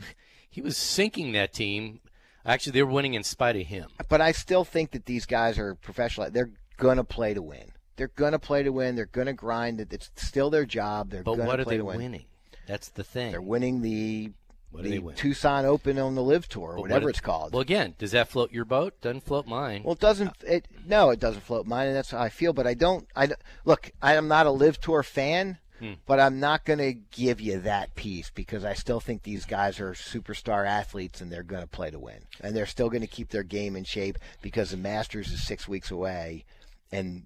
[0.49, 1.99] he was sinking that team.
[2.45, 3.89] Actually, they were winning in spite of him.
[4.09, 6.29] but I still think that these guys are professional.
[6.31, 7.71] They're gonna play to win.
[7.95, 8.95] They're gonna play to win.
[8.95, 9.81] They're gonna grind.
[9.81, 9.93] It.
[9.93, 11.09] It's still their job.
[11.11, 11.97] They're But what are play they win.
[11.97, 12.25] winning?
[12.67, 13.31] That's the thing.
[13.31, 14.31] They're winning the
[14.71, 14.99] What the?
[15.15, 17.51] Tucson Open on the LIV Tour, But what whatever do- it's called.
[17.53, 18.99] Well, again, does that float your boat?
[19.01, 19.83] Doesn't float mine.
[19.83, 20.31] Well, it doesn't.
[20.47, 22.53] It no, it doesn't float mine, and that's how I feel.
[22.53, 23.05] But I don't.
[23.15, 23.29] I
[23.65, 23.91] look.
[24.01, 25.93] I am not a LIV Tour fan, Hmm.
[26.05, 29.79] but I'm not going to give you that piece because I still think these guys
[29.79, 33.07] are superstar athletes, and they're going to play to win, and they're still going to
[33.07, 36.45] keep their game in shape because the Masters is six weeks away,
[36.93, 37.25] and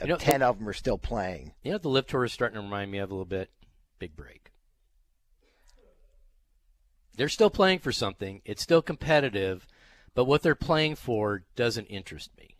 [0.00, 1.52] You know, ten of them are still playing.
[1.62, 3.50] You know the LIV Tour is starting to remind me of a little bit?
[3.98, 4.49] Big break.
[7.16, 8.40] They're still playing for something.
[8.44, 9.66] It's still competitive,
[10.14, 12.56] but what they're playing for doesn't interest me.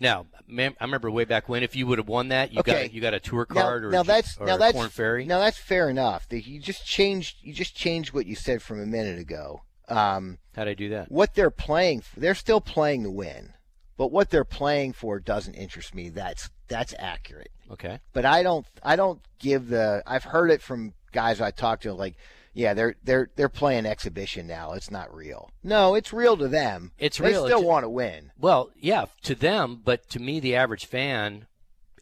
[0.00, 2.84] Now, I remember way back when, if you would have won that, you Okay.
[2.84, 4.90] got you got a tour Now, card or, now that's or now a that's Korn
[4.90, 5.24] Ferry.
[5.24, 6.26] Now that's fair enough.
[6.30, 7.38] You just changed.
[7.42, 9.62] You just changed what you said from a minute ago.
[9.88, 11.10] Um, How'd I do that?
[11.10, 13.52] what they're playing for, they're still playing to win
[13.96, 18.00] but what they're playing for doesn't interest me that's that's accurate Okay.
[18.14, 21.92] but i don't i don't give the i've heard it from guys i talk to
[21.92, 22.14] like
[22.54, 26.92] yeah they're they're they're playing exhibition now it's not real no it's real to them
[26.98, 27.44] It's they real.
[27.46, 31.46] still It's- want to win Well, yeah, to them, but to me, the average fan,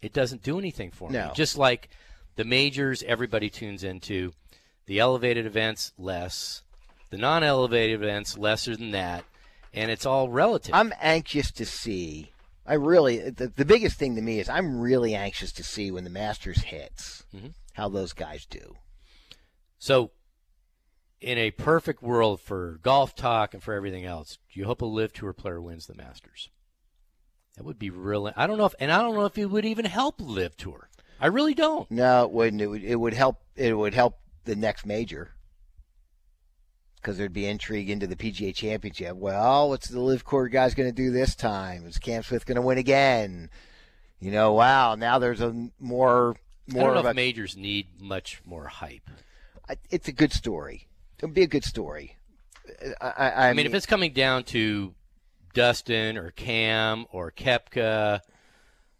[0.02, 1.20] it doesn't do anything for me.
[1.34, 1.88] Just like
[2.36, 4.32] the majors, everybody tunes into.
[4.86, 6.62] The elevated events, less.
[7.10, 9.24] The non-elevated events, lesser than that,
[9.74, 10.74] and it's all relative.
[10.74, 12.32] i'm anxious to see
[12.66, 16.04] i really the, the biggest thing to me is i'm really anxious to see when
[16.04, 17.54] the masters hits Mhm.
[17.74, 18.76] how those guys do
[19.78, 20.10] So,
[21.22, 24.86] in a perfect world for golf talk and for everything else, do you hope a
[24.86, 26.50] LIV Tour player wins the Masters?
[27.56, 28.32] That would be really.
[28.36, 30.88] I don't know if, and I don't know if it would even help LIV Tour.
[31.20, 31.90] I really don't.
[31.90, 32.60] No, it wouldn't.
[32.60, 33.42] It would, it would help.
[33.54, 35.34] It would help the next major
[36.96, 39.16] because there'd be intrigue into the PGA Championship.
[39.16, 41.86] Well, what's the live court guys going to do this time?
[41.86, 43.50] Is Cam Smith going to win again?
[44.20, 44.94] You know, wow.
[44.94, 46.36] Now there's a more
[46.70, 47.14] I more don't know of if a.
[47.14, 49.10] majors need much more hype.
[49.90, 50.88] It's a good story.
[51.22, 52.16] It would be a good story.
[53.00, 54.94] I, I, I, I mean, if it's coming down to
[55.54, 58.20] Dustin or Cam or Koepka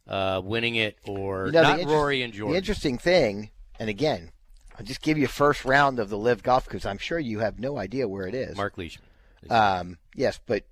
[0.06, 2.52] uh, winning it, or You know, not interest- Rory and Jordan.
[2.52, 4.30] The interesting thing, and again,
[4.78, 7.40] I'll just give you a first round of the LIV Golf because I'm sure you
[7.40, 8.56] have no idea where it is.
[8.56, 9.06] Mark Leishman.
[9.50, 10.64] Um, yes, but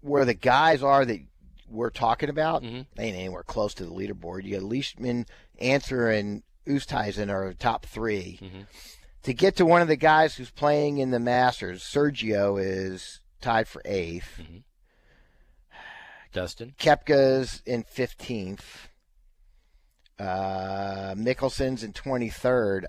[0.00, 1.20] where the guys are that
[1.68, 2.86] we're talking about, Mhm.
[2.94, 4.44] they ain't anywhere close to the leaderboard.
[4.44, 5.26] You got Leishman,
[5.58, 8.66] Ancer, and Oosthuizen are the top 3 Mhm.
[9.24, 13.66] To get to one of the guys who's playing in the Masters, Sergio is tied
[13.68, 14.62] for 8th.
[16.32, 16.74] Dustin.
[16.78, 18.60] Koepka's in 15th.
[20.18, 22.84] Uh, Mickelson's in 23rd.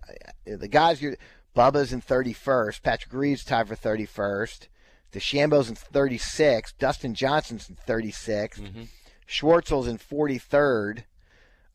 [0.45, 1.16] The guys, you
[1.56, 2.84] Bubba's in 31st.
[2.84, 4.68] Patrick Reed's tied for 31st.
[5.14, 6.74] DeChambeau's in 36th.
[6.78, 8.60] Dustin Johnson's in 36th.
[8.60, 8.88] Mhm.
[9.28, 11.06] Schwartzel's in 43rd.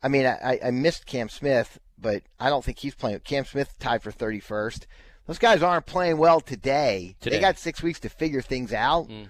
[0.03, 3.21] I mean, I- I missed Cam Smith, but I don't think he's playing.
[3.21, 4.87] Cam Smith tied for 31st.
[5.27, 7.15] Those guys aren't playing well today.
[7.21, 7.37] Today.
[7.37, 9.29] They got six weeks to figure things out, Mm.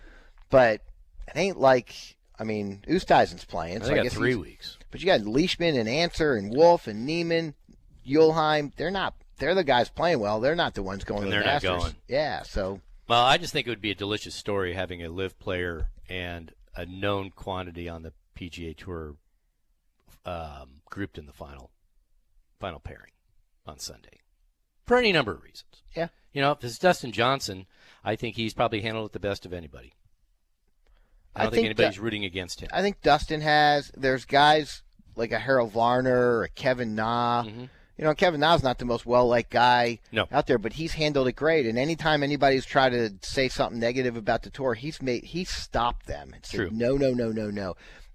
[0.48, 0.80] but
[1.28, 2.16] it ain't like.
[2.38, 3.80] I mean, Oosthuizen's playing.
[3.80, 4.78] So think I got guess three weeks.
[4.90, 7.54] But you got Leishman and Ancer and Wolff and Niemann,
[8.06, 8.72] Uihlein.
[8.76, 9.14] They're not.
[9.36, 10.40] They're the guys playing well.
[10.40, 11.82] They're not the ones going And to they're not Masters.
[11.82, 11.96] going.
[12.08, 12.42] Yeah.
[12.42, 15.88] So Well, I just think it would be a delicious story having a LIV player
[16.08, 19.16] and a known quantity on the PGA Tour
[20.24, 21.70] um, grouped in the final
[22.60, 23.12] final pairing
[23.66, 24.20] on Sunday
[24.86, 25.82] for any number of reasons.
[25.96, 26.08] Yeah.
[26.32, 27.66] You know, if it's Dustin Johnson,
[28.04, 29.94] I think he's probably handled it the best of anybody.
[31.34, 32.68] I I don't think, think anybody's that- rooting against him.
[32.72, 33.90] I think Dustin has.
[33.96, 34.82] There's guys
[35.16, 37.44] like a Harold Varner or a Kevin Na.
[37.44, 37.68] Mhm.
[37.98, 40.26] You know, Kevin Na's not the most well liked guy No.
[40.32, 41.66] out there, but he's handled it great.
[41.66, 46.06] And anytime anybody's tried to say something negative about the tour, he's made he's stopped
[46.06, 46.70] them and said, True.
[46.72, 47.74] no, no, no, no, no.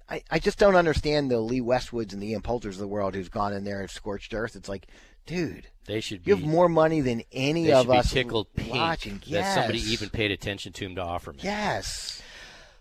[0.10, 3.16] I, I just don't understand the Lee Westwoods and the Ian Poulters of the world
[3.16, 4.56] who's gone in there and scorched earth.
[4.56, 4.88] It's like,
[5.26, 8.76] dude, They should be you have more money than any they of us tickled pink
[8.76, 9.18] watching.
[9.18, 9.56] that Yes.
[9.56, 11.40] somebody even paid attention to him to offer me.
[11.42, 12.22] Yes.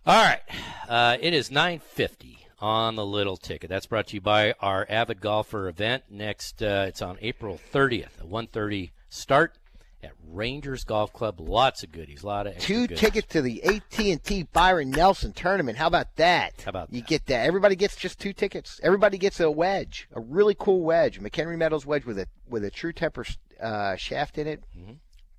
[0.07, 0.41] All right.
[0.87, 3.71] Uh, it is 950 on the little ticket.
[3.71, 6.05] That's brought to you by our Avid Golfer event.
[6.11, 9.55] Next, uh, it's on April 30th, a 1.30 start
[10.05, 11.40] at Rangers Golf Club.
[11.40, 12.98] Lots of goodies, a lot of Two goodies.
[13.01, 15.78] tickets to the AT&T Byron Nelson tournament.
[15.78, 16.62] How about that?
[16.64, 17.09] How about you that?
[17.09, 17.47] get that?
[17.47, 18.81] Everybody gets just two tickets.
[18.82, 22.70] Everybody gets a wedge, a really cool wedge, McHenry Metals wedge with a with a
[22.70, 23.24] True Temper
[23.60, 24.62] uh, shaft in it.
[24.78, 24.93] Mm-hmm.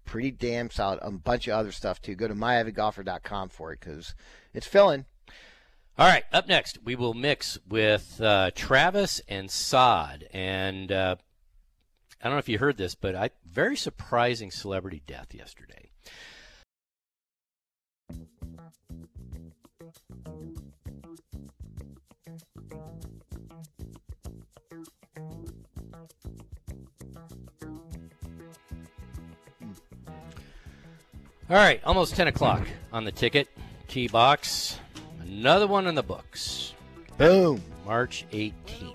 [0.05, 0.99] Pretty damn solid.
[1.01, 2.15] A bunch of other stuff too.
[2.15, 4.13] Go to myavidgolfer.com for it because
[4.53, 5.05] it's filling.
[5.97, 10.27] All right, up next, we will mix with uh, Travis and Sod.
[10.33, 11.15] And uh,
[12.21, 15.91] I don't know if you heard this, but I very surprising celebrity death yesterday.
[31.47, 33.47] All right, almost 10 o'clock on the ticket.
[33.87, 34.77] TeeBox.
[35.21, 36.73] Another one in the books.
[37.19, 37.61] Boom.
[37.85, 38.94] March 18th.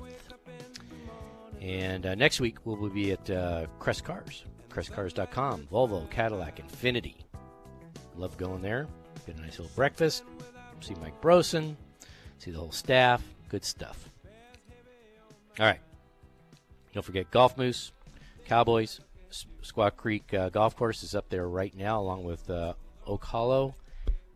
[1.60, 7.14] And uh, next week we'll be at uh, Crest Cars, crestcars.com, Volvo, Cadillac, Infiniti.
[8.16, 8.86] Love going there.
[9.26, 10.24] Get a nice little breakfast.
[10.80, 11.76] See Mike Brosen.
[12.38, 13.22] See the whole staff.
[13.48, 14.08] Good stuff.
[15.58, 15.80] All right.
[16.94, 17.92] Don't forget Golf Moose,
[18.46, 19.00] Cowboys,
[19.62, 22.74] Squaw Creek uh, Golf Course is up there right now, along with uh,
[23.06, 23.74] Oak Hollow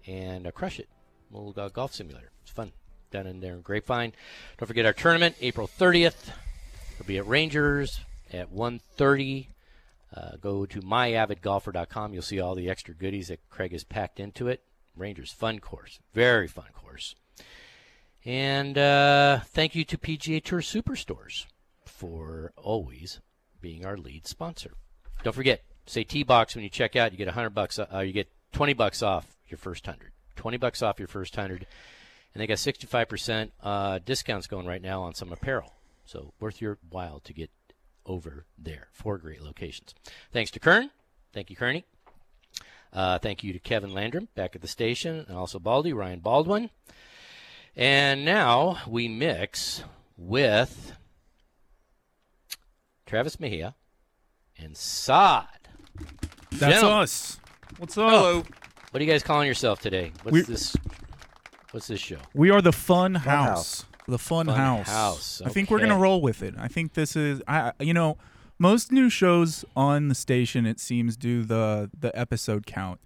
[0.06, 0.88] and uh, Crush It,
[1.32, 2.30] little uh, golf simulator.
[2.42, 2.72] It's fun
[3.10, 4.12] down in there in Grapevine.
[4.58, 6.30] Don't forget our tournament, April 30th.
[6.94, 8.00] It'll be at Rangers
[8.32, 9.48] at 1.30.
[10.14, 12.14] Uh, go to myavidgolfer.com.
[12.14, 14.62] You'll see all the extra goodies that Craig has packed into it.
[14.96, 17.16] Rangers fun course, very fun course.
[18.24, 21.46] And uh, thank you to PGA Tour Superstores
[21.84, 23.20] for always
[23.60, 24.74] being our lead sponsor.
[25.24, 27.12] Don't forget, say TeeBox when you check out.
[27.12, 27.78] You get 100 bucks.
[27.78, 30.12] Uh, you get 20 bucks off your first hundred.
[30.36, 31.66] 20 bucks off your first hundred,
[32.32, 35.73] and they got 65% uh, discounts going right now on some apparel.
[36.04, 37.50] So worth your while to get
[38.06, 38.88] over there.
[38.92, 39.94] Four great locations.
[40.32, 40.90] Thanks to Kern.
[41.32, 41.84] Thank you, Kearney.
[42.92, 46.70] Uh, thank you to Kevin Landrum back at the station, and also Baldy, Ryan Baldwin.
[47.74, 49.82] And now we mix
[50.16, 50.92] with
[53.06, 53.74] Travis Mejia
[54.58, 55.46] and Sod.
[56.52, 57.40] That's Gentlemen, us.
[57.78, 58.46] What's up?
[58.90, 60.12] What are you guys calling yourself today?
[60.22, 60.76] What's We're- this?
[61.72, 62.18] What's this show?
[62.32, 63.84] We are the Fun House.
[64.06, 64.12] House.
[64.12, 64.88] The Fun, Fun House.
[64.88, 66.54] House, I think we're gonna roll with it.
[66.58, 67.42] I think this is.
[67.48, 67.72] I.
[67.78, 68.16] I- You know,
[68.58, 73.00] most new shows on the station, it seems, do the the episode count.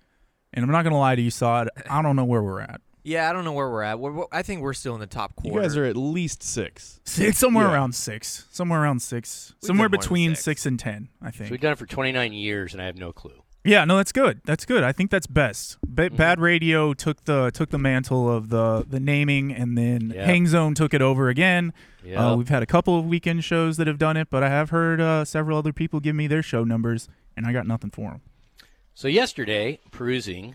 [0.52, 1.68] And I'm not gonna lie to you, Sod.
[1.88, 2.80] I don't know where we're at.
[3.04, 3.98] Yeah, I don't know where we're at.
[4.00, 5.56] We're, we're- I think we're still in the top quarter.
[5.56, 7.00] You guys are at least six.
[7.04, 7.72] Six, somewhere Yeah.
[7.74, 8.44] around six.
[8.50, 9.54] Somewhere around six.
[9.62, 10.44] We've somewhere done more than between six.
[10.44, 11.08] six and ten.
[11.22, 11.50] I So think.
[11.52, 13.42] we've done it for 29 years, and I have no clue.
[13.68, 14.40] Yeah, no, that's good.
[14.46, 14.82] That's good.
[14.82, 15.76] I think that's best.
[15.86, 16.16] Mm-hmm.
[16.16, 20.24] Bad Radio took the took the mantle of the the naming, and then Yeah.
[20.24, 21.74] Hang Zone took it over again.
[22.16, 24.70] Uh, we've had a couple of weekend shows that have done it, but I have
[24.70, 28.12] heard uh, several other people give me their show numbers, and I got nothing for
[28.12, 28.22] them.
[28.94, 30.54] So yesterday, perusing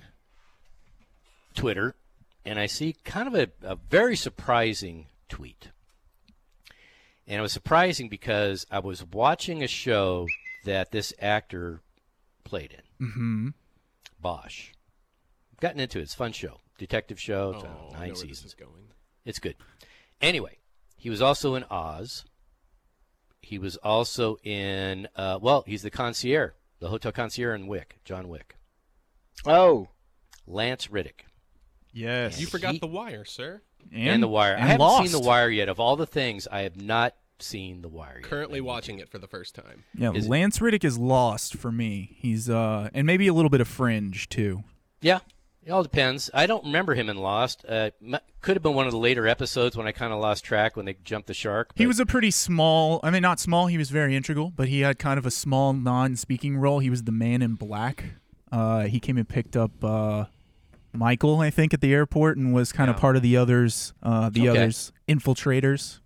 [1.54, 1.94] Twitter,
[2.44, 5.70] and I see kind of a, a very surprising tweet.
[7.28, 10.28] And it was surprising because I was watching a show
[10.66, 11.82] that this actor
[12.44, 13.48] played in, Mm-hmm.
[14.20, 14.70] Bosch.
[15.60, 16.04] Gotten into it.
[16.04, 16.58] It's fun show.
[16.78, 17.54] Detective show.
[17.56, 18.46] It's, uh, Oh, I know nine where this seasons.
[18.48, 18.88] is going.
[19.26, 19.56] It's good.
[20.22, 20.58] Anyway,
[20.98, 22.26] he was also in Oz.
[23.42, 28.28] He was also in, uh, well, he's the concierge, the hotel concierge in Wick, John
[28.30, 28.56] Wick.
[29.46, 29.90] Oh,
[30.48, 31.26] Lance Reddick.
[31.92, 32.40] Yes.
[32.40, 33.62] You forgot He- The Wire, sir.
[33.92, 34.54] And, The Wire.
[34.54, 35.12] and I haven't Lost.
[35.12, 35.68] seen The Wire yet.
[35.70, 38.24] Of all the things, I have not seen The Wire yet.
[38.30, 39.84] Currently watching it for the first time.
[39.96, 42.16] Yeah, Is- Lance Reddick is lost for me.
[42.18, 44.64] He's uh, and maybe a little bit of Fringe too.
[45.02, 45.20] Yeah,
[45.66, 46.30] it all depends.
[46.34, 47.66] I don't remember him in Lost.
[47.68, 47.92] Uh,
[48.42, 50.86] could have been one of the later episodes when I kind of lost track when
[50.86, 51.72] they jumped the shark.
[51.76, 53.00] He was a pretty small.
[53.04, 53.68] I mean, not small.
[53.68, 56.80] He was very integral, but he had kind of a small non-speaking role.
[56.80, 58.06] He was the man in black.
[58.52, 60.26] Uh, he came and picked up uh,
[60.94, 63.94] Michael, I think, at the airport, and was kind of part of the others.
[64.04, 64.60] Uh, the Okay.
[64.62, 66.00] others infiltrators.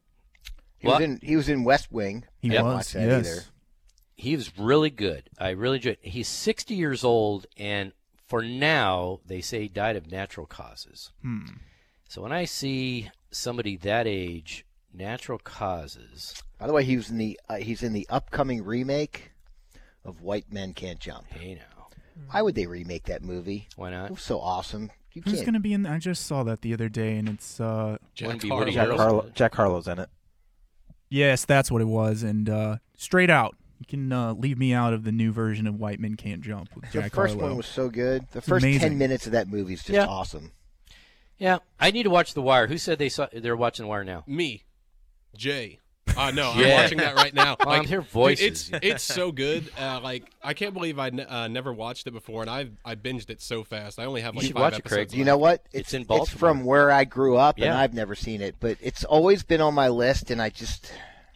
[0.79, 2.25] He was in he was in West Wing.
[2.39, 2.91] He I was.
[2.93, 3.27] that yes.
[3.27, 3.41] either.
[4.15, 5.29] he was really good.
[5.39, 5.97] I really enjoyed.
[6.01, 7.91] He's 60 years old, and
[8.27, 11.11] for now, they say he died of natural causes.
[11.21, 11.45] Hmm.
[12.09, 17.17] So when I see somebody that age, natural causes, By the way, he was in
[17.17, 19.31] the uh, he's in the upcoming remake
[20.05, 21.25] of White Men Can't Jump.
[21.31, 21.87] hey now,
[22.31, 23.67] Why would they remake that movie?
[23.75, 24.09] why It not?
[24.11, 24.89] was so awesome.
[25.13, 25.45] You Who's can't.
[25.45, 25.85] going to be in?
[25.85, 28.65] I just saw that the other day, and it's uh, Jack Wouldn't Harlow.
[28.71, 28.97] Jack, Harrelson.
[28.97, 30.09] Harlow, Jack Harlow's in it.
[31.09, 32.23] Yes, that's what it was.
[32.23, 35.75] And uh, straight out, you can uh, leave me out of the new version of
[35.79, 37.49] White Men Can't Jump with Jack the first Harlow.
[37.49, 38.25] one was so good.
[38.31, 40.05] The It's first ten minutes of that movie is just Yeah.
[40.05, 40.51] awesome.
[41.37, 42.65] Yeah, I need to watch The Wire.
[42.67, 43.27] Who said they saw?
[43.31, 44.23] They're watching The Wire now.
[44.25, 44.63] Me,
[45.35, 45.79] Jay,
[46.15, 46.67] Uh, no, Yeah.
[46.67, 47.55] I'm watching that right now.
[47.59, 48.69] Well, I'm Like, hearing dude, voices.
[48.71, 49.69] it's it's so good.
[49.77, 52.95] Uh, like I can't believe I n- uh, never watched it before, and I I
[52.95, 53.99] binged it so fast.
[53.99, 54.95] I only have You like should five watch it, episodes.
[54.95, 55.09] Craig.
[55.09, 55.65] Do you know what?
[55.73, 56.39] It's in It's Baltimore.
[56.39, 57.79] from where I grew up, and Yeah.
[57.79, 60.91] I've never seen it, but it's always been on my list, and I just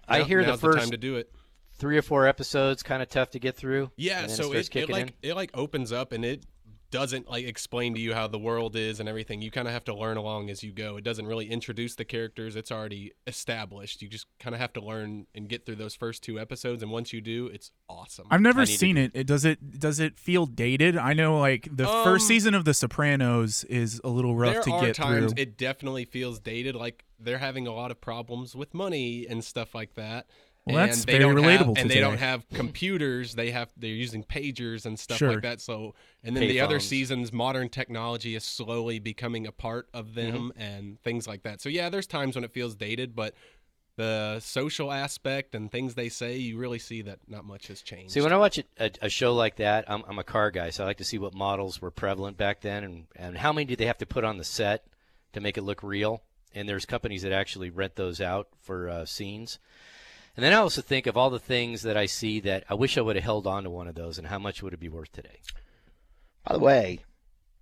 [0.08, 1.32] I Now- hear the now's first time to do it.
[1.78, 3.90] three or four episodes kind of tough to get through.
[3.98, 5.30] Yeah, and then so it starts it, it kicking like in.
[5.32, 6.44] it like opens up and it
[6.92, 9.42] doesn't like explain to you how the world is and everything.
[9.42, 10.98] You kind of have to learn along as you go.
[10.98, 12.56] It doesn't really introduce the characters.
[12.56, 14.02] It's already established.
[14.02, 16.92] You just kind of have to learn and get through those first two episodes and
[16.92, 18.28] once you do, it's awesome.
[18.30, 19.12] I've never I to seen it.
[19.16, 19.26] it.
[19.26, 20.98] Does it does it feel dated?
[20.98, 24.64] I know like the first Um, season of The Sopranos is a little rough there
[24.64, 25.42] to are get times through.
[25.42, 29.74] it definitely feels dated like they're having a lot of problems with money and stuff
[29.76, 30.28] like that.
[30.66, 33.34] Well, and that's they very don't have, relatable and to they don't have computers.
[33.34, 35.34] They have they're using pagers and stuff Sure.
[35.34, 35.60] like that.
[35.60, 40.52] So and then the other seasons, modern technology is slowly becoming a part of them
[40.52, 40.62] Mm-hmm.
[40.62, 41.62] and things like that.
[41.62, 43.34] So yeah, there's times when it feels dated, but
[43.98, 48.14] the social aspect and things they say, you really see that not much has changed.
[48.14, 50.70] See, when I watch a, a, a show like that, I'm, I'm a car guy,
[50.70, 53.66] so I like to see what models were prevalent back then and, and how many
[53.66, 54.86] did they have to put on the set
[55.34, 56.22] to make it look real.
[56.56, 59.60] And there's companies that actually rent those out for uh, scenes.
[60.38, 62.98] And then I also think of all the things that I see that I wish
[62.98, 64.90] I would have held on to one of those and how much would it be
[64.90, 65.40] worth today?
[66.48, 67.00] By the way,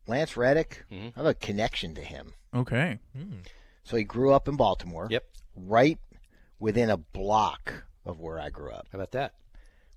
[0.08, 1.14] Lance Reddick, Mhm.
[1.16, 2.34] I have a connection to him.
[2.54, 3.00] okay.
[3.84, 5.08] So he grew up in Baltimore.
[5.10, 5.26] Yep.
[5.56, 5.98] Right
[6.60, 8.88] within a block of where I grew up.
[8.92, 9.34] How about that?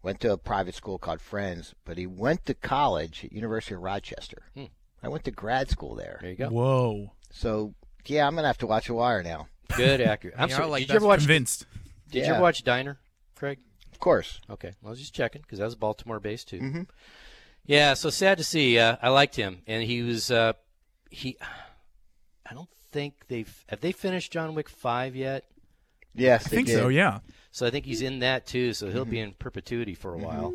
[0.02, 3.82] Went to a private school called Friends, but he went to college at University of
[3.82, 4.44] Rochester.
[4.54, 4.64] Hmm.
[5.02, 6.18] I went to grad school there.
[6.22, 6.48] There you go.
[6.48, 7.12] Whoa.
[7.30, 7.74] So
[8.06, 9.48] yeah, I'm gonna have to watch The Wire now.
[9.76, 10.34] Good, accurate.
[10.38, 10.68] I'm Yeah, sorry.
[10.68, 11.08] like did you ever that.
[11.08, 11.18] watch?
[11.20, 11.66] Convinced.
[12.12, 12.32] Did you Yeah.
[12.34, 12.98] ever watch Diner,
[13.34, 13.58] Craig?
[13.92, 14.40] Of course.
[14.48, 16.60] Okay, well, I was just checking because that was Baltimore based too.
[16.60, 16.88] Mhm.
[17.66, 18.78] Yeah, so sad to see.
[18.78, 20.52] Uh, I liked him, and he was uh,
[21.10, 21.36] he.
[22.46, 25.44] I don't think they've have they finished John Wick five yet.
[26.14, 26.78] Yes, I they think did.
[26.78, 27.20] so, yeah.
[27.50, 28.72] So I think he's in that too.
[28.74, 28.94] So Mm-hmm.
[28.94, 30.54] he'll be in perpetuity for a while.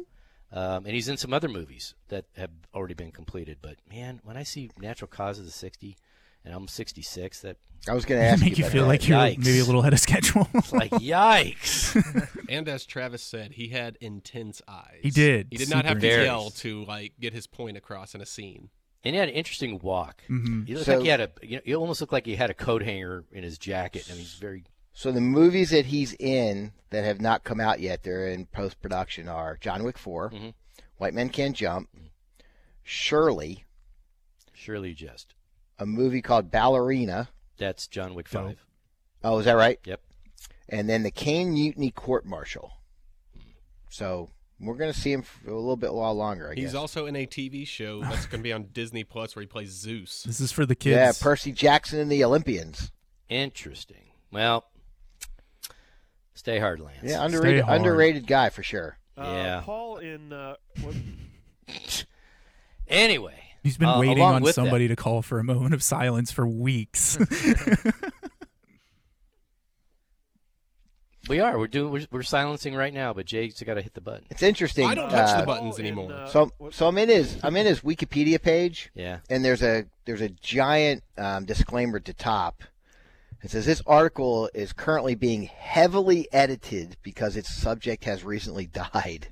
[0.52, 3.58] Um, and he's in some other movies that have already been completed.
[3.62, 5.98] But man, when I see Natural Causes of the sixty,
[6.48, 7.57] and I'm sixty six, that
[7.88, 8.88] I was gonna ask Make you about feel that.
[8.88, 9.38] like you're Yikes.
[9.40, 10.48] maybe a little ahead of schedule.
[10.53, 12.28] it's like yikes.
[12.49, 14.99] and as Travis said, he had intense eyes.
[15.03, 15.48] He did.
[15.52, 16.26] He did not have to intense.
[16.26, 18.69] yell to like get his point across in a scene.
[19.03, 20.24] and he had an interesting walk.
[20.28, 21.30] hmm He looked So- like he had a.
[21.44, 24.06] You know, he almost looked like he had a coat hanger in his jacket.
[24.10, 24.64] I mean, he's very.
[24.94, 28.82] So the movies that he's in that have not come out yet, they're in post
[28.82, 30.53] production, are John Wick 4 Mhm.
[30.98, 31.90] White Men Can't Jump,
[32.84, 33.65] Shirley,
[34.53, 35.36] Shirley just.
[35.80, 37.30] A movie called Ballerina.
[37.58, 38.45] That's John Wick Dope.
[38.45, 38.66] five.
[39.24, 39.80] Oh, is that right?
[39.86, 40.02] Yep.
[40.70, 42.72] And then the Caine Mutiny Court Martial.
[43.90, 44.30] So
[44.60, 46.49] we're gonna see him for a little bit while longer.
[46.52, 46.76] I He's guess.
[46.76, 49.70] also in a TV show that's going to be on Disney Plus where he plays
[49.70, 50.24] Zeus.
[50.24, 50.95] This is for the kids.
[50.95, 52.91] yeah, Percy Jackson and the Olympians.
[53.30, 54.06] Interesting.
[54.32, 54.66] Well,
[56.34, 56.98] stay hard, Lance.
[57.04, 57.78] Yeah, underrated, hard.
[57.78, 58.98] underrated guy for sure.
[59.18, 59.62] Yeah.
[59.66, 60.95] Paul in uh, what,
[62.88, 66.31] Anyway, He's been uh, waiting on with somebody to call for a moment of silence
[66.31, 67.18] for weeks.
[71.30, 71.57] we are.
[71.60, 71.91] We're doing.
[71.91, 74.26] We're, we're silencing right now, but Jake's got to hit the button.
[74.30, 74.88] It's interesting.
[74.88, 76.14] I don't touch uh, the buttons Paul in, anymore.
[76.14, 79.19] uh, So, so I'm in his I'm in his Wikipedia page, Yeah.
[79.30, 82.64] and there's a there's a giant um, disclaimer at the top.
[83.44, 89.27] It says this article is currently being heavily edited because its subject has recently died.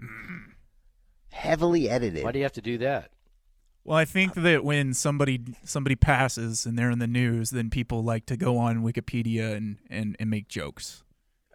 [1.31, 2.25] heavily edited.
[2.25, 3.11] Why do you have to do that?
[3.85, 8.03] Well, I think that when somebody somebody passes and they're in the news, then people
[8.03, 11.03] like to go on Wikipedia and, and, and make jokes.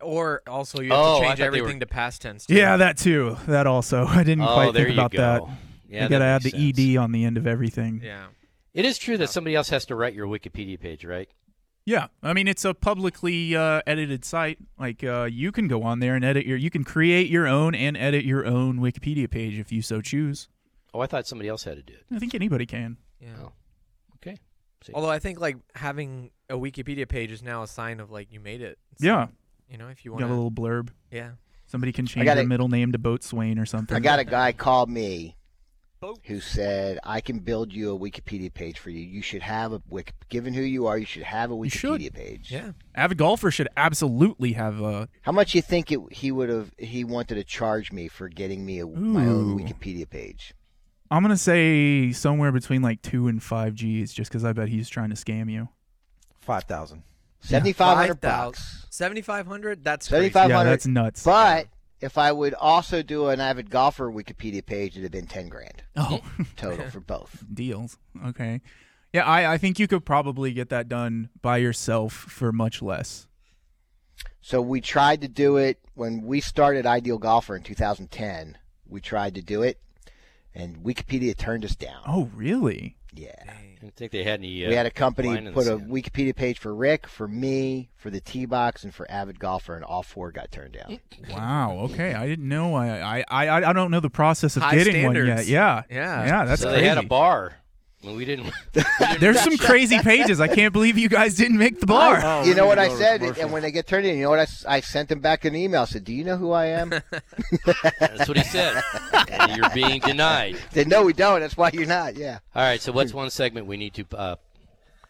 [0.01, 2.47] Or also you have Oh, to change everything were- to past tense.
[2.47, 2.55] Too.
[2.55, 3.37] Yeah, that too.
[3.47, 4.07] That also.
[4.09, 5.19] I didn't oh, quite there think you about go.
[5.19, 5.43] that.
[5.89, 6.79] Yeah, you gotta add the sense.
[6.79, 8.01] ed on the end of everything.
[8.03, 8.27] Yeah.
[8.73, 11.29] It is true that somebody else has to write your Wikipedia page, right?
[11.85, 14.59] Yeah, I mean it's a publicly uh, edited site.
[14.79, 16.57] Like uh, you can go on there and edit your.
[16.57, 20.49] You can create your own and edit your own Wikipedia page if you so choose.
[20.93, 22.05] Oh, I thought somebody else had to do it.
[22.15, 22.97] I think anybody can.
[23.21, 23.29] Yeah.
[23.43, 23.53] Oh.
[24.17, 24.37] Okay.
[24.85, 24.93] See.
[24.95, 28.41] Although I think like having a Wikipedia page is now a sign of like you
[28.41, 28.79] made it.
[28.93, 29.29] It's Yeah,
[29.69, 30.89] you know, if you you want got a little blurb.
[31.11, 31.33] Yeah.
[31.67, 33.97] Somebody can change got their middle name to Boatswain or something.
[33.97, 35.37] I got a guy called me
[36.25, 39.01] who said, "I can build you a Wikipedia page for you.
[39.01, 40.13] You should have a Wiki.
[40.31, 42.01] Given who you are, you should have a You should.
[42.01, 42.51] Wikipedia page.
[42.51, 42.73] Yeah.
[42.95, 45.09] Avid golfer should absolutely have a.
[45.23, 46.73] How much you think it, he would have?
[46.79, 50.55] He wanted to charge me for getting me a, my own Wikipedia page.
[51.11, 54.89] I'm gonna say somewhere between like two and five G's, just because I bet he's
[54.89, 55.69] trying to scam you.
[56.41, 57.03] Five thousand.
[57.41, 58.87] Seventy five hundred bucks.
[58.91, 59.83] 7,500?
[59.83, 60.33] That's Seventy crazy.
[60.33, 61.25] five yeah, that's nuts.
[61.25, 61.69] But
[62.01, 65.83] if I would also do an avid golfer Wikipedia page, it'd have been ten grand
[65.97, 66.21] oh,
[66.57, 67.45] total for both.
[67.53, 67.99] deals.
[68.27, 68.61] Okay.
[69.13, 73.27] Yeah, I, I think you could probably get that done by yourself for much less.
[74.41, 78.57] So we tried to do it when we started Ideal Golfer in 2010.
[78.87, 79.81] We tried to do it,
[80.55, 82.03] and Wikipedia turned us down.
[82.07, 82.97] Oh, really?
[83.15, 83.33] Yeah.
[83.49, 84.65] I didn't think they had any.
[84.67, 85.91] Uh, we had a company wine in the put a sand.
[85.91, 90.03] Wikipedia page for Rick, for me, for the TeeBox, and for Avid Golfer, and all
[90.03, 91.01] four got turned down.
[91.31, 91.79] Wow.
[91.91, 92.75] Okay, I didn't know.
[92.75, 95.47] I I I, I don't know the process of High getting one yet.
[95.47, 95.83] Yeah.
[95.91, 96.25] Yeah.
[96.27, 96.45] Yeah.
[96.45, 96.83] That's so crazy.
[96.83, 97.55] they had a bar.
[98.03, 98.51] Well, we didn't.
[99.21, 100.41] There's some crazy pages.
[100.41, 102.21] I can't believe you guys didn't make the bar.
[102.23, 104.49] Oh, you know what I said, and when they get turned in, you know what
[104.67, 105.83] I sent them back an email.
[105.83, 106.91] I Said, "Do you know who I am?"
[108.01, 108.83] That's what he said.
[109.31, 110.57] and you're being denied.
[110.73, 111.41] Said, "No, we don't.
[111.41, 112.39] That's why you're not." Yeah.
[112.55, 112.81] All right.
[112.81, 114.37] So what's one segment we need to uh,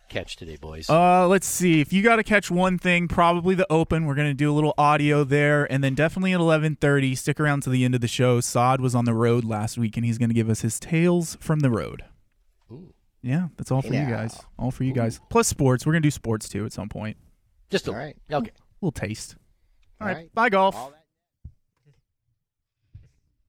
[0.09, 0.91] catch today, boys?
[0.91, 1.81] Uh, let's see.
[1.81, 4.05] If you got to catch one thing, probably the Open.
[4.05, 7.17] We're gonna do a little audio there, and then definitely at 11:30.
[7.17, 8.41] Stick around to the end of the show.
[8.41, 11.61] Sod was on the road last week, and he's gonna give us his tales from
[11.61, 12.03] the road.
[13.25, 13.29] Ooh.
[13.29, 14.41] Yeah, that's all for you guys.
[14.59, 15.21] All for you guys.
[15.31, 15.85] Plus sports.
[15.87, 17.17] We're gonna do sports too at some point.
[17.71, 18.17] Just a All right.
[18.33, 18.51] okay.
[18.81, 19.37] little taste.
[20.01, 20.17] All All right.
[20.23, 20.35] right.
[20.35, 20.75] Bye, golf.
[20.77, 21.00] All that-